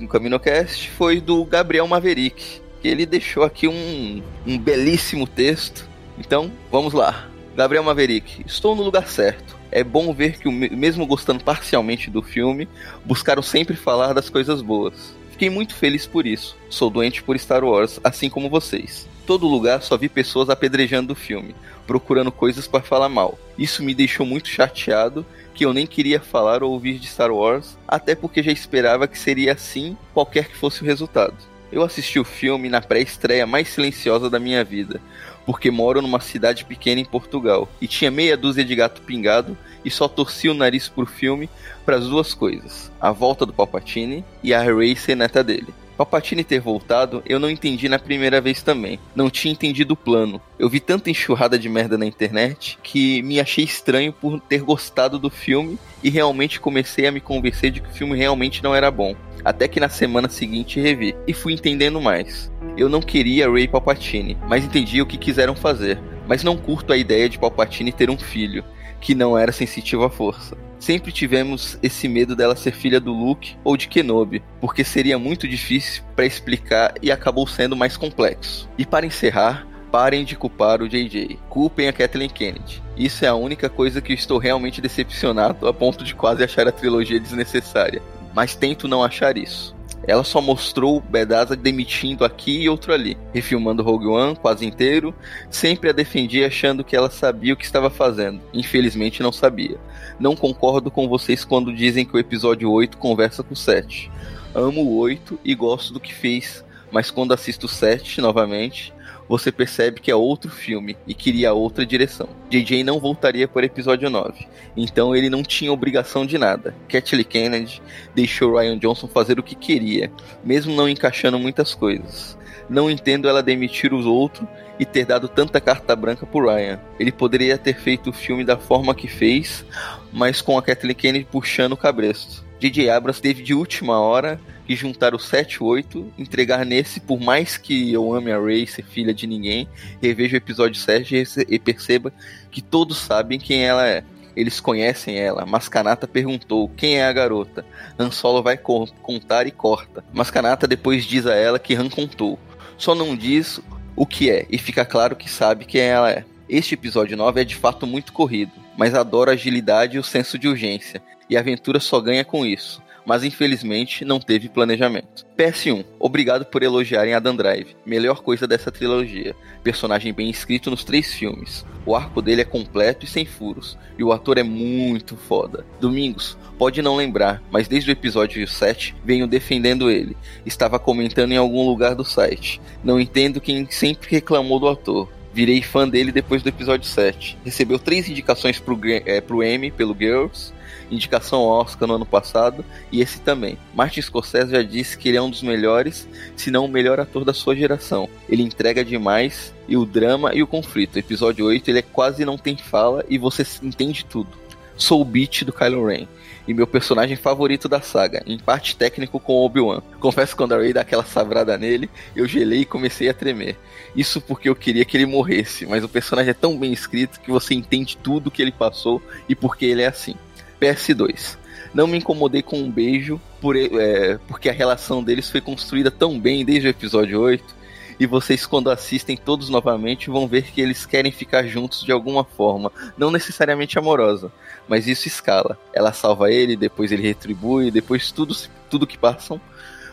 o 0.00 0.06
CaminoCast 0.06 0.90
foi 0.90 1.20
do 1.20 1.44
Gabriel 1.44 1.88
Maverick, 1.88 2.62
que 2.80 2.86
ele 2.86 3.04
deixou 3.04 3.42
aqui 3.42 3.66
um, 3.66 4.22
um 4.46 4.56
belíssimo 4.56 5.26
texto. 5.26 5.88
Então, 6.18 6.52
vamos 6.70 6.94
lá. 6.94 7.28
Gabriel 7.56 7.82
Maverick, 7.82 8.44
estou 8.46 8.76
no 8.76 8.82
lugar 8.82 9.08
certo 9.08 9.55
é 9.70 9.82
bom 9.84 10.12
ver 10.12 10.38
que, 10.38 10.48
mesmo 10.48 11.06
gostando 11.06 11.42
parcialmente 11.42 12.10
do 12.10 12.22
filme, 12.22 12.68
buscaram 13.04 13.42
sempre 13.42 13.76
falar 13.76 14.12
das 14.12 14.28
coisas 14.28 14.62
boas. 14.62 15.14
Fiquei 15.30 15.50
muito 15.50 15.74
feliz 15.74 16.06
por 16.06 16.26
isso. 16.26 16.56
Sou 16.70 16.88
doente 16.88 17.22
por 17.22 17.38
Star 17.38 17.62
Wars, 17.62 18.00
assim 18.02 18.30
como 18.30 18.48
vocês. 18.48 19.06
todo 19.26 19.46
lugar 19.46 19.82
só 19.82 19.96
vi 19.96 20.08
pessoas 20.08 20.48
apedrejando 20.48 21.12
o 21.12 21.16
filme, 21.16 21.54
procurando 21.86 22.30
coisas 22.30 22.68
para 22.68 22.82
falar 22.82 23.08
mal. 23.08 23.36
Isso 23.58 23.82
me 23.82 23.92
deixou 23.92 24.24
muito 24.24 24.48
chateado, 24.48 25.26
que 25.52 25.66
eu 25.66 25.74
nem 25.74 25.86
queria 25.86 26.20
falar 26.20 26.62
ou 26.62 26.72
ouvir 26.72 26.98
de 26.98 27.08
Star 27.08 27.32
Wars, 27.32 27.76
até 27.88 28.14
porque 28.14 28.42
já 28.42 28.52
esperava 28.52 29.08
que 29.08 29.18
seria 29.18 29.52
assim, 29.52 29.96
qualquer 30.14 30.48
que 30.48 30.56
fosse 30.56 30.82
o 30.82 30.86
resultado. 30.86 31.36
Eu 31.72 31.82
assisti 31.82 32.18
o 32.18 32.24
filme 32.24 32.68
na 32.68 32.80
pré-estreia 32.80 33.46
mais 33.46 33.68
silenciosa 33.68 34.30
da 34.30 34.38
minha 34.38 34.62
vida, 34.62 35.00
porque 35.46 35.70
moro 35.70 36.02
numa 36.02 36.20
cidade 36.20 36.64
pequena 36.64 37.00
em 37.00 37.04
Portugal 37.04 37.68
e 37.80 37.86
tinha 37.86 38.10
meia 38.10 38.36
dúzia 38.36 38.64
de 38.64 38.74
gato 38.74 39.00
pingado 39.00 39.56
e 39.84 39.90
só 39.90 40.08
torci 40.08 40.48
o 40.48 40.54
nariz 40.54 40.88
pro 40.88 41.06
filme 41.06 41.48
para 41.84 41.96
as 41.96 42.08
duas 42.08 42.34
coisas: 42.34 42.90
a 43.00 43.12
volta 43.12 43.46
do 43.46 43.52
Palpatine 43.52 44.24
e 44.42 44.52
a 44.52 44.60
Rey 44.60 44.96
ser 44.96 45.14
neta 45.14 45.42
dele. 45.44 45.72
Palpatine 45.96 46.44
ter 46.44 46.60
voltado, 46.60 47.22
eu 47.24 47.40
não 47.40 47.48
entendi 47.48 47.88
na 47.88 47.98
primeira 47.98 48.38
vez 48.38 48.62
também. 48.62 48.98
Não 49.14 49.30
tinha 49.30 49.52
entendido 49.52 49.94
o 49.94 49.96
plano. 49.96 50.40
Eu 50.58 50.68
vi 50.68 50.78
tanta 50.78 51.08
enxurrada 51.08 51.58
de 51.58 51.70
merda 51.70 51.96
na 51.96 52.04
internet 52.04 52.78
que 52.82 53.22
me 53.22 53.40
achei 53.40 53.64
estranho 53.64 54.12
por 54.12 54.38
ter 54.38 54.60
gostado 54.60 55.18
do 55.18 55.30
filme 55.30 55.78
e 56.02 56.10
realmente 56.10 56.60
comecei 56.60 57.06
a 57.06 57.12
me 57.12 57.20
convencer 57.20 57.70
de 57.70 57.80
que 57.80 57.88
o 57.88 57.92
filme 57.94 58.14
realmente 58.14 58.62
não 58.62 58.74
era 58.74 58.90
bom. 58.90 59.16
Até 59.42 59.68
que 59.68 59.80
na 59.80 59.88
semana 59.88 60.28
seguinte 60.28 60.80
revi 60.80 61.16
e 61.26 61.32
fui 61.32 61.54
entendendo 61.54 62.00
mais. 62.00 62.50
Eu 62.76 62.88
não 62.88 63.00
queria 63.00 63.50
Ray 63.50 63.66
Palpatine, 63.66 64.36
mas 64.46 64.64
entendi 64.64 65.00
o 65.00 65.06
que 65.06 65.16
quiseram 65.16 65.56
fazer. 65.56 65.98
Mas 66.28 66.44
não 66.44 66.56
curto 66.56 66.92
a 66.92 66.96
ideia 66.96 67.28
de 67.28 67.38
Palpatine 67.38 67.92
ter 67.92 68.10
um 68.10 68.18
filho 68.18 68.64
que 69.00 69.14
não 69.14 69.38
era 69.38 69.52
sensitivo 69.52 70.04
à 70.04 70.10
força. 70.10 70.56
Sempre 70.78 71.10
tivemos 71.10 71.78
esse 71.82 72.06
medo 72.06 72.36
dela 72.36 72.54
ser 72.54 72.72
filha 72.72 73.00
do 73.00 73.12
Luke 73.12 73.56
ou 73.64 73.76
de 73.76 73.88
Kenobi, 73.88 74.42
porque 74.60 74.84
seria 74.84 75.18
muito 75.18 75.48
difícil 75.48 76.02
para 76.14 76.26
explicar 76.26 76.94
e 77.00 77.10
acabou 77.10 77.46
sendo 77.46 77.76
mais 77.76 77.96
complexo. 77.96 78.68
E 78.76 78.84
para 78.84 79.06
encerrar, 79.06 79.66
parem 79.90 80.24
de 80.24 80.36
culpar 80.36 80.82
o 80.82 80.88
JJ. 80.88 81.38
Culpem 81.48 81.88
a 81.88 81.92
Kathleen 81.92 82.28
Kennedy. 82.28 82.82
Isso 82.96 83.24
é 83.24 83.28
a 83.28 83.34
única 83.34 83.68
coisa 83.68 84.02
que 84.02 84.12
estou 84.12 84.38
realmente 84.38 84.80
decepcionado 84.80 85.66
a 85.66 85.72
ponto 85.72 86.04
de 86.04 86.14
quase 86.14 86.44
achar 86.44 86.68
a 86.68 86.72
trilogia 86.72 87.18
desnecessária. 87.18 88.02
Mas 88.34 88.54
tento 88.54 88.86
não 88.86 89.02
achar 89.02 89.38
isso. 89.38 89.74
Ela 90.06 90.22
só 90.22 90.40
mostrou 90.40 90.96
o 90.96 91.00
Bedaza 91.00 91.56
demitindo 91.56 92.24
aqui 92.24 92.62
e 92.62 92.68
outro 92.68 92.92
ali, 92.92 93.16
refilmando 93.32 93.82
Rogue 93.82 94.06
One 94.06 94.36
quase 94.36 94.64
inteiro, 94.64 95.14
sempre 95.50 95.90
a 95.90 95.92
defendia 95.92 96.46
achando 96.46 96.84
que 96.84 96.94
ela 96.94 97.10
sabia 97.10 97.54
o 97.54 97.56
que 97.56 97.64
estava 97.64 97.90
fazendo. 97.90 98.40
Infelizmente 98.54 99.22
não 99.22 99.32
sabia. 99.32 99.78
Não 100.18 100.36
concordo 100.36 100.90
com 100.90 101.08
vocês 101.08 101.44
quando 101.44 101.74
dizem 101.74 102.04
que 102.04 102.14
o 102.14 102.18
episódio 102.18 102.70
8 102.70 102.96
conversa 102.98 103.42
com 103.42 103.54
o 103.54 103.56
7. 103.56 104.10
Amo 104.54 104.82
o 104.82 104.96
8 104.98 105.40
e 105.44 105.54
gosto 105.54 105.92
do 105.92 106.00
que 106.00 106.14
fez, 106.14 106.64
mas 106.90 107.10
quando 107.10 107.34
assisto 107.34 107.66
o 107.66 107.68
7 107.68 108.20
novamente, 108.20 108.94
você 109.28 109.50
percebe 109.50 110.00
que 110.00 110.10
é 110.10 110.14
outro 110.14 110.50
filme 110.50 110.96
e 111.06 111.14
queria 111.14 111.52
outra 111.52 111.84
direção. 111.84 112.28
JJ 112.50 112.84
não 112.84 113.00
voltaria 113.00 113.48
o 113.52 113.60
episódio 113.60 114.08
9, 114.08 114.46
então 114.76 115.14
ele 115.14 115.30
não 115.30 115.42
tinha 115.42 115.72
obrigação 115.72 116.24
de 116.24 116.38
nada. 116.38 116.74
Kathleen 116.88 117.24
Kennedy 117.24 117.82
deixou 118.14 118.56
Ryan 118.56 118.78
Johnson 118.78 119.08
fazer 119.08 119.38
o 119.38 119.42
que 119.42 119.54
queria, 119.54 120.10
mesmo 120.44 120.74
não 120.74 120.88
encaixando 120.88 121.38
muitas 121.38 121.74
coisas. 121.74 122.36
Não 122.68 122.90
entendo 122.90 123.28
ela 123.28 123.42
demitir 123.42 123.94
os 123.94 124.06
outros 124.06 124.46
e 124.78 124.84
ter 124.84 125.06
dado 125.06 125.28
tanta 125.28 125.60
carta 125.60 125.94
branca 125.94 126.26
pro 126.26 126.46
Ryan. 126.46 126.80
Ele 126.98 127.12
poderia 127.12 127.56
ter 127.56 127.74
feito 127.74 128.10
o 128.10 128.12
filme 128.12 128.44
da 128.44 128.56
forma 128.56 128.94
que 128.94 129.08
fez, 129.08 129.64
mas 130.12 130.40
com 130.40 130.58
a 130.58 130.62
Kathleen 130.62 130.94
Kennedy 130.94 131.28
puxando 131.30 131.72
o 131.72 131.76
cabresto. 131.76 132.45
J.J. 132.58 132.88
Abrams 132.90 133.20
teve 133.20 133.42
de 133.42 133.52
última 133.54 134.00
hora 134.00 134.40
que 134.66 134.74
juntar 134.74 135.14
o 135.14 135.18
7 135.18 135.54
e 135.54 135.62
8, 135.62 136.12
entregar 136.18 136.64
nesse, 136.64 137.00
por 137.00 137.20
mais 137.20 137.56
que 137.56 137.92
eu 137.92 138.12
ame 138.14 138.32
a 138.32 138.40
Rey, 138.40 138.66
ser 138.66 138.82
filha 138.82 139.14
de 139.14 139.26
ninguém, 139.26 139.68
reveja 140.02 140.34
o 140.34 140.38
episódio 140.38 140.80
7 140.80 141.24
e 141.48 141.58
perceba 141.58 142.12
que 142.50 142.60
todos 142.60 142.98
sabem 142.98 143.38
quem 143.38 143.64
ela 143.64 143.86
é. 143.86 144.02
Eles 144.34 144.60
conhecem 144.60 145.18
ela. 145.18 145.46
Mascanata 145.46 146.06
perguntou 146.06 146.68
quem 146.76 146.98
é 146.98 147.06
a 147.06 147.12
garota. 147.12 147.64
Han 147.98 148.10
Solo 148.10 148.42
vai 148.42 148.58
co 148.58 148.86
contar 149.00 149.46
e 149.46 149.50
corta. 149.50 150.04
Mascanata 150.12 150.66
depois 150.66 151.04
diz 151.04 151.26
a 151.26 151.34
ela 151.34 151.58
que 151.58 151.74
Han 151.74 151.88
contou. 151.88 152.38
Só 152.76 152.94
não 152.94 153.16
diz 153.16 153.60
o 153.94 154.04
que 154.04 154.30
é 154.30 154.46
e 154.50 154.58
fica 154.58 154.84
claro 154.84 155.16
que 155.16 155.30
sabe 155.30 155.64
quem 155.64 155.80
ela 155.80 156.10
é. 156.10 156.24
Este 156.48 156.74
episódio 156.74 157.16
9 157.16 157.40
é 157.40 157.44
de 157.44 157.56
fato 157.56 157.86
muito 157.86 158.12
corrido, 158.12 158.52
mas 158.76 158.94
adoro 158.94 159.30
a 159.30 159.34
agilidade 159.34 159.96
e 159.96 159.98
o 159.98 160.04
senso 160.04 160.38
de 160.38 160.46
urgência, 160.46 161.02
e 161.28 161.36
a 161.36 161.40
aventura 161.40 161.80
só 161.80 162.00
ganha 162.00 162.24
com 162.24 162.44
isso 162.44 162.82
mas 163.06 163.22
infelizmente 163.22 164.04
não 164.04 164.18
teve 164.18 164.48
planejamento. 164.48 165.24
PS1, 165.38 165.84
obrigado 165.98 166.44
por 166.44 166.62
elogiarem 166.62 167.14
Adam 167.14 167.36
Drive, 167.36 167.76
melhor 167.86 168.20
coisa 168.20 168.48
dessa 168.48 168.72
trilogia. 168.72 169.36
Personagem 169.62 170.12
bem 170.12 170.28
escrito 170.28 170.70
nos 170.70 170.82
três 170.82 171.14
filmes. 171.14 171.64
O 171.86 171.94
arco 171.94 172.20
dele 172.20 172.42
é 172.42 172.44
completo 172.44 173.04
e 173.04 173.08
sem 173.08 173.24
furos, 173.24 173.78
e 173.96 174.02
o 174.02 174.12
ator 174.12 174.38
é 174.38 174.42
muito 174.42 175.16
foda. 175.16 175.64
Domingos, 175.80 176.36
pode 176.58 176.82
não 176.82 176.96
lembrar, 176.96 177.40
mas 177.48 177.68
desde 177.68 177.90
o 177.90 177.92
episódio 177.92 178.46
7 178.46 178.96
venho 179.04 179.28
defendendo 179.28 179.88
ele. 179.88 180.16
Estava 180.44 180.80
comentando 180.80 181.30
em 181.30 181.36
algum 181.36 181.64
lugar 181.64 181.94
do 181.94 182.04
site. 182.04 182.60
Não 182.82 182.98
entendo 182.98 183.40
quem 183.40 183.70
sempre 183.70 184.10
reclamou 184.10 184.58
do 184.58 184.68
ator. 184.68 185.08
Virei 185.32 185.62
fã 185.62 185.86
dele 185.86 186.10
depois 186.10 186.42
do 186.42 186.48
episódio 186.48 186.88
7. 186.88 187.38
Recebeu 187.44 187.78
três 187.78 188.08
indicações 188.08 188.58
pro, 188.58 188.80
é, 188.84 189.20
pro 189.20 189.44
Emmy 189.44 189.70
pelo 189.70 189.94
Girls, 189.96 190.52
indicação 190.90 191.42
Oscar 191.42 191.88
no 191.88 191.94
ano 191.94 192.06
passado 192.06 192.64
e 192.90 193.00
esse 193.00 193.20
também. 193.20 193.58
Martin 193.74 194.02
Scorsese 194.02 194.52
já 194.52 194.62
disse 194.62 194.96
que 194.96 195.08
ele 195.08 195.18
é 195.18 195.22
um 195.22 195.30
dos 195.30 195.42
melhores, 195.42 196.08
se 196.36 196.50
não 196.50 196.64
o 196.64 196.68
melhor 196.68 197.00
ator 197.00 197.24
da 197.24 197.32
sua 197.32 197.54
geração. 197.54 198.08
Ele 198.28 198.42
entrega 198.42 198.84
demais 198.84 199.52
e 199.68 199.76
o 199.76 199.84
drama 199.84 200.34
e 200.34 200.42
o 200.42 200.46
conflito. 200.46 200.98
Episódio 200.98 201.46
8 201.46 201.68
ele 201.68 201.78
é 201.80 201.82
quase 201.82 202.24
não 202.24 202.38
tem 202.38 202.56
fala 202.56 203.04
e 203.08 203.18
você 203.18 203.44
entende 203.62 204.04
tudo. 204.04 204.30
Sou 204.76 205.00
o 205.00 205.04
beat 205.04 205.42
do 205.42 205.52
Kylo 205.52 205.86
Ren 205.86 206.06
e 206.46 206.54
meu 206.54 206.66
personagem 206.66 207.16
favorito 207.16 207.68
da 207.68 207.80
saga, 207.80 208.22
em 208.26 208.38
parte 208.38 208.76
técnico 208.76 209.18
com 209.18 209.44
Obi-Wan. 209.44 209.82
Confesso 209.98 210.32
que 210.32 210.38
quando 210.38 210.52
a 210.52 210.58
Rey 210.58 210.72
dá 210.72 210.82
aquela 210.82 211.04
sabrada 211.04 211.56
nele, 211.58 211.90
eu 212.14 212.26
gelei 212.26 212.60
e 212.60 212.66
comecei 212.66 213.08
a 213.08 213.14
tremer. 213.14 213.56
Isso 213.94 214.20
porque 214.20 214.48
eu 214.48 214.54
queria 214.54 214.84
que 214.84 214.96
ele 214.96 215.06
morresse, 215.06 215.66
mas 215.66 215.82
o 215.82 215.88
personagem 215.88 216.30
é 216.30 216.34
tão 216.34 216.56
bem 216.56 216.72
escrito 216.72 217.20
que 217.20 217.30
você 217.30 217.54
entende 217.54 217.96
tudo 217.96 218.30
que 218.30 218.42
ele 218.42 218.52
passou 218.52 219.02
e 219.28 219.34
porque 219.34 219.64
ele 219.64 219.82
é 219.82 219.86
assim. 219.86 220.14
PS2. 220.60 221.36
Não 221.74 221.86
me 221.86 221.98
incomodei 221.98 222.42
com 222.42 222.58
um 222.58 222.70
beijo, 222.70 223.20
por, 223.40 223.56
é, 223.56 224.18
porque 224.28 224.48
a 224.48 224.52
relação 224.52 225.02
deles 225.02 225.30
foi 225.30 225.40
construída 225.40 225.90
tão 225.90 226.18
bem 226.18 226.44
desde 226.44 226.68
o 226.68 226.70
episódio 226.70 227.20
8. 227.20 227.56
E 227.98 228.06
vocês, 228.06 228.44
quando 228.44 228.70
assistem 228.70 229.16
todos 229.16 229.48
novamente, 229.48 230.10
vão 230.10 230.28
ver 230.28 230.50
que 230.50 230.60
eles 230.60 230.84
querem 230.84 231.10
ficar 231.10 231.46
juntos 231.46 231.82
de 231.82 231.92
alguma 231.92 232.24
forma. 232.24 232.70
Não 232.96 233.10
necessariamente 233.10 233.78
amorosa, 233.78 234.30
mas 234.68 234.86
isso 234.86 235.08
escala. 235.08 235.58
Ela 235.72 235.92
salva 235.92 236.30
ele, 236.30 236.56
depois 236.56 236.92
ele 236.92 237.02
retribui, 237.02 237.70
depois 237.70 238.10
tudo, 238.10 238.36
tudo 238.68 238.86
que 238.86 238.98
passam. 238.98 239.40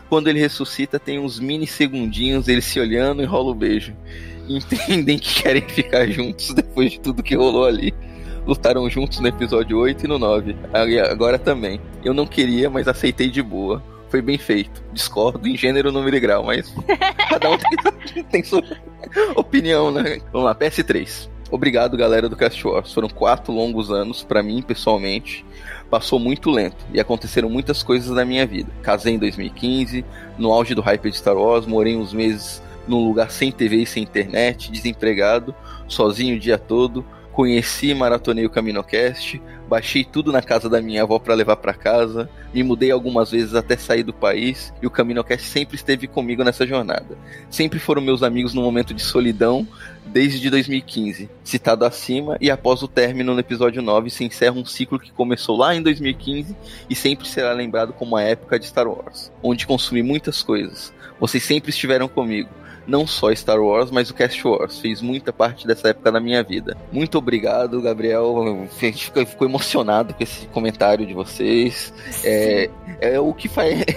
Quando 0.08 0.28
ele 0.28 0.38
ressuscita, 0.38 0.98
tem 0.98 1.18
uns 1.18 1.40
mini 1.40 1.66
segundinhos, 1.66 2.46
ele 2.46 2.60
se 2.60 2.78
olhando 2.78 3.22
e 3.22 3.26
rola 3.26 3.50
o 3.50 3.54
beijo. 3.54 3.94
Entendem 4.46 5.18
que 5.18 5.42
querem 5.42 5.62
ficar 5.62 6.06
juntos 6.06 6.52
depois 6.52 6.92
de 6.92 7.00
tudo 7.00 7.22
que 7.22 7.34
rolou 7.34 7.64
ali 7.64 7.94
lutaram 8.46 8.88
juntos 8.88 9.20
no 9.20 9.28
episódio 9.28 9.78
8 9.78 10.04
e 10.04 10.08
no 10.08 10.18
9. 10.18 10.56
Agora 11.10 11.38
também. 11.38 11.80
Eu 12.04 12.14
não 12.14 12.26
queria, 12.26 12.68
mas 12.68 12.88
aceitei 12.88 13.30
de 13.30 13.42
boa. 13.42 13.82
Foi 14.08 14.22
bem 14.22 14.38
feito. 14.38 14.82
Discordo 14.92 15.48
em 15.48 15.56
gênero, 15.56 15.90
número 15.90 16.16
e 16.16 16.20
grau, 16.20 16.44
mas 16.44 16.72
cada 17.28 17.50
um 17.50 17.58
tem, 17.58 18.24
tem 18.30 18.42
sua 18.44 18.62
opinião, 19.34 19.90
né? 19.90 20.20
Vamos 20.32 20.46
lá, 20.46 20.54
PS3. 20.54 21.28
Obrigado, 21.50 21.96
galera 21.96 22.28
do 22.28 22.36
Cast 22.36 22.66
Wars. 22.66 22.92
Foram 22.92 23.08
quatro 23.08 23.52
longos 23.52 23.90
anos 23.90 24.22
para 24.24 24.42
mim, 24.42 24.62
pessoalmente. 24.62 25.44
Passou 25.90 26.18
muito 26.18 26.50
lento 26.50 26.84
e 26.92 26.98
aconteceram 26.98 27.48
muitas 27.48 27.82
coisas 27.82 28.10
na 28.10 28.24
minha 28.24 28.46
vida. 28.46 28.72
Casei 28.82 29.14
em 29.14 29.18
2015, 29.18 30.04
no 30.38 30.52
auge 30.52 30.74
do 30.74 30.80
hype 30.80 31.10
de 31.10 31.16
Star 31.16 31.36
Wars, 31.36 31.66
morei 31.66 31.96
uns 31.96 32.12
meses 32.12 32.62
num 32.88 33.06
lugar 33.06 33.30
sem 33.30 33.52
TV 33.52 33.76
e 33.76 33.86
sem 33.86 34.02
internet, 34.02 34.70
desempregado, 34.70 35.54
sozinho 35.86 36.36
o 36.36 36.40
dia 36.40 36.58
todo, 36.58 37.04
Conheci 37.34 37.88
e 37.88 37.94
maratonei 37.94 38.46
o 38.46 38.50
CaminoCast, 38.50 39.42
baixei 39.68 40.04
tudo 40.04 40.30
na 40.30 40.40
casa 40.40 40.68
da 40.68 40.80
minha 40.80 41.02
avó 41.02 41.18
para 41.18 41.34
levar 41.34 41.56
para 41.56 41.74
casa, 41.74 42.30
me 42.54 42.62
mudei 42.62 42.92
algumas 42.92 43.32
vezes 43.32 43.56
até 43.56 43.76
sair 43.76 44.04
do 44.04 44.12
país 44.12 44.72
e 44.80 44.86
o 44.86 44.90
CaminoCast 44.90 45.48
sempre 45.48 45.74
esteve 45.74 46.06
comigo 46.06 46.44
nessa 46.44 46.64
jornada. 46.64 47.18
Sempre 47.50 47.80
foram 47.80 48.00
meus 48.00 48.22
amigos 48.22 48.54
no 48.54 48.62
momento 48.62 48.94
de 48.94 49.02
solidão 49.02 49.66
desde 50.06 50.48
2015. 50.48 51.28
Citado 51.42 51.84
acima 51.84 52.38
e 52.40 52.52
após 52.52 52.84
o 52.84 52.88
término 52.88 53.34
no 53.34 53.40
episódio 53.40 53.82
9 53.82 54.10
se 54.10 54.22
encerra 54.22 54.54
um 54.54 54.64
ciclo 54.64 55.00
que 55.00 55.10
começou 55.10 55.56
lá 55.56 55.74
em 55.74 55.82
2015 55.82 56.54
e 56.88 56.94
sempre 56.94 57.26
será 57.26 57.52
lembrado 57.52 57.92
como 57.92 58.16
a 58.16 58.22
época 58.22 58.60
de 58.60 58.66
Star 58.66 58.86
Wars, 58.86 59.32
onde 59.42 59.66
consumi 59.66 60.04
muitas 60.04 60.40
coisas. 60.40 60.94
Vocês 61.18 61.42
sempre 61.42 61.70
estiveram 61.70 62.06
comigo 62.06 62.48
não 62.86 63.06
só 63.06 63.34
Star 63.34 63.60
Wars, 63.60 63.90
mas 63.90 64.10
o 64.10 64.14
Cast 64.14 64.46
Wars. 64.46 64.78
Fez 64.78 65.00
muita 65.00 65.32
parte 65.32 65.66
dessa 65.66 65.88
época 65.88 66.12
da 66.12 66.20
minha 66.20 66.42
vida. 66.42 66.76
Muito 66.92 67.18
obrigado, 67.18 67.80
Gabriel. 67.80 68.66
A 68.70 68.80
gente 68.80 69.06
ficou, 69.06 69.26
ficou 69.26 69.48
emocionado 69.48 70.14
com 70.14 70.22
esse 70.22 70.46
comentário 70.48 71.06
de 71.06 71.14
vocês. 71.14 71.92
É, 72.24 72.70
é, 73.00 73.20
o 73.20 73.32
que 73.32 73.48
faz. 73.48 73.84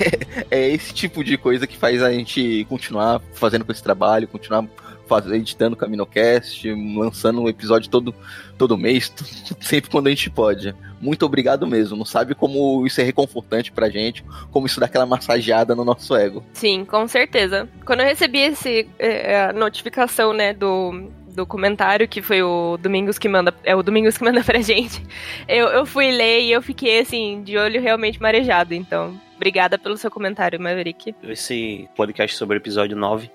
É 0.50 0.69
esse 0.69 0.93
tipo 0.93 1.23
de 1.23 1.38
coisa 1.38 1.67
que 1.67 1.76
faz 1.76 2.02
a 2.02 2.12
gente 2.12 2.65
continuar 2.69 3.21
fazendo 3.34 3.65
com 3.65 3.71
esse 3.71 3.84
trabalho, 3.84 4.28
continuar 4.28 4.65
faz, 5.08 5.26
editando 5.32 5.76
o 5.76 5.78
Caminocast, 5.78 6.67
lançando 6.96 7.41
um 7.41 7.50
episódio 7.50 7.89
todo, 7.89 8.13
todo 8.58 8.78
mês, 8.78 9.13
sempre 9.60 9.89
quando 9.89 10.08
a 10.08 10.10
gente 10.10 10.30
pode. 10.30 10.76
Muito 11.00 11.26
obrigado 11.26 11.65
mesmo. 11.67 11.96
Não 11.96 12.06
sabe 12.06 12.36
como 12.36 12.86
isso 12.86 13.00
é 13.00 13.04
reconfortante 13.04 13.72
pra 13.72 13.89
gente, 13.89 14.24
como 14.52 14.67
isso 14.67 14.80
dá 14.80 14.88
aquela 14.88 15.06
massageada 15.06 15.76
no 15.76 15.86
nosso 15.86 16.15
ego. 16.15 16.43
Sim, 16.54 16.86
com 16.86 17.08
certeza. 17.08 17.67
Quando 17.86 18.02
eu 18.02 18.06
recebi 18.06 18.39
esse 18.39 18.88
é, 18.98 19.54
notificação, 19.54 20.34
né, 20.34 20.54
do, 20.54 21.10
do 21.28 21.46
comentário, 21.46 22.08
que 22.08 22.22
foi 22.22 22.41
o 22.41 22.78
Domingos 22.78 23.17
que 23.17 23.30
manda, 23.30 23.54
é 23.63 23.76
o 23.76 23.84
Domingos 23.84 24.17
que 24.17 24.24
manda 24.24 24.41
pra 24.46 24.60
gente. 24.60 25.02
Eu, 25.48 25.67
eu 25.67 25.86
fui 25.86 26.12
ler 26.12 26.41
e 26.41 26.52
eu 26.52 26.62
fiquei 26.62 27.00
assim, 27.00 27.43
de 27.43 27.58
olho 27.58 27.82
realmente 27.82 28.22
marejado, 28.22 28.74
então. 28.74 29.20
Obrigada 29.36 29.78
pelo 29.78 29.96
seu 29.98 30.10
comentário, 30.10 30.60
Maverick. 30.60 31.13
Esse 31.22 31.88
podcast 31.96 32.36
sobre 32.36 32.58
o 32.58 32.60
episódio 32.60 32.98
9 32.98 33.30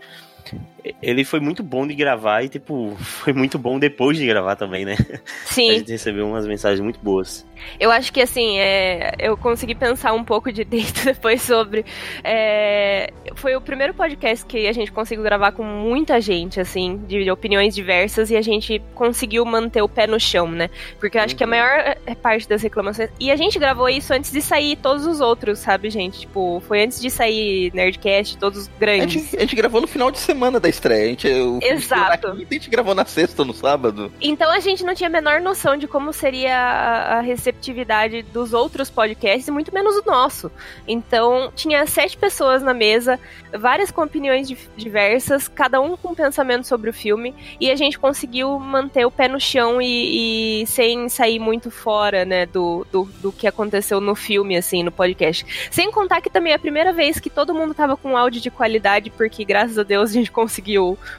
ele 1.02 1.24
foi 1.24 1.40
muito 1.40 1.62
bom 1.62 1.86
de 1.86 1.94
gravar 1.94 2.42
e, 2.42 2.48
tipo, 2.48 2.94
foi 3.00 3.32
muito 3.32 3.58
bom 3.58 3.78
depois 3.78 4.16
de 4.16 4.26
gravar 4.26 4.56
também, 4.56 4.84
né? 4.84 4.96
Sim. 5.44 5.70
A 5.70 5.74
gente 5.74 5.92
recebeu 5.92 6.26
umas 6.26 6.46
mensagens 6.46 6.80
muito 6.80 6.98
boas. 7.00 7.46
Eu 7.78 7.90
acho 7.90 8.12
que, 8.12 8.20
assim, 8.20 8.58
é, 8.58 9.14
eu 9.18 9.36
consegui 9.36 9.74
pensar 9.74 10.12
um 10.12 10.24
pouco 10.24 10.52
de 10.52 10.64
dentro 10.66 11.04
depois 11.04 11.42
sobre. 11.42 11.84
É, 12.24 13.12
foi 13.36 13.54
o 13.54 13.60
primeiro 13.60 13.94
podcast 13.94 14.44
que 14.44 14.66
a 14.66 14.72
gente 14.72 14.90
conseguiu 14.90 15.22
gravar 15.22 15.52
com 15.52 15.62
muita 15.62 16.20
gente, 16.20 16.60
assim, 16.60 17.00
de 17.06 17.30
opiniões 17.30 17.74
diversas, 17.74 18.30
e 18.30 18.36
a 18.36 18.42
gente 18.42 18.82
conseguiu 18.94 19.44
manter 19.44 19.82
o 19.82 19.88
pé 19.88 20.06
no 20.06 20.18
chão, 20.18 20.50
né? 20.50 20.70
Porque 20.98 21.18
eu 21.18 21.22
acho 21.22 21.34
uhum. 21.34 21.38
que 21.38 21.44
a 21.44 21.46
uhum. 21.46 21.50
maior 21.50 21.96
é, 22.06 22.14
parte 22.14 22.48
das 22.48 22.62
reclamações. 22.62 23.10
E 23.20 23.30
a 23.30 23.36
gente 23.36 23.58
gravou 23.58 23.88
isso 23.88 24.12
antes 24.12 24.32
de 24.32 24.42
sair 24.42 24.76
todos 24.76 25.06
os 25.06 25.20
outros, 25.20 25.58
sabe, 25.58 25.90
gente? 25.90 26.20
Tipo, 26.20 26.62
foi 26.66 26.82
antes 26.82 27.00
de 27.00 27.10
sair 27.10 27.72
Nerdcast, 27.74 28.36
todos 28.38 28.62
os 28.62 28.70
grandes. 28.78 29.16
A 29.16 29.18
gente, 29.18 29.36
a 29.36 29.40
gente 29.40 29.56
gravou 29.56 29.80
no 29.80 29.86
final 29.86 30.10
de 30.10 30.18
semana 30.18 30.58
da 30.58 30.68
estreia. 30.72 31.04
A 31.04 31.08
gente, 31.08 31.28
Exato. 31.62 32.28
a 32.28 32.36
gente 32.36 32.70
gravou 32.70 32.94
na 32.94 33.04
sexta 33.04 33.44
no 33.44 33.54
sábado. 33.54 34.12
Então 34.20 34.50
a 34.50 34.60
gente 34.60 34.84
não 34.84 34.94
tinha 34.94 35.08
a 35.08 35.12
menor 35.12 35.40
noção 35.40 35.76
de 35.76 35.86
como 35.86 36.12
seria 36.12 36.56
a, 36.56 37.18
a 37.18 37.20
receptividade 37.20 38.22
dos 38.22 38.52
outros 38.52 38.90
podcasts, 38.90 39.48
muito 39.48 39.72
menos 39.72 39.96
o 39.96 40.02
nosso. 40.04 40.50
Então 40.86 41.52
tinha 41.54 41.86
sete 41.86 42.16
pessoas 42.16 42.62
na 42.62 42.74
mesa, 42.74 43.20
várias 43.52 43.90
com 43.90 44.02
opiniões 44.02 44.48
diversas, 44.76 45.48
cada 45.48 45.80
um 45.80 45.96
com 45.96 46.08
um 46.08 46.14
pensamento 46.14 46.66
sobre 46.66 46.90
o 46.90 46.92
filme, 46.92 47.34
e 47.60 47.70
a 47.70 47.76
gente 47.76 47.98
conseguiu 47.98 48.58
manter 48.58 49.04
o 49.04 49.10
pé 49.10 49.28
no 49.28 49.40
chão 49.40 49.80
e, 49.80 50.62
e 50.62 50.66
sem 50.66 51.08
sair 51.08 51.38
muito 51.38 51.70
fora, 51.70 52.24
né, 52.24 52.46
do, 52.46 52.86
do, 52.90 53.04
do, 53.20 53.32
que 53.32 53.46
aconteceu 53.46 54.00
no 54.00 54.14
filme, 54.14 54.56
assim, 54.56 54.82
no 54.82 54.92
podcast. 54.92 55.68
Sem 55.70 55.90
contar 55.90 56.20
que 56.20 56.30
também 56.30 56.52
é 56.52 56.56
a 56.56 56.58
primeira 56.58 56.92
vez 56.92 57.18
que 57.18 57.30
todo 57.30 57.54
mundo 57.54 57.74
tava 57.74 57.96
com 57.96 58.16
áudio 58.16 58.40
de 58.40 58.50
qualidade, 58.50 59.10
porque 59.10 59.44
graças 59.44 59.78
a 59.78 59.82
Deus 59.82 60.10
a 60.10 60.14
gente 60.14 60.30
conseguiu 60.30 60.61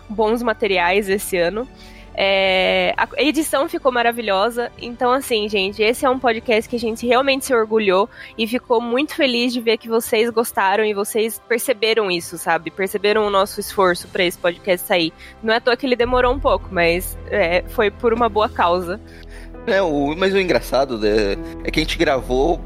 bons 0.09 0.41
materiais 0.41 1.09
esse 1.09 1.37
ano. 1.37 1.67
É, 2.15 2.93
a 2.95 3.07
edição 3.21 3.67
ficou 3.67 3.91
maravilhosa. 3.91 4.71
Então, 4.79 5.11
assim, 5.11 5.49
gente, 5.49 5.81
esse 5.81 6.05
é 6.05 6.09
um 6.09 6.19
podcast 6.19 6.69
que 6.69 6.75
a 6.75 6.79
gente 6.79 7.05
realmente 7.07 7.45
se 7.45 7.53
orgulhou 7.53 8.09
e 8.37 8.47
ficou 8.47 8.79
muito 8.79 9.15
feliz 9.15 9.51
de 9.51 9.59
ver 9.59 9.77
que 9.77 9.89
vocês 9.89 10.29
gostaram 10.29 10.85
e 10.85 10.93
vocês 10.93 11.41
perceberam 11.47 12.11
isso, 12.11 12.37
sabe? 12.37 12.69
Perceberam 12.69 13.25
o 13.25 13.29
nosso 13.29 13.59
esforço 13.59 14.07
para 14.07 14.23
esse 14.23 14.37
podcast 14.37 14.87
sair. 14.87 15.11
Não 15.41 15.53
é 15.53 15.57
à 15.57 15.61
toa 15.61 15.75
que 15.75 15.85
ele 15.85 15.95
demorou 15.95 16.33
um 16.33 16.39
pouco, 16.39 16.69
mas 16.71 17.17
é, 17.31 17.63
foi 17.69 17.89
por 17.89 18.13
uma 18.13 18.29
boa 18.29 18.47
causa. 18.49 18.99
É, 19.65 19.81
o, 19.81 20.13
mas 20.15 20.33
o 20.33 20.37
engraçado 20.37 20.99
é, 21.05 21.37
é 21.63 21.71
que 21.71 21.79
a 21.79 21.83
gente 21.83 21.97
gravou. 21.97 22.59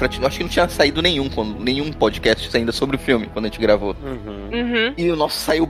Acho 0.00 0.38
que 0.38 0.42
não 0.42 0.48
tinha 0.48 0.68
saído 0.68 1.02
nenhum, 1.02 1.28
nenhum 1.58 1.92
podcast 1.92 2.56
ainda 2.56 2.72
sobre 2.72 2.96
o 2.96 2.98
filme 2.98 3.28
quando 3.32 3.44
a 3.44 3.48
gente 3.48 3.60
gravou. 3.60 3.94
Uhum. 4.02 4.48
Uhum. 4.50 4.94
E 4.96 5.10
o 5.10 5.16
nosso 5.16 5.36
saiu 5.38 5.68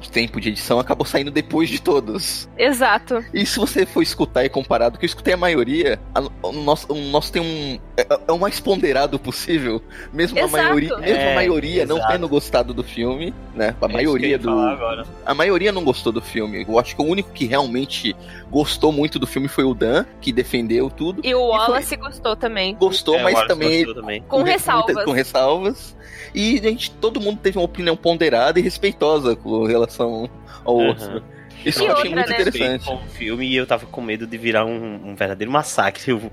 de 0.00 0.10
tempo 0.10 0.40
de 0.40 0.50
edição 0.50 0.78
acabou 0.78 1.06
saindo 1.06 1.30
depois 1.30 1.68
de 1.68 1.80
todos. 1.80 2.48
Exato. 2.56 3.24
E 3.32 3.44
se 3.44 3.58
você 3.58 3.84
for 3.86 4.02
escutar 4.02 4.44
e 4.44 4.48
comparado, 4.48 4.98
que 4.98 5.04
eu 5.04 5.06
escutei 5.06 5.34
a 5.34 5.36
maioria, 5.36 6.00
a, 6.14 6.20
o, 6.42 6.52
nosso, 6.52 6.92
o 6.92 6.96
nosso 7.10 7.32
tem 7.32 7.42
um. 7.42 7.78
É, 7.96 8.06
é, 8.28 8.32
o 8.32 8.38
mais 8.38 8.60
ponderado 8.60 9.18
possível. 9.18 9.82
Mesmo 10.12 10.38
exato. 10.38 10.56
a 10.56 10.62
maioria, 10.62 10.96
mesmo 10.98 11.16
é, 11.16 11.32
a 11.32 11.34
maioria 11.34 11.86
não 11.86 12.06
tendo 12.06 12.28
gostado 12.28 12.72
do 12.72 12.82
filme, 12.82 13.34
né? 13.54 13.74
A 13.80 13.86
é 13.86 13.92
maioria 13.92 14.38
do. 14.38 14.50
A 15.24 15.34
maioria 15.34 15.72
não 15.72 15.84
gostou 15.84 16.12
do 16.12 16.20
filme. 16.20 16.64
Eu 16.68 16.78
acho 16.78 16.94
que 16.94 17.02
o 17.02 17.04
único 17.04 17.30
que 17.32 17.46
realmente 17.46 18.14
gostou 18.50 18.92
muito 18.92 19.18
do 19.18 19.26
filme 19.26 19.48
foi 19.48 19.64
o 19.64 19.74
Dan, 19.74 20.04
que 20.20 20.32
defendeu 20.32 20.90
tudo. 20.90 21.22
E 21.24 21.34
o 21.34 21.48
Wallace 21.48 21.94
e 21.94 21.98
foi... 21.98 22.08
gostou 22.08 22.36
também. 22.36 22.74
Gostou, 22.74 23.16
é, 23.16 23.22
mas 23.22 23.42
também, 23.46 23.84
também, 23.94 24.20
Com, 24.22 24.38
com 24.38 24.42
ressalvas. 24.42 25.04
Com 25.04 25.12
ressalvas. 25.12 25.96
E 26.34 26.58
a 26.58 26.62
gente, 26.62 26.90
todo 26.92 27.20
mundo 27.20 27.38
teve 27.42 27.58
uma 27.58 27.64
opinião 27.64 27.96
ponderada 27.96 28.58
e 28.58 28.62
respeitosa 28.62 29.36
com 29.36 29.61
relação 29.66 30.28
ao 30.64 30.76
uhum. 30.76 30.88
outro. 30.88 31.22
Isso 31.64 31.80
e 31.80 31.84
eu 31.84 31.90
outra, 31.90 32.00
achei 32.00 32.14
muito 32.14 32.28
né? 32.28 32.40
interessante. 32.40 32.84
Com 32.84 32.94
o 32.94 33.08
filme 33.08 33.46
e 33.46 33.56
eu 33.56 33.66
tava 33.66 33.86
com 33.86 34.00
medo 34.00 34.26
de 34.26 34.36
virar 34.36 34.64
um, 34.64 35.10
um 35.10 35.14
verdadeiro 35.14 35.50
massacre. 35.50 36.12
O, 36.12 36.18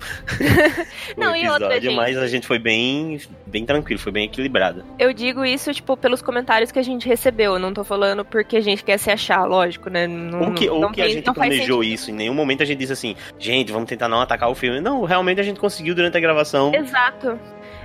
Não, 1.18 1.32
o 1.32 1.36
episódio, 1.36 1.44
e 1.46 1.50
outra, 1.50 1.82
gente. 1.82 1.96
mas 1.96 2.18
a 2.18 2.28
gente 2.28 2.46
foi 2.46 2.60
bem, 2.60 3.20
bem 3.46 3.66
tranquilo, 3.66 4.00
foi 4.00 4.12
bem 4.12 4.26
equilibrado. 4.26 4.84
Eu 4.98 5.14
digo 5.14 5.46
isso, 5.46 5.74
tipo, 5.74 5.96
pelos 5.96 6.22
comentários 6.22 6.72
que 6.72 6.80
a 6.80 6.84
gente 6.84 7.08
recebeu. 7.08 7.54
Eu 7.54 7.60
não 7.60 7.74
tô 7.74 7.84
falando 7.84 8.26
porque 8.26 8.58
a 8.58 8.62
gente 8.62 8.84
quer 8.84 8.98
se 8.98 9.10
achar, 9.10 9.46
lógico, 9.46 9.90
né? 9.90 10.08
Não, 10.08 10.42
ou 10.42 10.54
que, 10.54 10.70
ou 10.70 10.80
não 10.80 10.92
que 10.92 11.02
a 11.02 11.10
gente 11.10 11.32
planejou 11.32 11.84
isso. 11.84 12.12
Em 12.12 12.14
nenhum 12.14 12.34
momento 12.34 12.64
a 12.64 12.66
gente 12.66 12.80
disse 12.80 12.94
assim, 12.94 13.16
gente, 13.38 13.72
vamos 13.72 13.88
tentar 13.88 14.08
não 14.08 14.22
atacar 14.22 14.50
o 14.50 14.56
filme. 14.56 14.82
Não, 14.82 15.04
realmente 15.04 15.40
a 15.40 15.44
gente 15.44 15.60
conseguiu 15.60 15.96
durante 15.96 16.18
a 16.18 16.20
gravação. 16.20 16.74
Exato. 16.74 17.40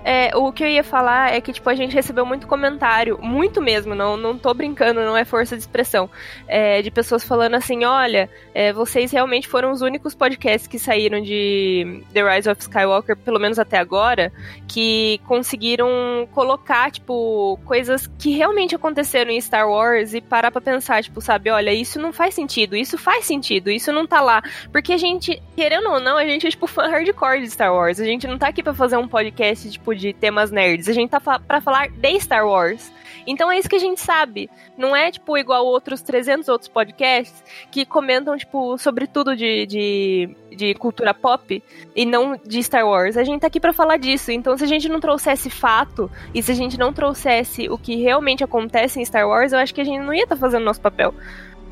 É, 0.04 0.36
o 0.36 0.52
que 0.52 0.62
eu 0.62 0.68
ia 0.68 0.84
falar 0.84 1.32
é 1.32 1.40
que, 1.40 1.52
tipo, 1.52 1.68
a 1.68 1.74
gente 1.74 1.94
recebeu 1.94 2.26
muito 2.26 2.46
comentário, 2.46 3.18
muito 3.20 3.60
mesmo, 3.60 3.94
não, 3.94 4.16
não 4.16 4.36
tô 4.36 4.52
brincando, 4.52 5.00
não 5.00 5.16
é 5.16 5.24
força 5.24 5.56
de 5.56 5.62
expressão, 5.62 6.10
é, 6.46 6.82
de 6.82 6.90
pessoas 6.90 7.24
falando 7.24 7.54
assim, 7.54 7.84
olha, 7.84 8.28
é, 8.54 8.72
vocês 8.72 9.10
realmente 9.10 9.48
foram 9.48 9.72
os 9.72 9.80
únicos 9.80 10.14
podcasts 10.14 10.68
que 10.68 10.78
saíram 10.78 11.20
de 11.20 12.02
The 12.12 12.34
Rise 12.34 12.50
of 12.50 12.60
Skywalker, 12.60 13.16
pelo 13.16 13.40
menos 13.40 13.58
até 13.58 13.78
agora, 13.78 14.32
que 14.68 15.20
conseguiram 15.26 16.28
colocar, 16.32 16.90
tipo, 16.90 17.58
coisas 17.64 18.06
que 18.18 18.32
realmente 18.36 18.74
aconteceram 18.74 19.30
em 19.30 19.40
Star 19.40 19.68
Wars 19.68 20.12
e 20.12 20.20
parar 20.20 20.50
pra 20.50 20.60
pensar, 20.60 21.02
tipo, 21.02 21.20
sabe, 21.20 21.50
olha, 21.50 21.72
isso 21.72 21.98
não 21.98 22.12
faz 22.12 22.34
sentido, 22.34 22.76
isso 22.76 22.98
faz 22.98 23.24
sentido, 23.24 23.70
isso 23.70 23.90
não 23.92 24.06
tá 24.06 24.20
lá. 24.20 24.42
Porque 24.70 24.92
a 24.92 24.98
gente, 24.98 25.42
querendo 25.56 25.88
ou 25.88 26.00
não, 26.00 26.16
a 26.18 26.26
gente 26.26 26.46
é, 26.46 26.50
tipo, 26.50 26.66
fã 26.66 26.88
hardcore 26.88 27.40
de 27.40 27.50
Star 27.50 27.72
Wars. 27.72 28.00
A 28.00 28.04
gente 28.04 28.26
não 28.26 28.36
tá 28.36 28.48
aqui 28.48 28.62
pra 28.62 28.74
fazer 28.74 28.96
um 28.96 29.08
podcast, 29.08 29.70
tipo, 29.70 29.93
de 29.94 30.12
temas 30.12 30.50
nerds. 30.50 30.88
A 30.88 30.92
gente 30.92 31.10
tá 31.10 31.20
para 31.20 31.60
falar 31.60 31.88
de 31.88 32.20
Star 32.20 32.46
Wars. 32.46 32.92
Então 33.26 33.50
é 33.50 33.58
isso 33.58 33.68
que 33.68 33.76
a 33.76 33.80
gente 33.80 34.00
sabe. 34.00 34.50
Não 34.76 34.94
é, 34.94 35.10
tipo, 35.10 35.36
igual 35.38 35.64
outros 35.64 36.02
300 36.02 36.48
outros 36.48 36.68
podcasts 36.68 37.42
que 37.70 37.84
comentam, 37.84 38.36
tipo, 38.36 38.76
sobre 38.76 39.06
tudo 39.06 39.36
de, 39.36 39.66
de, 39.66 40.36
de 40.54 40.74
cultura 40.74 41.14
pop 41.14 41.62
e 41.94 42.04
não 42.04 42.38
de 42.44 42.62
Star 42.62 42.86
Wars. 42.86 43.16
A 43.16 43.24
gente 43.24 43.40
tá 43.40 43.46
aqui 43.46 43.60
para 43.60 43.72
falar 43.72 43.96
disso. 43.96 44.30
Então, 44.30 44.56
se 44.56 44.64
a 44.64 44.66
gente 44.66 44.88
não 44.88 45.00
trouxesse 45.00 45.48
fato 45.48 46.10
e 46.34 46.42
se 46.42 46.52
a 46.52 46.54
gente 46.54 46.78
não 46.78 46.92
trouxesse 46.92 47.68
o 47.68 47.78
que 47.78 47.96
realmente 47.96 48.44
acontece 48.44 49.00
em 49.00 49.04
Star 49.04 49.26
Wars, 49.26 49.52
eu 49.52 49.58
acho 49.58 49.74
que 49.74 49.80
a 49.80 49.84
gente 49.84 50.00
não 50.00 50.12
ia 50.12 50.24
estar 50.24 50.36
tá 50.36 50.40
fazendo 50.40 50.64
nosso 50.64 50.80
papel. 50.80 51.14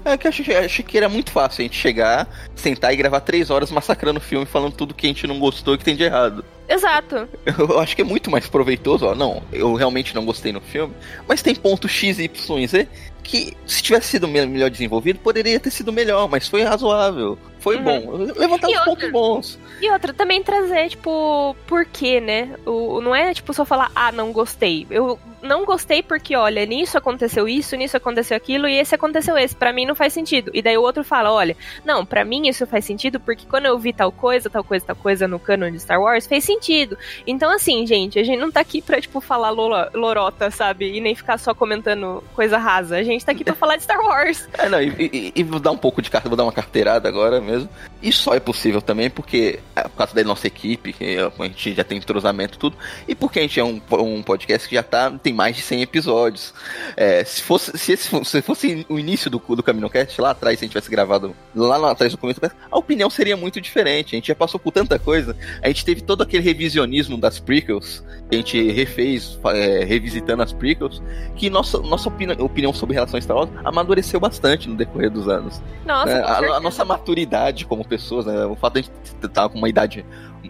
É 0.04 0.16
que 0.16 0.26
eu 0.26 0.30
achei, 0.30 0.84
que 0.84 0.96
era 0.98 1.08
muito 1.08 1.30
fácil 1.30 1.60
a 1.60 1.64
gente 1.64 1.76
chegar, 1.76 2.28
sentar 2.54 2.92
e 2.92 2.96
gravar 2.96 3.20
três 3.20 3.50
horas 3.50 3.70
massacrando 3.70 4.18
o 4.18 4.22
filme, 4.22 4.44
falando 4.44 4.72
tudo 4.72 4.94
que 4.94 5.06
a 5.06 5.08
gente 5.08 5.26
não 5.26 5.38
gostou 5.38 5.74
e 5.74 5.78
que 5.78 5.84
tem 5.84 5.96
de 5.96 6.04
errado. 6.04 6.44
Exato. 6.68 7.28
Eu 7.44 7.78
acho 7.78 7.94
que 7.94 8.02
é 8.02 8.04
muito 8.04 8.30
mais 8.30 8.48
proveitoso, 8.48 9.06
ó. 9.06 9.14
Não, 9.14 9.42
eu 9.52 9.74
realmente 9.74 10.14
não 10.14 10.24
gostei 10.24 10.52
no 10.52 10.60
filme, 10.60 10.94
mas 11.28 11.42
tem 11.42 11.54
pontos 11.54 11.90
X, 11.90 12.18
Y 12.18 12.58
e 12.58 12.66
Z 12.66 12.88
que, 13.22 13.56
se 13.66 13.82
tivesse 13.82 14.08
sido 14.08 14.26
melhor 14.26 14.68
desenvolvido, 14.68 15.18
poderia 15.20 15.60
ter 15.60 15.70
sido 15.70 15.92
melhor, 15.92 16.28
mas 16.28 16.48
foi 16.48 16.62
razoável. 16.62 17.38
Foi 17.60 17.76
uhum. 17.76 17.82
bom. 17.84 18.16
Levantar 18.36 18.68
os 18.68 18.80
pontos 18.80 19.12
bons. 19.12 19.58
E 19.80 19.90
outra, 19.90 20.12
também 20.12 20.42
trazer, 20.42 20.88
tipo, 20.88 21.56
por 21.66 21.84
quê, 21.84 22.20
né? 22.20 22.56
O, 22.66 23.00
não 23.00 23.14
é, 23.14 23.32
tipo, 23.32 23.54
só 23.54 23.64
falar, 23.64 23.90
ah, 23.94 24.10
não 24.10 24.32
gostei. 24.32 24.86
Eu 24.90 25.18
não 25.42 25.64
gostei 25.64 26.02
porque, 26.02 26.36
olha, 26.36 26.64
nisso 26.64 26.96
aconteceu 26.96 27.48
isso, 27.48 27.76
nisso 27.76 27.96
aconteceu 27.96 28.36
aquilo, 28.36 28.68
e 28.68 28.78
esse 28.78 28.94
aconteceu 28.94 29.36
esse. 29.36 29.54
para 29.54 29.72
mim 29.72 29.84
não 29.84 29.94
faz 29.94 30.12
sentido. 30.12 30.50
E 30.54 30.62
daí 30.62 30.78
o 30.78 30.82
outro 30.82 31.02
fala, 31.02 31.32
olha, 31.32 31.56
não, 31.84 32.06
para 32.06 32.24
mim 32.24 32.48
isso 32.48 32.66
faz 32.66 32.84
sentido 32.84 33.18
porque 33.18 33.44
quando 33.46 33.66
eu 33.66 33.78
vi 33.78 33.92
tal 33.92 34.12
coisa, 34.12 34.48
tal 34.48 34.62
coisa, 34.62 34.86
tal 34.86 34.96
coisa 34.96 35.26
no 35.26 35.38
canon 35.38 35.70
de 35.70 35.80
Star 35.80 36.00
Wars, 36.00 36.26
fez 36.26 36.44
sentido. 36.44 36.96
Então, 37.26 37.50
assim, 37.50 37.86
gente, 37.86 38.18
a 38.18 38.24
gente 38.24 38.38
não 38.38 38.50
tá 38.50 38.60
aqui 38.60 38.80
pra, 38.80 39.00
tipo, 39.00 39.20
falar 39.20 39.50
lorota, 39.50 40.50
sabe? 40.50 40.96
E 40.96 41.00
nem 41.00 41.14
ficar 41.14 41.38
só 41.38 41.54
comentando 41.54 42.22
coisa 42.34 42.56
rasa. 42.58 42.96
A 42.96 43.02
gente 43.02 43.24
tá 43.24 43.32
aqui 43.32 43.44
pra 43.44 43.54
falar 43.56 43.76
de 43.76 43.82
Star 43.82 44.00
Wars. 44.00 44.48
É, 44.54 44.68
não, 44.68 44.80
e, 44.80 44.94
e, 44.98 45.32
e 45.34 45.42
vou 45.42 45.58
dar 45.58 45.72
um 45.72 45.76
pouco 45.76 46.00
de 46.00 46.10
carta, 46.10 46.28
vou 46.28 46.36
dar 46.36 46.44
uma 46.44 46.52
carteirada 46.52 47.08
agora 47.08 47.40
mesmo. 47.40 47.68
E 48.00 48.12
só 48.12 48.34
é 48.34 48.40
possível 48.40 48.80
também 48.80 49.10
porque, 49.10 49.58
é, 49.74 49.82
por 49.82 49.96
causa 49.96 50.14
da 50.14 50.22
nossa 50.24 50.46
equipe, 50.46 50.92
que 50.92 51.16
a 51.18 51.44
gente 51.44 51.74
já 51.74 51.84
tem 51.84 51.98
entrosamento 51.98 52.58
tudo, 52.58 52.76
e 53.08 53.14
porque 53.14 53.38
a 53.38 53.42
gente 53.42 53.58
é 53.58 53.64
um, 53.64 53.80
um 53.92 54.22
podcast 54.22 54.68
que 54.68 54.74
já 54.74 54.82
tá, 54.82 55.10
tem 55.10 55.31
tem 55.32 55.34
mais 55.34 55.56
de 55.56 55.62
100 55.62 55.82
episódios. 55.82 56.54
É, 56.96 57.24
se, 57.24 57.42
fosse, 57.42 57.76
se, 57.78 57.92
esse, 57.92 58.24
se 58.24 58.42
fosse 58.42 58.86
o 58.88 58.98
início 58.98 59.30
do, 59.30 59.38
do 59.38 59.62
CaminoCast, 59.62 60.20
lá 60.20 60.30
atrás, 60.30 60.58
se 60.58 60.64
a 60.64 60.66
gente 60.66 60.72
tivesse 60.72 60.90
gravado 60.90 61.34
lá, 61.54 61.76
lá 61.78 61.90
atrás 61.90 62.12
do 62.12 62.18
começo, 62.18 62.40
a 62.70 62.78
opinião 62.78 63.08
seria 63.08 63.36
muito 63.36 63.60
diferente. 63.60 64.14
A 64.14 64.16
gente 64.18 64.28
já 64.28 64.34
passou 64.34 64.60
por 64.60 64.70
tanta 64.70 64.98
coisa. 64.98 65.34
A 65.62 65.68
gente 65.68 65.84
teve 65.84 66.02
todo 66.02 66.22
aquele 66.22 66.42
revisionismo 66.42 67.16
das 67.16 67.40
prequels, 67.40 68.04
a 68.30 68.34
gente 68.34 68.70
refez, 68.70 69.38
é, 69.46 69.84
revisitando 69.84 70.42
as 70.42 70.52
prequels, 70.52 71.02
que 71.34 71.48
nossa, 71.48 71.78
nossa 71.78 72.08
opinião, 72.08 72.36
opinião 72.44 72.72
sobre 72.72 72.94
relação 72.94 73.18
a 73.18 73.22
Star 73.22 73.36
Wars 73.36 73.50
amadureceu 73.64 74.20
bastante 74.20 74.68
no 74.68 74.76
decorrer 74.76 75.10
dos 75.10 75.28
anos. 75.28 75.62
Nossa, 75.86 76.10
É, 76.10 76.22
a, 76.22 76.56
a 76.56 76.60
nossa 76.60 76.84
maturidade 76.84 77.64
como 77.64 77.86
pessoas, 77.86 78.26
né, 78.26 78.44
o 78.44 78.54
fato 78.54 78.74
de 78.74 78.80
a 78.80 78.82
gente 78.82 78.92
estar 79.24 79.48
com 79.48 79.58
uma 79.58 79.68
idade 79.68 80.04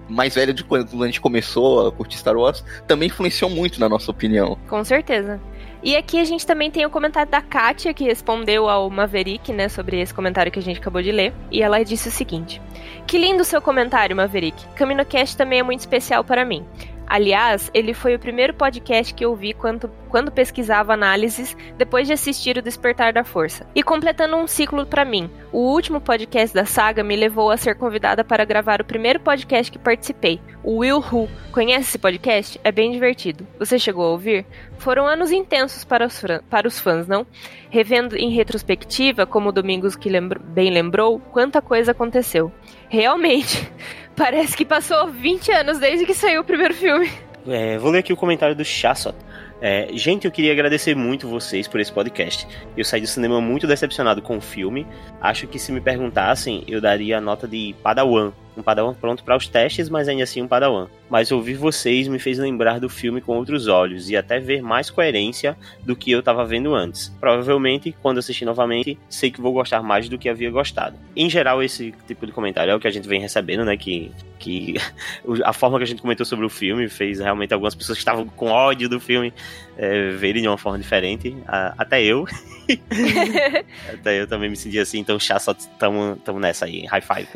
mais 0.09 0.35
velha 0.35 0.52
de 0.52 0.64
quando 0.64 1.02
a 1.02 1.07
gente 1.07 1.20
começou 1.20 1.88
a 1.88 1.92
curtir 1.92 2.18
Star 2.18 2.37
Wars, 2.37 2.64
também 2.87 3.09
influenciou 3.09 3.50
muito 3.50 3.81
na 3.81 3.88
nossa 3.88 4.11
opinião. 4.11 4.59
Com 4.68 4.85
certeza. 4.85 5.40
E 5.85 5.96
aqui 5.96 6.20
a 6.20 6.24
gente 6.24 6.46
também 6.46 6.70
tem 6.70 6.87
o 6.87 6.90
comentário 6.90 7.31
da 7.31 7.42
Kátia, 7.42 7.92
que 7.92 8.05
respondeu 8.05 8.68
ao 8.68 8.88
Maverick, 8.88 9.52
né, 9.52 9.68
sobre 9.68 10.00
esse 10.00 10.14
comentário 10.14 10.52
que 10.52 10.59
a 10.61 10.62
gente 10.62 10.78
acabou 10.78 11.02
de 11.02 11.11
ler. 11.11 11.33
E 11.50 11.61
ela 11.61 11.83
disse 11.83 12.09
o 12.09 12.12
seguinte: 12.12 12.62
Que 13.05 13.18
lindo 13.18 13.44
seu 13.44 13.61
comentário, 13.61 14.14
Maverick. 14.14 14.64
CaminoCast 14.76 15.37
também 15.37 15.59
é 15.59 15.62
muito 15.62 15.81
especial 15.81 16.22
para 16.22 16.44
mim. 16.44 16.64
Aliás, 17.12 17.70
ele 17.75 17.92
foi 17.92 18.14
o 18.14 18.18
primeiro 18.18 18.55
podcast 18.55 19.12
que 19.12 19.22
eu 19.22 19.37
vi 19.37 19.53
quando, 19.53 19.90
quando 20.09 20.33
pesquisava 20.33 20.94
análises 20.94 21.55
depois 21.77 22.07
de 22.07 22.14
assistir 22.14 22.57
o 22.57 22.62
Despertar 22.62 23.12
da 23.12 23.22
Força. 23.22 23.66
E 23.75 23.83
completando 23.83 24.35
um 24.35 24.46
ciclo 24.46 24.87
para 24.87 25.05
mim, 25.05 25.31
o 25.53 25.59
último 25.59 26.01
podcast 26.01 26.55
da 26.55 26.64
saga 26.64 27.05
me 27.05 27.14
levou 27.14 27.51
a 27.51 27.59
ser 27.59 27.75
convidada 27.75 28.25
para 28.25 28.46
gravar 28.46 28.81
o 28.81 28.87
primeiro 28.87 29.20
podcast 29.20 29.70
que 29.70 29.79
participei, 29.79 30.40
o 30.64 30.79
Will 30.79 31.05
Who. 31.12 31.29
Conhece 31.53 31.90
esse 31.90 31.98
podcast? 31.98 32.59
É 32.64 32.72
bem 32.72 32.90
divertido. 32.90 33.46
Você 33.59 33.79
chegou 33.79 34.07
a 34.07 34.12
ouvir? 34.12 34.46
Foram 34.79 35.07
anos 35.07 35.31
intensos 35.31 35.85
para 35.85 36.07
os, 36.07 36.25
para 36.48 36.66
os 36.66 36.81
fãs, 36.81 37.07
não? 37.07 37.27
Revendo 37.68 38.16
em 38.16 38.31
retrospectiva, 38.31 39.27
como 39.27 39.51
o 39.51 39.53
Domingos 39.53 39.94
que 39.94 40.11
bem 40.44 40.70
lembrou, 40.70 41.20
quanta 41.20 41.61
coisa 41.61 41.92
aconteceu. 41.92 42.51
Realmente, 42.88 43.70
parece 44.16 44.57
que 44.57 44.64
passou 44.64 45.09
20 45.09 45.53
anos 45.53 45.79
desde 45.79 46.07
que 46.07 46.14
saiu 46.14 46.42
o 46.42 46.44
primeiro 46.44 46.75
filme. 46.75 47.11
É, 47.46 47.77
vou 47.79 47.90
ler 47.90 47.98
aqui 47.98 48.12
o 48.12 48.16
comentário 48.16 48.55
do 48.55 48.64
Chassot. 48.64 49.16
É, 49.61 49.88
gente, 49.92 50.25
eu 50.25 50.33
queria 50.33 50.53
agradecer 50.53 50.94
muito 50.96 51.29
vocês 51.29 51.68
por 51.68 51.79
esse 51.81 51.92
podcast. 51.92 52.46
Eu 52.77 52.85
saí 52.85 53.01
do 53.01 53.07
cinema 53.07 53.40
muito 53.40 53.66
decepcionado 53.66 54.20
com 54.20 54.37
o 54.37 54.40
filme. 54.40 54.87
Acho 55.20 55.46
que 55.46 55.59
se 55.59 55.70
me 55.70 55.81
perguntassem, 55.81 56.64
eu 56.66 56.81
daria 56.81 57.18
a 57.18 57.20
nota 57.20 57.46
de 57.46 57.75
Padawan. 57.83 58.33
Um 58.56 58.62
Padawan 58.62 58.94
pronto 58.94 59.24
para 59.24 59.36
os 59.36 59.48
testes, 59.48 59.88
mas 59.88 60.08
ainda 60.08 60.24
assim 60.24 60.42
um 60.42 60.48
Padawan. 60.48 60.88
Mas 61.08 61.32
ouvir 61.32 61.54
vocês 61.54 62.08
me 62.08 62.18
fez 62.18 62.38
lembrar 62.38 62.78
do 62.78 62.88
filme 62.88 63.20
com 63.20 63.36
outros 63.36 63.66
olhos 63.66 64.10
e 64.10 64.16
até 64.16 64.38
ver 64.38 64.62
mais 64.62 64.90
coerência 64.90 65.56
do 65.82 65.96
que 65.96 66.10
eu 66.10 66.20
estava 66.20 66.44
vendo 66.44 66.74
antes. 66.74 67.08
Provavelmente, 67.20 67.94
quando 68.02 68.18
assistir 68.18 68.44
novamente, 68.44 68.98
sei 69.08 69.30
que 69.30 69.40
vou 69.40 69.52
gostar 69.52 69.82
mais 69.82 70.08
do 70.08 70.18
que 70.18 70.28
havia 70.28 70.50
gostado. 70.50 70.96
Em 71.16 71.28
geral, 71.28 71.62
esse 71.62 71.94
tipo 72.06 72.26
de 72.26 72.32
comentário 72.32 72.70
é 72.70 72.74
o 72.74 72.80
que 72.80 72.88
a 72.88 72.90
gente 72.90 73.08
vem 73.08 73.20
recebendo, 73.20 73.64
né? 73.64 73.76
Que, 73.76 74.12
que 74.38 74.74
a 75.44 75.52
forma 75.52 75.78
que 75.78 75.84
a 75.84 75.86
gente 75.86 76.02
comentou 76.02 76.26
sobre 76.26 76.44
o 76.44 76.50
filme 76.50 76.88
fez 76.88 77.20
realmente 77.20 77.54
algumas 77.54 77.74
pessoas 77.74 77.96
que 77.96 78.02
estavam 78.02 78.26
com 78.26 78.48
ódio 78.48 78.88
do 78.88 79.00
filme 79.00 79.32
é, 79.76 80.10
verem 80.10 80.42
de 80.42 80.48
uma 80.48 80.58
forma 80.58 80.78
diferente. 80.78 81.36
Até 81.46 82.02
eu. 82.02 82.26
até 83.92 84.20
eu 84.20 84.26
também 84.26 84.50
me 84.50 84.56
senti 84.56 84.78
assim, 84.78 84.98
então 84.98 85.18
chá 85.18 85.38
só 85.38 85.54
tamo, 85.78 86.16
tamo 86.16 86.38
nessa 86.38 86.66
aí, 86.66 86.86
high 86.86 87.00
five. 87.00 87.28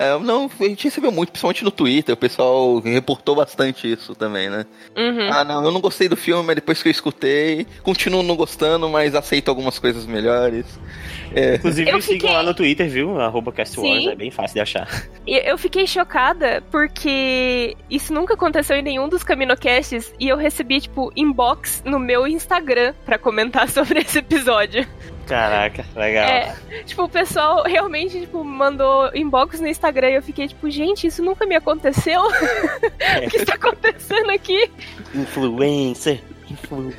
É, 0.00 0.18
não, 0.18 0.50
a 0.58 0.64
gente 0.64 0.84
recebeu 0.84 1.12
muito, 1.12 1.30
principalmente 1.30 1.62
no 1.62 1.70
Twitter, 1.70 2.14
o 2.14 2.16
pessoal 2.16 2.78
reportou 2.78 3.36
bastante 3.36 3.92
isso 3.92 4.14
também, 4.14 4.48
né? 4.48 4.64
Uhum. 4.96 5.30
Ah, 5.30 5.44
não, 5.44 5.62
eu 5.62 5.70
não 5.70 5.78
gostei 5.78 6.08
do 6.08 6.16
filme, 6.16 6.42
mas 6.42 6.54
depois 6.54 6.82
que 6.82 6.88
eu 6.88 6.90
escutei, 6.90 7.66
continuo 7.82 8.22
não 8.22 8.34
gostando, 8.34 8.88
mas 8.88 9.14
aceito 9.14 9.50
algumas 9.50 9.78
coisas 9.78 10.06
melhores. 10.06 10.64
É, 11.34 11.54
Inclusive, 11.56 11.90
Eu 11.90 12.00
sigam 12.00 12.18
fiquei- 12.20 12.32
lá 12.32 12.42
no 12.42 12.54
Twitter, 12.54 12.88
viu? 12.88 13.20
Arroba 13.20 13.52
CastWars, 13.52 14.06
é 14.06 14.14
bem 14.14 14.30
fácil 14.30 14.54
de 14.54 14.60
achar. 14.60 14.88
E 15.26 15.36
eu 15.48 15.56
fiquei 15.56 15.86
chocada 15.86 16.62
porque 16.70 17.76
isso 17.88 18.12
nunca 18.12 18.34
aconteceu 18.34 18.76
em 18.76 18.82
nenhum 18.82 19.08
dos 19.08 19.22
Caminocasts 19.22 20.12
e 20.18 20.28
eu 20.28 20.36
recebi, 20.36 20.80
tipo, 20.80 21.12
inbox 21.14 21.82
no 21.84 21.98
meu 21.98 22.26
Instagram 22.26 22.94
pra 23.04 23.18
comentar 23.18 23.68
sobre 23.70 24.00
esse 24.00 24.18
episódio. 24.18 24.86
Caraca, 25.26 25.84
legal. 25.94 26.24
É, 26.28 26.54
tipo, 26.84 27.04
o 27.04 27.08
pessoal 27.08 27.62
realmente, 27.62 28.18
tipo, 28.20 28.42
mandou 28.42 29.10
inbox 29.14 29.60
no 29.60 29.68
Instagram 29.68 30.10
e 30.10 30.14
eu 30.16 30.22
fiquei, 30.22 30.48
tipo, 30.48 30.68
gente, 30.68 31.06
isso 31.06 31.22
nunca 31.22 31.46
me 31.46 31.54
aconteceu? 31.54 32.20
o 32.26 33.30
que 33.30 33.36
está 33.36 33.54
acontecendo 33.54 34.30
aqui? 34.30 34.68
Influencer. 35.14 36.20
Influ... 36.50 36.92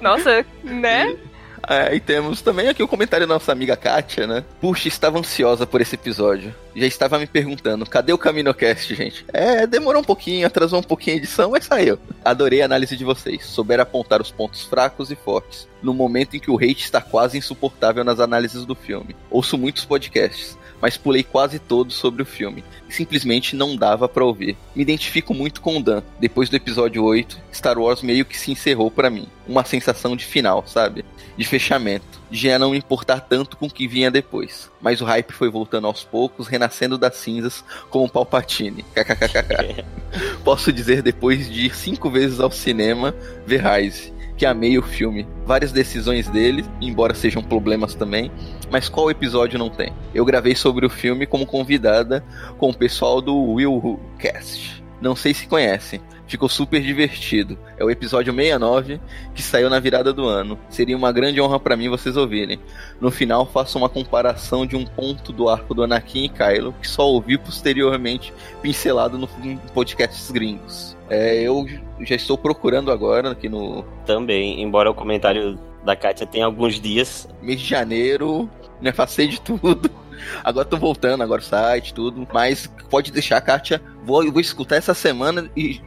Nossa, 0.00 0.44
né? 0.64 1.14
É, 1.70 1.94
e 1.94 2.00
temos 2.00 2.42
também 2.42 2.66
aqui 2.66 2.82
o 2.82 2.88
comentário 2.88 3.28
da 3.28 3.34
nossa 3.34 3.52
amiga 3.52 3.76
Kátia, 3.76 4.26
né? 4.26 4.44
Puxa, 4.60 4.88
estava 4.88 5.20
ansiosa 5.20 5.64
por 5.64 5.80
esse 5.80 5.94
episódio. 5.94 6.52
Já 6.74 6.84
estava 6.84 7.16
me 7.16 7.28
perguntando, 7.28 7.86
cadê 7.86 8.12
o 8.12 8.18
CaminoCast, 8.18 8.92
gente? 8.92 9.24
É, 9.32 9.68
demorou 9.68 10.02
um 10.02 10.04
pouquinho, 10.04 10.44
atrasou 10.44 10.80
um 10.80 10.82
pouquinho 10.82 11.14
a 11.14 11.18
edição, 11.18 11.52
mas 11.52 11.66
saiu. 11.66 11.96
Adorei 12.24 12.60
a 12.60 12.64
análise 12.64 12.96
de 12.96 13.04
vocês. 13.04 13.46
Souberam 13.46 13.84
apontar 13.84 14.20
os 14.20 14.32
pontos 14.32 14.64
fracos 14.64 15.12
e 15.12 15.14
fortes. 15.14 15.68
No 15.80 15.94
momento 15.94 16.36
em 16.36 16.40
que 16.40 16.50
o 16.50 16.56
hate 16.56 16.82
está 16.82 17.00
quase 17.00 17.38
insuportável 17.38 18.02
nas 18.02 18.18
análises 18.18 18.64
do 18.64 18.74
filme. 18.74 19.14
Ouço 19.30 19.56
muitos 19.56 19.84
podcasts, 19.84 20.58
mas 20.80 20.96
pulei 20.96 21.22
quase 21.22 21.58
todos 21.58 21.94
sobre 21.94 22.22
o 22.22 22.26
filme. 22.26 22.64
E 22.88 22.92
simplesmente 22.92 23.54
não 23.54 23.76
dava 23.76 24.08
pra 24.08 24.24
ouvir. 24.24 24.56
Me 24.74 24.82
identifico 24.82 25.34
muito 25.34 25.60
com 25.60 25.76
o 25.76 25.82
Dan. 25.82 26.02
Depois 26.18 26.48
do 26.48 26.56
episódio 26.56 27.04
8, 27.04 27.38
Star 27.52 27.78
Wars 27.78 28.02
meio 28.02 28.24
que 28.24 28.38
se 28.38 28.50
encerrou 28.50 28.90
pra 28.90 29.10
mim. 29.10 29.28
Uma 29.46 29.64
sensação 29.64 30.16
de 30.16 30.24
final, 30.24 30.64
sabe? 30.66 31.04
De 31.36 31.44
fechamento. 31.44 32.20
De 32.30 32.48
já 32.48 32.58
não 32.58 32.70
me 32.70 32.78
importar 32.78 33.20
tanto 33.20 33.56
com 33.56 33.66
o 33.66 33.70
que 33.70 33.88
vinha 33.88 34.10
depois. 34.10 34.70
Mas 34.80 35.00
o 35.00 35.04
hype 35.04 35.32
foi 35.32 35.50
voltando 35.50 35.86
aos 35.86 36.04
poucos, 36.04 36.46
renascendo 36.46 36.96
das 36.96 37.16
cinzas 37.16 37.64
como 37.90 38.04
um 38.04 38.08
Palpatine. 38.08 38.84
KKKKK. 38.94 39.84
Posso 40.44 40.72
dizer 40.72 41.02
depois 41.02 41.48
de 41.50 41.66
ir 41.66 41.76
cinco 41.76 42.10
vezes 42.10 42.40
ao 42.40 42.50
cinema 42.50 43.14
ver 43.46 43.62
Rise, 43.62 44.12
que 44.40 44.46
amei 44.46 44.78
o 44.78 44.82
filme. 44.82 45.28
Várias 45.44 45.70
decisões 45.70 46.26
dele, 46.26 46.64
embora 46.80 47.12
sejam 47.12 47.42
problemas 47.42 47.94
também, 47.94 48.32
mas 48.70 48.88
qual 48.88 49.10
episódio 49.10 49.58
não 49.58 49.68
tem? 49.68 49.92
Eu 50.14 50.24
gravei 50.24 50.54
sobre 50.54 50.86
o 50.86 50.88
filme 50.88 51.26
como 51.26 51.44
convidada 51.44 52.24
com 52.56 52.70
o 52.70 52.74
pessoal 52.74 53.20
do 53.20 53.36
Will 53.36 54.00
Cast. 54.18 54.82
Não 54.98 55.14
sei 55.14 55.34
se 55.34 55.46
conhecem. 55.46 56.00
Ficou 56.26 56.48
super 56.48 56.80
divertido. 56.80 57.58
É 57.76 57.84
o 57.84 57.90
episódio 57.90 58.32
69 58.32 58.98
que 59.34 59.42
saiu 59.42 59.68
na 59.68 59.78
virada 59.78 60.10
do 60.10 60.26
ano. 60.26 60.58
Seria 60.70 60.96
uma 60.96 61.12
grande 61.12 61.38
honra 61.38 61.60
pra 61.60 61.76
mim 61.76 61.90
vocês 61.90 62.16
ouvirem. 62.16 62.58
No 62.98 63.10
final 63.10 63.44
faço 63.44 63.76
uma 63.76 63.90
comparação 63.90 64.64
de 64.64 64.74
um 64.74 64.86
ponto 64.86 65.34
do 65.34 65.50
arco 65.50 65.74
do 65.74 65.82
Anakin 65.82 66.24
e 66.24 66.28
Kylo 66.30 66.74
que 66.80 66.88
só 66.88 67.06
ouvi 67.06 67.36
posteriormente 67.36 68.32
pincelado 68.62 69.18
no 69.18 69.28
em 69.44 69.58
podcasts 69.74 70.30
gringos. 70.30 70.96
É, 71.10 71.42
eu 71.42 71.66
já 72.00 72.14
estou 72.14 72.38
procurando 72.38 72.92
agora 72.92 73.32
aqui 73.32 73.48
no 73.48 73.82
Também, 74.06 74.62
embora 74.62 74.90
o 74.90 74.94
comentário 74.94 75.58
da 75.84 75.96
Kátia 75.96 76.26
tenha 76.26 76.46
alguns 76.46 76.80
dias, 76.80 77.28
mês 77.42 77.60
de 77.60 77.66
janeiro, 77.66 78.48
né? 78.80 78.92
Passei 78.92 79.26
de 79.26 79.40
tudo. 79.40 79.90
Agora 80.44 80.66
tô 80.66 80.76
voltando, 80.76 81.22
agora 81.22 81.40
o 81.40 81.44
site, 81.44 81.92
tudo. 81.92 82.26
Mas 82.32 82.66
pode 82.88 83.10
deixar, 83.10 83.40
Kátia. 83.40 83.82
Vou, 84.04 84.24
eu 84.24 84.32
vou 84.32 84.40
escutar 84.40 84.76
essa 84.76 84.94
semana 84.94 85.50
e 85.56 85.80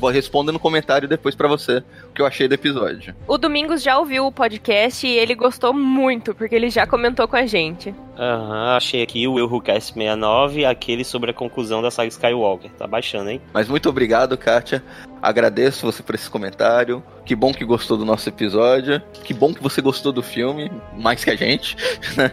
vou 0.00 0.10
responder 0.10 0.52
no 0.52 0.58
comentário 0.58 1.08
depois 1.08 1.34
pra 1.34 1.48
você 1.48 1.82
o 2.10 2.12
que 2.14 2.20
eu 2.22 2.26
achei 2.26 2.46
do 2.46 2.54
episódio. 2.54 3.14
O 3.26 3.38
Domingos 3.38 3.82
já 3.82 3.98
ouviu 3.98 4.26
o 4.26 4.32
podcast 4.32 5.06
e 5.06 5.10
ele 5.10 5.34
gostou 5.34 5.72
muito, 5.72 6.34
porque 6.34 6.54
ele 6.54 6.70
já 6.70 6.86
comentou 6.86 7.26
com 7.26 7.36
a 7.36 7.46
gente. 7.46 7.94
aham, 8.18 8.76
achei 8.76 9.02
aqui 9.02 9.26
o 9.26 9.34
Will 9.34 9.46
Who 9.46 9.60
Cast 9.60 9.94
69, 9.94 10.64
aquele 10.64 11.04
sobre 11.04 11.30
a 11.30 11.34
conclusão 11.34 11.82
da 11.82 11.90
saga 11.90 12.08
Skywalker. 12.08 12.70
Tá 12.72 12.86
baixando, 12.86 13.30
hein? 13.30 13.40
Mas 13.52 13.68
muito 13.68 13.88
obrigado, 13.88 14.36
Kátia. 14.36 14.82
Agradeço 15.22 15.86
você 15.86 16.02
por 16.02 16.14
esse 16.14 16.28
comentário. 16.28 17.02
Que 17.24 17.34
bom 17.34 17.54
que 17.54 17.64
gostou 17.64 17.96
do 17.96 18.04
nosso 18.04 18.28
episódio. 18.28 19.00
Que 19.24 19.32
bom 19.32 19.54
que 19.54 19.62
você 19.62 19.80
gostou 19.80 20.12
do 20.12 20.22
filme, 20.22 20.70
mais 20.98 21.24
que 21.24 21.30
a 21.30 21.36
gente. 21.36 21.74
né? 22.14 22.30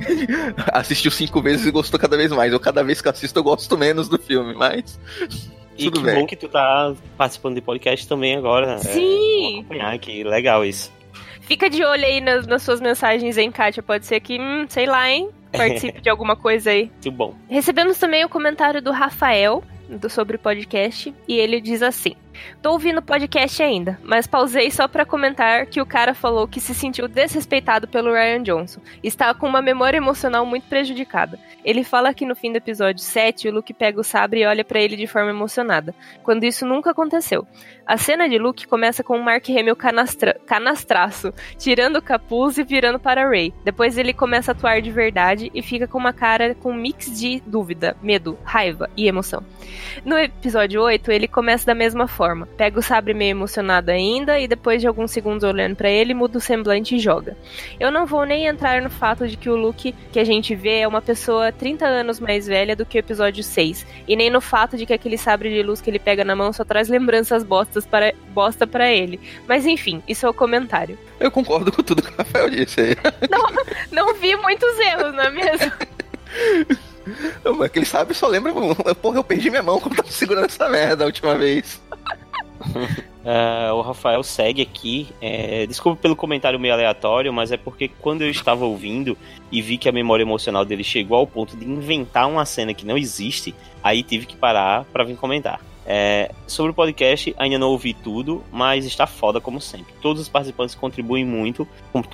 Assistiu 0.72 1.10
cinco 1.10 1.42
vezes 1.42 1.66
e 1.66 1.70
gostou 1.70 2.00
cada 2.00 2.16
vez 2.16 2.32
mais. 2.32 2.50
Eu, 2.50 2.58
cada 2.58 2.82
vez 2.82 3.02
que 3.02 3.08
assisto, 3.10 3.38
eu 3.38 3.44
gosto 3.44 3.76
menos 3.76 4.08
do 4.08 4.18
filme, 4.18 4.54
mas. 4.62 5.00
E 5.76 5.84
Tudo 5.84 6.00
que 6.00 6.06
bem. 6.06 6.20
bom 6.20 6.26
que 6.26 6.36
tu 6.36 6.48
tá 6.48 6.94
participando 7.16 7.54
de 7.54 7.60
podcast 7.60 8.06
também 8.06 8.36
agora. 8.36 8.78
Sim. 8.78 9.56
É, 9.56 9.58
acompanhar 9.60 9.94
aqui, 9.94 10.22
legal 10.22 10.64
isso. 10.64 10.92
Fica 11.40 11.68
de 11.68 11.84
olho 11.84 12.04
aí 12.04 12.20
nas, 12.20 12.46
nas 12.46 12.62
suas 12.62 12.80
mensagens, 12.80 13.36
hein, 13.36 13.50
Kátia? 13.50 13.82
Pode 13.82 14.06
ser 14.06 14.20
que, 14.20 14.38
hum, 14.38 14.66
sei 14.68 14.86
lá, 14.86 15.10
hein? 15.10 15.30
Participe 15.52 16.00
de 16.00 16.08
alguma 16.08 16.36
coisa 16.36 16.70
aí. 16.70 16.84
Muito 16.84 17.10
bom. 17.10 17.34
Recebemos 17.48 17.98
também 17.98 18.24
o 18.24 18.28
comentário 18.28 18.80
do 18.80 18.90
Rafael 18.90 19.62
do, 19.88 20.08
sobre 20.08 20.36
o 20.36 20.38
podcast 20.38 21.12
e 21.26 21.34
ele 21.34 21.60
diz 21.60 21.82
assim: 21.82 22.14
Tô 22.60 22.72
ouvindo 22.72 22.98
o 22.98 23.02
podcast 23.02 23.62
ainda, 23.62 23.98
mas 24.02 24.26
pausei 24.26 24.70
só 24.70 24.88
pra 24.88 25.04
comentar 25.04 25.66
que 25.66 25.80
o 25.80 25.86
cara 25.86 26.14
falou 26.14 26.48
que 26.48 26.60
se 26.60 26.74
sentiu 26.74 27.08
desrespeitado 27.08 27.86
pelo 27.86 28.12
Ryan 28.12 28.42
Johnson. 28.42 28.80
Está 29.02 29.34
com 29.34 29.46
uma 29.46 29.62
memória 29.62 29.98
emocional 29.98 30.46
muito 30.46 30.66
prejudicada. 30.68 31.38
Ele 31.64 31.84
fala 31.84 32.14
que 32.14 32.26
no 32.26 32.34
fim 32.34 32.50
do 32.50 32.56
episódio 32.56 33.02
7, 33.02 33.48
o 33.48 33.52
Luke 33.52 33.74
pega 33.74 34.00
o 34.00 34.04
sabre 34.04 34.40
e 34.40 34.46
olha 34.46 34.64
pra 34.64 34.80
ele 34.80 34.96
de 34.96 35.06
forma 35.06 35.30
emocionada, 35.30 35.94
quando 36.22 36.44
isso 36.44 36.66
nunca 36.66 36.90
aconteceu. 36.90 37.46
A 37.86 37.96
cena 37.96 38.28
de 38.28 38.38
Luke 38.38 38.66
começa 38.66 39.02
com 39.02 39.16
o 39.16 39.22
Mark 39.22 39.48
Hamill 39.48 39.76
canastra 39.76 40.40
canastraço, 40.46 41.32
tirando 41.58 41.96
o 41.96 42.02
capuz 42.02 42.58
e 42.58 42.64
virando 42.64 42.98
para 42.98 43.28
Rey. 43.28 43.52
Depois 43.64 43.98
ele 43.98 44.12
começa 44.12 44.52
a 44.52 44.54
atuar 44.54 44.80
de 44.80 44.90
verdade 44.90 45.50
e 45.52 45.62
fica 45.62 45.86
com 45.86 45.98
uma 45.98 46.12
cara 46.12 46.54
com 46.54 46.70
um 46.70 46.76
mix 46.76 47.18
de 47.18 47.42
dúvida, 47.46 47.96
medo, 48.02 48.38
raiva 48.44 48.88
e 48.96 49.06
emoção. 49.06 49.42
No 50.04 50.16
episódio 50.18 50.80
8, 50.80 51.10
ele 51.10 51.28
começa 51.28 51.66
da 51.66 51.74
mesma 51.74 52.06
forma. 52.06 52.21
Pega 52.56 52.78
o 52.78 52.82
sabre 52.82 53.14
meio 53.14 53.30
emocionado 53.30 53.90
ainda 53.90 54.38
e 54.38 54.46
depois 54.46 54.80
de 54.80 54.86
alguns 54.86 55.10
segundos 55.10 55.44
olhando 55.44 55.76
para 55.76 55.90
ele, 55.90 56.14
muda 56.14 56.38
o 56.38 56.40
semblante 56.40 56.96
e 56.96 56.98
joga. 56.98 57.36
Eu 57.80 57.90
não 57.90 58.06
vou 58.06 58.24
nem 58.24 58.46
entrar 58.46 58.80
no 58.80 58.90
fato 58.90 59.26
de 59.26 59.36
que 59.36 59.50
o 59.50 59.56
Luke 59.56 59.94
que 60.12 60.20
a 60.20 60.24
gente 60.24 60.54
vê 60.54 60.80
é 60.80 60.88
uma 60.88 61.02
pessoa 61.02 61.50
30 61.50 61.84
anos 61.86 62.20
mais 62.20 62.46
velha 62.46 62.76
do 62.76 62.86
que 62.86 62.98
o 62.98 63.00
episódio 63.00 63.42
6, 63.42 63.86
e 64.06 64.16
nem 64.16 64.30
no 64.30 64.40
fato 64.40 64.76
de 64.76 64.86
que 64.86 64.92
aquele 64.92 65.18
sabre 65.18 65.50
de 65.50 65.62
luz 65.62 65.80
que 65.80 65.90
ele 65.90 65.98
pega 65.98 66.24
na 66.24 66.36
mão 66.36 66.52
só 66.52 66.64
traz 66.64 66.88
lembranças 66.88 67.42
bostas 67.42 67.84
para, 67.84 68.14
bosta 68.28 68.66
para 68.66 68.90
ele. 68.90 69.20
Mas 69.48 69.66
enfim, 69.66 70.02
isso 70.06 70.26
é 70.26 70.28
o 70.28 70.34
comentário. 70.34 70.98
Eu 71.18 71.30
concordo 71.30 71.72
com 71.72 71.82
tudo 71.82 72.02
que 72.02 72.12
o 72.12 72.16
Rafael 72.16 72.50
disse 72.50 72.80
aí. 72.80 72.96
Não, 73.30 73.44
não 73.90 74.14
vi 74.14 74.36
muitos 74.36 74.78
erros, 74.78 75.14
não 75.14 75.24
é 75.24 75.30
mesmo? 75.30 75.72
Mas 77.56 77.70
que 77.70 77.78
ele 77.78 77.86
sabe 77.86 78.14
só 78.14 78.26
lembra. 78.26 78.52
Porra, 78.94 79.18
eu 79.18 79.24
perdi 79.24 79.50
minha 79.50 79.62
mão 79.62 79.80
quando 79.80 79.96
tava 79.96 80.10
segurando 80.10 80.46
essa 80.46 80.68
merda 80.68 81.04
a 81.04 81.06
última 81.06 81.34
vez. 81.36 81.80
Uh, 82.60 83.74
o 83.74 83.80
Rafael 83.80 84.22
segue 84.22 84.62
aqui. 84.62 85.08
É, 85.20 85.66
desculpa 85.66 86.00
pelo 86.00 86.16
comentário 86.16 86.58
meio 86.58 86.74
aleatório, 86.74 87.32
mas 87.32 87.52
é 87.52 87.56
porque 87.56 87.88
quando 87.88 88.22
eu 88.22 88.30
estava 88.30 88.64
ouvindo 88.64 89.16
e 89.50 89.60
vi 89.60 89.78
que 89.78 89.88
a 89.88 89.92
memória 89.92 90.22
emocional 90.22 90.64
dele 90.64 90.84
chegou 90.84 91.16
ao 91.16 91.26
ponto 91.26 91.56
de 91.56 91.64
inventar 91.64 92.28
uma 92.28 92.44
cena 92.44 92.74
que 92.74 92.86
não 92.86 92.96
existe, 92.96 93.54
aí 93.82 94.02
tive 94.02 94.26
que 94.26 94.36
parar 94.36 94.84
para 94.92 95.04
vir 95.04 95.16
comentar. 95.16 95.60
É, 95.84 96.30
sobre 96.46 96.70
o 96.70 96.74
podcast, 96.74 97.34
ainda 97.36 97.58
não 97.58 97.70
ouvi 97.70 97.92
tudo, 97.92 98.42
mas 98.52 98.84
está 98.84 99.06
foda 99.06 99.40
como 99.40 99.60
sempre. 99.60 99.92
Todos 100.00 100.22
os 100.22 100.28
participantes 100.28 100.74
contribuem 100.74 101.24
muito, 101.24 101.66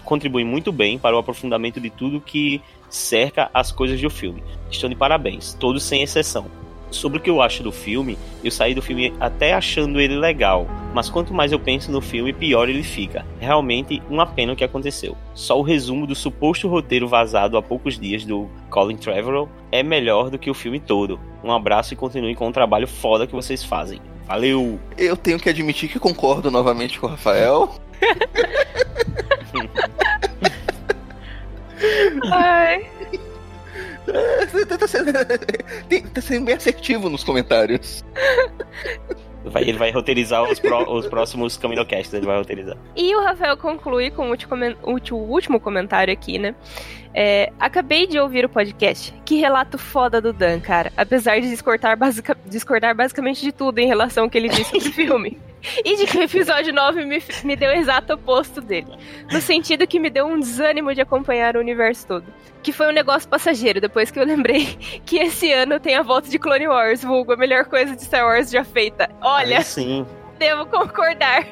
contribuem 0.05 0.45
muito 0.45 0.73
bem 0.73 0.99
para 0.99 1.15
o 1.15 1.19
aprofundamento 1.19 1.81
de 1.81 1.91
tudo 1.91 2.21
que 2.21 2.63
cerca 2.89 3.51
as 3.53 3.71
coisas 3.71 4.01
do 4.01 4.09
filme. 4.09 4.43
Estão 4.71 4.89
de 4.89 4.97
parabéns, 4.97 5.55
todos 5.55 5.83
sem 5.83 6.03
exceção. 6.03 6.47
Sobre 6.91 7.19
o 7.19 7.21
que 7.21 7.29
eu 7.29 7.43
acho 7.43 7.63
do 7.63 7.71
filme, 7.71 8.19
eu 8.43 8.51
saí 8.51 8.75
do 8.75 8.83
filme 8.83 9.13
até 9.21 9.53
achando 9.53 10.01
ele 10.01 10.17
legal, 10.17 10.67
mas 10.95 11.11
quanto 11.11 11.35
mais 11.35 11.53
eu 11.53 11.61
penso 11.61 11.93
no 11.93 12.01
filme, 12.01 12.33
pior 12.33 12.69
ele 12.69 12.83
fica. 12.83 13.25
Realmente 13.39 14.03
uma 14.09 14.27
pena 14.27 14.53
o 14.53 14.57
que 14.57 14.65
aconteceu. 14.65 15.17
Só 15.35 15.59
o 15.59 15.63
resumo 15.63 16.07
do 16.07 16.15
suposto 16.15 16.69
roteiro 16.69 17.07
vazado 17.07 17.57
há 17.57 17.63
poucos 17.63 17.99
dias 17.99 18.25
do 18.25 18.49
Colin 18.71 18.97
Trevorrow 18.97 19.49
é 19.71 19.83
melhor 19.83 20.31
do 20.31 20.39
que 20.39 20.51
o 20.51 20.55
filme 20.55 20.81
todo. 20.81 21.21
Um 21.45 21.53
abraço 21.53 21.93
e 21.93 21.97
continue 21.97 22.35
com 22.35 22.49
o 22.49 22.53
trabalho 22.53 22.89
foda 22.89 23.27
que 23.27 23.35
vocês 23.35 23.63
fazem. 23.63 24.01
Valeu! 24.27 24.79
Eu 24.97 25.17
tenho 25.17 25.39
que 25.39 25.49
admitir 25.49 25.89
que 25.89 25.99
concordo 25.99 26.51
novamente 26.51 26.99
com 26.99 27.07
o 27.07 27.11
Rafael. 27.11 27.75
Ai. 32.31 32.87
Tá, 34.79 34.87
sendo, 34.89 35.13
tá 36.13 36.21
sendo 36.21 36.45
bem 36.45 36.55
assertivo 36.55 37.09
nos 37.09 37.25
comentários. 37.25 38.05
Vai, 39.45 39.63
ele 39.63 39.79
vai 39.79 39.91
roteirizar 39.91 40.43
os, 40.43 40.59
pro, 40.59 40.91
os 40.93 41.07
próximos 41.07 41.57
Caminocasts, 41.57 42.13
ele 42.13 42.27
vai 42.27 42.37
roteirizar. 42.37 42.77
E 42.97 43.15
o 43.15 43.23
Rafael 43.23 43.57
conclui 43.57 44.11
com 44.11 44.31
o 44.31 45.31
último, 45.31 45.61
comentário 45.61 46.13
aqui, 46.13 46.39
né? 46.39 46.55
É, 47.15 47.51
acabei 47.59 48.07
de 48.07 48.19
ouvir 48.19 48.45
o 48.45 48.49
podcast. 48.49 49.15
Que 49.25 49.37
relato 49.37 49.79
foda 49.79 50.21
do 50.21 50.33
Dan, 50.33 50.61
cara. 50.61 50.93
Apesar 50.97 51.41
de 51.41 51.49
discordar, 51.49 51.97
basic, 51.97 52.33
discordar 52.47 52.95
basicamente 52.95 53.43
de 53.43 53.53
tudo 53.53 53.79
em 53.79 53.87
relação 53.87 54.25
ao 54.25 54.31
que 54.31 54.39
ele 54.39 54.49
disse 54.49 54.81
sobre 54.81 54.89
o 54.89 54.93
filme. 54.93 55.39
E 55.85 55.97
de 55.97 56.07
que 56.07 56.19
o 56.19 56.23
episódio 56.23 56.73
9 56.73 57.05
me, 57.05 57.23
me 57.45 57.57
deu 57.57 57.71
o 57.71 57.75
exato 57.75 58.15
oposto 58.15 58.61
dele. 58.61 58.93
No 59.31 59.41
sentido 59.41 59.87
que 59.87 59.99
me 59.99 60.11
deu 60.11 60.27
um 60.27 60.39
desânimo 60.39 60.95
de 60.95 61.01
acompanhar 61.01 61.57
o 61.57 61.61
universo 61.61 62.07
todo. 62.07 62.25
Que 62.63 62.73
foi 62.73 62.89
um 62.89 62.93
negócio 62.93 63.29
passageiro, 63.29 63.81
depois 63.81 64.11
que 64.11 64.19
eu 64.19 64.25
lembrei 64.25 64.67
que 65.05 65.19
esse 65.19 65.53
ano 65.53 65.81
tem 65.81 65.97
a 65.97 66.03
volta 66.03 66.29
de 66.29 66.39
Clone 66.39 66.69
Wars, 66.69 67.03
vulgo, 67.03 67.33
a 67.33 67.37
melhor 67.37 67.65
coisa 67.67 67.95
de 67.95 68.03
Star 68.03 68.25
Wars 68.25 68.51
já 68.51 68.65
feita. 68.65 69.09
Olha, 69.21 69.63
sim. 69.63 70.07
devo 70.39 70.67
concordar. 70.67 71.47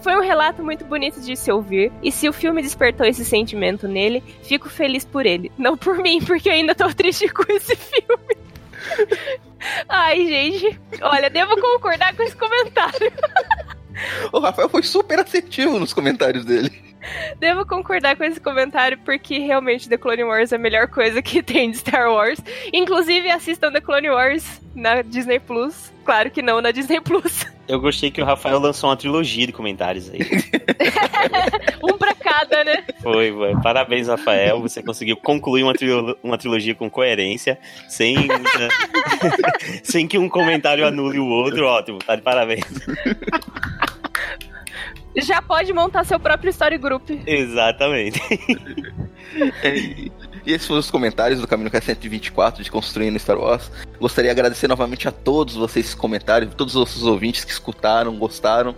Foi 0.00 0.16
um 0.16 0.20
relato 0.20 0.62
muito 0.62 0.84
bonito 0.84 1.20
de 1.20 1.36
se 1.36 1.50
ouvir, 1.50 1.92
e 2.02 2.12
se 2.12 2.28
o 2.28 2.32
filme 2.32 2.62
despertou 2.62 3.04
esse 3.04 3.24
sentimento 3.24 3.88
nele, 3.88 4.22
fico 4.42 4.68
feliz 4.68 5.04
por 5.04 5.26
ele. 5.26 5.50
Não 5.58 5.76
por 5.76 5.98
mim, 5.98 6.20
porque 6.24 6.48
eu 6.48 6.52
ainda 6.52 6.74
tô 6.74 6.88
triste 6.94 7.28
com 7.34 7.44
esse 7.52 7.74
filme. 7.74 8.37
Ai, 9.88 10.26
gente. 10.26 10.80
Olha, 11.02 11.28
devo 11.28 11.60
concordar 11.60 12.14
com 12.16 12.22
esse 12.22 12.36
comentário. 12.36 13.12
O 14.32 14.38
Rafael 14.38 14.68
foi 14.68 14.82
super 14.82 15.18
assertivo 15.18 15.78
nos 15.78 15.92
comentários 15.92 16.44
dele. 16.44 16.87
Devo 17.38 17.66
concordar 17.66 18.16
com 18.16 18.24
esse 18.24 18.40
comentário 18.40 18.98
porque 19.04 19.38
realmente 19.38 19.88
The 19.88 19.96
Clone 19.96 20.24
Wars 20.24 20.52
é 20.52 20.56
a 20.56 20.58
melhor 20.58 20.88
coisa 20.88 21.22
que 21.22 21.42
tem 21.44 21.70
de 21.70 21.78
Star 21.78 22.10
Wars. 22.10 22.40
Inclusive 22.72 23.30
assistam 23.30 23.72
The 23.72 23.80
Clone 23.80 24.10
Wars 24.10 24.60
na 24.74 25.02
Disney 25.02 25.38
Plus. 25.38 25.92
Claro 26.04 26.30
que 26.30 26.40
não 26.40 26.60
na 26.60 26.70
Disney 26.70 27.00
Plus. 27.00 27.46
Eu 27.68 27.78
gostei 27.78 28.10
que 28.10 28.22
o 28.22 28.24
Rafael 28.24 28.58
lançou 28.58 28.88
uma 28.88 28.96
trilogia 28.96 29.46
de 29.46 29.52
comentários 29.52 30.08
aí. 30.08 30.20
um 31.84 31.98
pra 31.98 32.14
cada, 32.14 32.64
né? 32.64 32.82
Foi, 33.02 33.30
foi. 33.30 33.60
Parabéns, 33.60 34.08
Rafael. 34.08 34.58
Você 34.62 34.82
conseguiu 34.82 35.18
concluir 35.18 35.64
uma, 35.64 35.74
trilo 35.74 36.16
uma 36.22 36.38
trilogia 36.38 36.74
com 36.74 36.88
coerência, 36.88 37.58
sem, 37.86 38.16
sem 39.84 40.08
que 40.08 40.16
um 40.16 40.30
comentário 40.30 40.86
anule 40.86 41.18
o 41.18 41.26
outro. 41.26 41.66
Ótimo, 41.66 41.98
tá 41.98 42.16
de 42.16 42.22
parabéns. 42.22 42.64
Já 45.18 45.42
pode 45.42 45.72
montar 45.72 46.04
seu 46.04 46.18
próprio 46.18 46.50
story 46.50 46.78
group. 46.78 47.10
Exatamente. 47.26 48.20
É, 49.62 49.76
e 49.76 50.10
esses 50.46 50.66
foram 50.66 50.80
os 50.80 50.90
comentários 50.90 51.40
do 51.40 51.46
Caminho 51.46 51.70
K124 51.70 52.62
de 52.62 52.70
Construindo 52.70 53.18
Star 53.18 53.38
Wars. 53.38 53.70
Gostaria 54.00 54.30
de 54.30 54.40
agradecer 54.40 54.66
novamente 54.66 55.06
a 55.06 55.12
todos 55.12 55.54
vocês 55.54 55.92
que 55.92 56.00
comentaram, 56.00 56.48
todos 56.48 56.74
os 56.74 56.80
nossos 56.80 57.02
ouvintes 57.02 57.44
que 57.44 57.52
escutaram, 57.52 58.16
gostaram, 58.16 58.74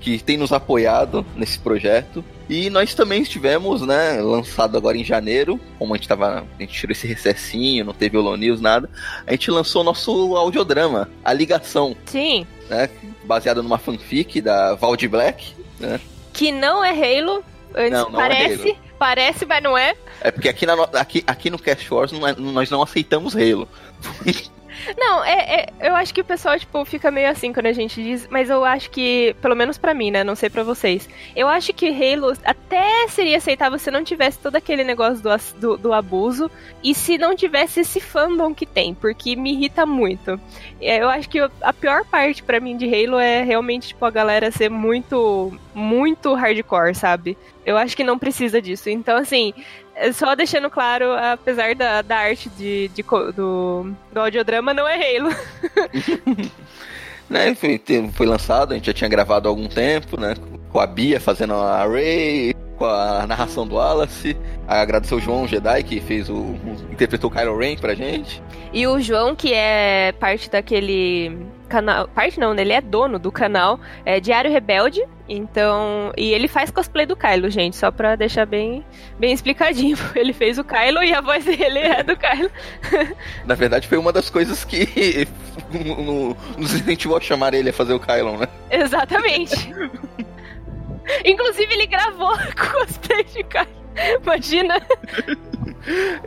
que 0.00 0.18
têm 0.18 0.36
nos 0.36 0.52
apoiado 0.52 1.24
nesse 1.36 1.58
projeto. 1.58 2.24
E 2.48 2.68
nós 2.68 2.94
também 2.94 3.22
estivemos, 3.22 3.82
né, 3.82 4.20
lançado 4.20 4.76
agora 4.76 4.98
em 4.98 5.04
janeiro, 5.04 5.60
como 5.78 5.94
a 5.94 5.96
gente 5.96 6.08
tava, 6.08 6.44
a 6.58 6.62
gente 6.62 6.72
tirou 6.72 6.92
esse 6.92 7.06
recessinho, 7.06 7.84
não 7.84 7.94
teve 7.94 8.18
Holo 8.18 8.36
News, 8.36 8.60
nada, 8.60 8.90
a 9.24 9.30
gente 9.30 9.50
lançou 9.50 9.82
o 9.82 9.84
nosso 9.84 10.36
audiodrama, 10.36 11.08
A 11.24 11.32
Ligação. 11.32 11.96
Sim. 12.06 12.44
Né, 12.68 12.90
baseado 13.24 13.62
numa 13.62 13.78
fanfic 13.78 14.40
da 14.40 14.74
Valde 14.74 15.06
Black, 15.06 15.54
né? 15.82 16.00
Que 16.32 16.50
não 16.50 16.82
é 16.84 16.90
Halo. 16.90 17.44
Antes 17.74 17.92
Não, 17.92 18.10
não 18.10 18.20
é 18.20 18.28
parece, 18.28 18.68
Halo. 18.70 18.78
parece, 18.98 19.46
mas 19.46 19.62
não 19.62 19.76
é. 19.78 19.94
É 20.20 20.30
porque 20.30 20.48
aqui, 20.48 20.64
na, 20.66 20.76
no- 20.76 20.88
aqui, 20.94 21.24
aqui 21.26 21.50
no 21.50 21.58
Cast 21.58 21.92
Wars 21.92 22.12
não 22.12 22.26
é- 22.26 22.34
nós 22.36 22.70
não 22.70 22.82
aceitamos 22.82 23.34
Halo. 23.36 23.68
Não, 24.96 25.24
é, 25.24 25.66
é- 25.80 25.88
eu 25.88 25.94
acho 25.94 26.12
que 26.12 26.20
o 26.20 26.24
pessoal, 26.24 26.58
tipo, 26.58 26.84
fica 26.84 27.10
meio 27.10 27.28
assim 27.30 27.52
quando 27.52 27.66
a 27.66 27.72
gente 27.72 28.02
diz, 28.02 28.26
mas 28.30 28.50
eu 28.50 28.64
acho 28.64 28.90
que, 28.90 29.34
pelo 29.40 29.54
menos 29.54 29.78
pra 29.78 29.94
mim, 29.94 30.10
né, 30.10 30.24
não 30.24 30.34
sei 30.34 30.48
pra 30.50 30.62
vocês, 30.62 31.08
eu 31.36 31.48
acho 31.48 31.72
que 31.72 31.88
Halo 31.88 32.32
até 32.44 33.06
seria 33.08 33.36
aceitável 33.36 33.78
se 33.78 33.90
não 33.90 34.02
tivesse 34.04 34.38
todo 34.38 34.56
aquele 34.56 34.84
negócio 34.84 35.22
do, 35.22 35.30
do, 35.60 35.76
do 35.76 35.92
abuso 35.92 36.50
e 36.82 36.94
se 36.94 37.18
não 37.18 37.34
tivesse 37.36 37.80
esse 37.80 38.00
fandom 38.00 38.54
que 38.54 38.66
tem, 38.66 38.94
porque 38.94 39.36
me 39.36 39.52
irrita 39.52 39.84
muito. 39.86 40.40
É, 40.80 40.98
Eu 41.02 41.08
acho 41.08 41.28
que 41.28 41.38
a 41.40 41.72
pior 41.72 42.04
parte 42.04 42.42
pra 42.42 42.60
mim 42.60 42.76
de 42.76 42.86
Halo 42.86 43.18
é 43.18 43.42
realmente, 43.42 43.88
tipo, 43.88 44.04
a 44.04 44.10
galera 44.10 44.50
ser 44.50 44.68
muito, 44.68 45.52
muito 45.74 46.34
hardcore, 46.34 46.94
sabe? 46.94 47.36
Eu 47.64 47.76
acho 47.76 47.96
que 47.96 48.02
não 48.02 48.18
precisa 48.18 48.60
disso. 48.60 48.90
Então, 48.90 49.16
assim, 49.16 49.54
só 50.12 50.34
deixando 50.34 50.70
claro, 50.70 51.12
apesar 51.12 51.74
da, 51.74 52.02
da 52.02 52.16
arte 52.18 52.48
de, 52.50 52.88
de 52.88 53.02
do, 53.02 53.92
do 54.12 54.20
audiodrama, 54.20 54.72
não 54.74 54.86
é 54.88 54.94
Halo. 54.94 55.30
né, 57.28 57.54
foi, 57.54 57.80
foi 58.12 58.26
lançado, 58.26 58.72
a 58.72 58.74
gente 58.74 58.86
já 58.86 58.92
tinha 58.92 59.08
gravado 59.08 59.48
há 59.48 59.50
algum 59.50 59.68
tempo, 59.68 60.20
né? 60.20 60.34
Com 60.70 60.80
a 60.80 60.86
Bia 60.86 61.20
fazendo 61.20 61.54
a 61.54 61.84
Ray, 61.86 62.54
com 62.76 62.84
a 62.86 63.26
narração 63.26 63.66
do 63.66 63.74
Wallace. 63.76 64.36
Agradecer 64.66 65.14
o 65.14 65.20
João 65.20 65.46
Jedi 65.46 65.82
que 65.82 66.00
fez 66.00 66.28
o. 66.28 66.34
o- 66.34 66.86
interpretou 66.90 67.30
o 67.30 67.32
Kylo 67.32 67.58
Ren 67.58 67.76
pra 67.76 67.94
gente. 67.94 68.42
E 68.72 68.86
o 68.86 68.98
João, 69.00 69.36
que 69.36 69.52
é 69.52 70.12
parte 70.18 70.50
daquele 70.50 71.36
canal. 71.72 72.06
Parte 72.08 72.38
não, 72.38 72.52
né? 72.52 72.62
Ele 72.62 72.72
é 72.72 72.80
dono 72.80 73.18
do 73.18 73.32
canal 73.32 73.80
é 74.04 74.20
Diário 74.20 74.50
Rebelde. 74.50 75.02
Então. 75.28 76.12
E 76.16 76.32
ele 76.32 76.46
faz 76.48 76.70
cosplay 76.70 77.06
do 77.06 77.16
Kylo, 77.16 77.48
gente. 77.50 77.76
Só 77.76 77.90
pra 77.90 78.14
deixar 78.16 78.44
bem, 78.46 78.84
bem 79.18 79.32
explicadinho. 79.32 79.96
Ele 80.14 80.32
fez 80.34 80.58
o 80.58 80.64
Kylo 80.64 81.02
e 81.02 81.14
a 81.14 81.20
voz 81.22 81.44
dele 81.44 81.78
é 81.78 82.02
do 82.02 82.14
Kylo. 82.16 82.50
Na 83.46 83.54
verdade, 83.54 83.88
foi 83.88 83.96
uma 83.96 84.12
das 84.12 84.28
coisas 84.28 84.62
que 84.64 85.26
no- 85.72 86.36
nos 86.58 86.74
incentivou 86.74 87.16
a 87.16 87.20
chamar 87.20 87.54
ele 87.54 87.70
a 87.70 87.72
fazer 87.72 87.94
o 87.94 88.00
Kylon, 88.00 88.36
né? 88.36 88.48
Exatamente. 88.70 89.72
Inclusive, 91.24 91.72
ele 91.74 91.86
gravou 91.86 92.36
cosplay 92.72 93.24
de 93.24 93.42
cara. 93.44 93.68
Imagina. 94.22 94.80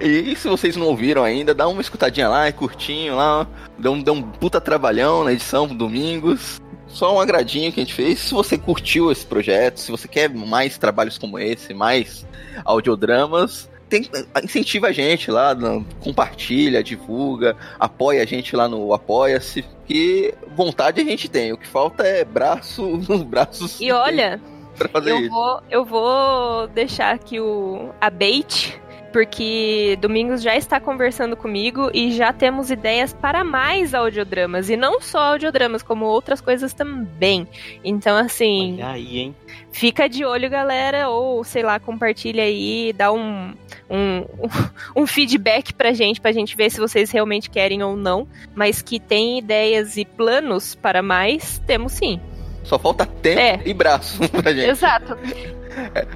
E 0.01 0.35
se 0.35 0.47
vocês 0.47 0.75
não 0.75 0.87
ouviram 0.87 1.23
ainda, 1.23 1.53
dá 1.53 1.67
uma 1.67 1.81
escutadinha 1.81 2.27
lá, 2.29 2.47
é 2.47 2.51
curtinho 2.51 3.15
lá, 3.15 3.47
dá 3.77 3.89
um, 3.91 4.01
dá 4.01 4.11
um 4.11 4.21
puta 4.21 4.59
trabalhão 4.59 5.23
na 5.23 5.31
edição 5.33 5.67
domingos. 5.67 6.61
Só 6.87 7.13
um 7.15 7.19
agradinho 7.19 7.71
que 7.73 7.79
a 7.81 7.83
gente 7.83 7.93
fez. 7.93 8.19
Se 8.19 8.33
você 8.33 8.57
curtiu 8.57 9.11
esse 9.11 9.25
projeto, 9.25 9.79
se 9.79 9.91
você 9.91 10.07
quer 10.07 10.29
mais 10.29 10.77
trabalhos 10.77 11.17
como 11.17 11.37
esse, 11.39 11.73
mais 11.73 12.25
audiodramas, 12.63 13.69
tem, 13.89 14.09
incentiva 14.43 14.87
a 14.87 14.91
gente 14.91 15.29
lá, 15.31 15.53
no- 15.53 15.85
compartilha, 15.99 16.83
divulga, 16.83 17.55
apoia 17.79 18.21
a 18.23 18.25
gente 18.25 18.55
lá 18.55 18.67
no 18.67 18.93
Apoia-se, 18.93 19.65
que 19.85 20.33
vontade 20.55 21.01
a 21.01 21.03
gente 21.03 21.27
tem. 21.29 21.51
O 21.53 21.57
que 21.57 21.67
falta 21.67 22.03
é 22.03 22.23
braço 22.23 22.81
nos 23.09 23.23
braços 23.23 23.79
E 23.81 23.91
olha, 23.91 24.39
eu 25.05 25.19
isso. 25.21 25.29
vou, 25.29 25.61
eu 25.69 25.85
vou 25.85 26.67
deixar 26.67 27.13
aqui 27.13 27.39
o, 27.39 27.89
a 27.99 28.09
bait, 28.09 28.79
porque 29.15 29.97
Domingos 30.01 30.41
já 30.43 30.57
está 30.57 30.77
conversando 30.77 31.37
comigo 31.37 31.89
e 31.93 32.11
já 32.11 32.33
temos 32.33 32.69
ideias 32.69 33.13
para 33.13 33.45
mais 33.45 33.93
audiodramas. 33.93 34.69
E 34.69 34.75
não 34.75 34.99
só 34.99 35.19
audiodramas, 35.31 35.81
como 35.81 36.03
outras 36.03 36.41
coisas 36.41 36.73
também. 36.73 37.47
Então, 37.81 38.17
assim. 38.17 38.73
Olha 38.73 38.89
aí, 38.89 39.19
hein? 39.19 39.35
Fica 39.71 40.09
de 40.09 40.25
olho, 40.25 40.49
galera, 40.49 41.07
ou 41.07 41.45
sei 41.45 41.63
lá, 41.63 41.79
compartilha 41.79 42.43
aí, 42.43 42.91
dá 42.91 43.09
um, 43.09 43.53
um, 43.89 44.25
um 45.03 45.07
feedback 45.07 45.73
pra 45.73 45.93
gente, 45.93 46.19
pra 46.19 46.33
gente 46.33 46.53
ver 46.53 46.69
se 46.69 46.81
vocês 46.81 47.09
realmente 47.09 47.49
querem 47.49 47.81
ou 47.81 47.95
não. 47.95 48.27
Mas 48.53 48.81
que 48.81 48.99
tem 48.99 49.37
ideias 49.39 49.95
e 49.95 50.03
planos 50.03 50.75
para 50.75 51.01
mais, 51.01 51.57
temos 51.65 51.93
sim. 51.93 52.19
Só 52.65 52.77
falta 52.77 53.05
tempo 53.05 53.39
É. 53.39 53.61
e 53.65 53.73
braço 53.73 54.27
pra 54.27 54.51
gente. 54.51 54.71
Exato. 54.71 55.17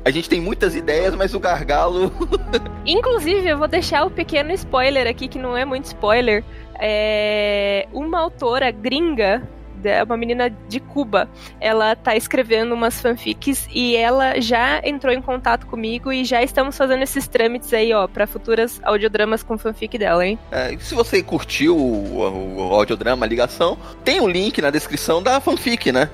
A 0.03 0.12
gente 0.12 0.30
tem 0.30 0.41
muitas 0.41 0.76
ideias, 0.76 1.16
mas 1.16 1.34
o 1.34 1.39
gargalo 1.39 2.12
Inclusive, 2.86 3.47
eu 3.47 3.57
vou 3.57 3.68
deixar 3.68 4.05
o 4.05 4.10
pequeno 4.10 4.51
spoiler 4.53 5.07
aqui, 5.07 5.28
que 5.28 5.39
não 5.39 5.55
é 5.55 5.66
muito 5.66 5.86
spoiler. 5.86 6.43
É 6.80 7.88
uma 7.91 8.20
autora 8.20 8.72
gringa, 8.72 9.43
é 9.86 10.04
uma 10.04 10.18
menina 10.18 10.50
de 10.68 10.80
Cuba, 10.80 11.30
ela 11.60 11.96
tá 11.96 12.16
escrevendo 12.16 12.74
umas 12.74 13.00
fanfics 13.02 13.68
e 13.74 13.96
ela 13.96 14.40
já 14.42 14.82
entrou 14.84 15.14
em 15.14 15.22
contato 15.22 15.66
comigo 15.68 16.12
e 16.12 16.24
já 16.26 16.42
estamos 16.44 16.78
fazendo 16.78 17.02
esses 17.04 17.28
trâmites 17.28 17.74
aí, 17.74 17.94
ó, 17.94 18.08
pra 18.08 18.26
futuras 18.28 18.80
audiodramas 18.84 19.44
com 19.44 19.58
fanfic 19.58 19.98
dela, 19.98 20.26
hein? 20.26 20.38
É, 20.52 20.78
se 20.80 20.94
você 20.96 21.22
curtiu 21.24 21.78
o, 21.78 22.58
o 22.58 22.62
audiodrama, 22.74 23.26
a 23.26 23.30
ligação, 23.30 23.78
tem 24.04 24.20
o 24.20 24.28
link 24.28 24.62
na 24.62 24.70
descrição 24.70 25.22
da 25.22 25.40
fanfic, 25.40 25.92
né? 25.92 26.10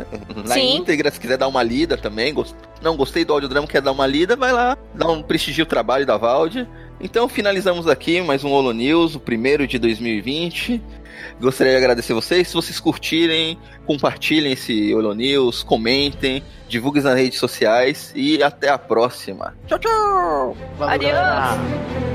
Na 0.46 0.56
Sim. 0.56 0.78
íntegra, 0.78 1.10
se 1.12 1.20
quiser 1.20 1.38
dar 1.38 1.48
uma 1.48 1.64
lida 1.64 1.98
também. 1.98 2.34
gost- 2.34 2.56
Não 2.82 2.96
gostei 2.96 3.24
do 3.26 3.34
audiodrama, 3.34 3.68
quer 3.68 3.82
dar 3.82 3.92
uma 3.92 4.06
lida, 4.08 4.36
vai 4.36 4.52
lá, 4.52 4.78
dá 4.94 5.08
um 5.08 5.22
prestigio 5.22 5.64
o 5.64 5.68
trabalho 5.68 6.06
da 6.06 6.18
Valde. 6.18 6.68
Então 7.00 7.28
finalizamos 7.28 7.88
aqui 7.88 8.22
mais 8.22 8.44
um 8.44 8.52
Holo 8.52 8.72
News, 8.72 9.16
o 9.16 9.20
primeiro 9.20 9.68
de 9.68 9.78
2020. 9.78 10.82
Gostaria 11.40 11.74
de 11.74 11.78
agradecer 11.78 12.14
vocês. 12.14 12.48
Se 12.48 12.54
vocês 12.54 12.80
curtirem, 12.80 13.58
compartilhem 13.86 14.54
esse 14.54 14.94
Holo 14.94 15.14
News, 15.14 15.64
comentem, 15.64 16.44
divulguem 16.68 17.04
nas 17.04 17.16
redes 17.16 17.40
sociais 17.40 18.12
e 18.16 18.42
até 18.42 18.70
a 18.70 18.78
próxima. 18.78 19.56
Tchau, 19.68 19.80
tchau! 19.80 20.58
Valeu, 20.78 21.16
Adeus. 21.16 22.15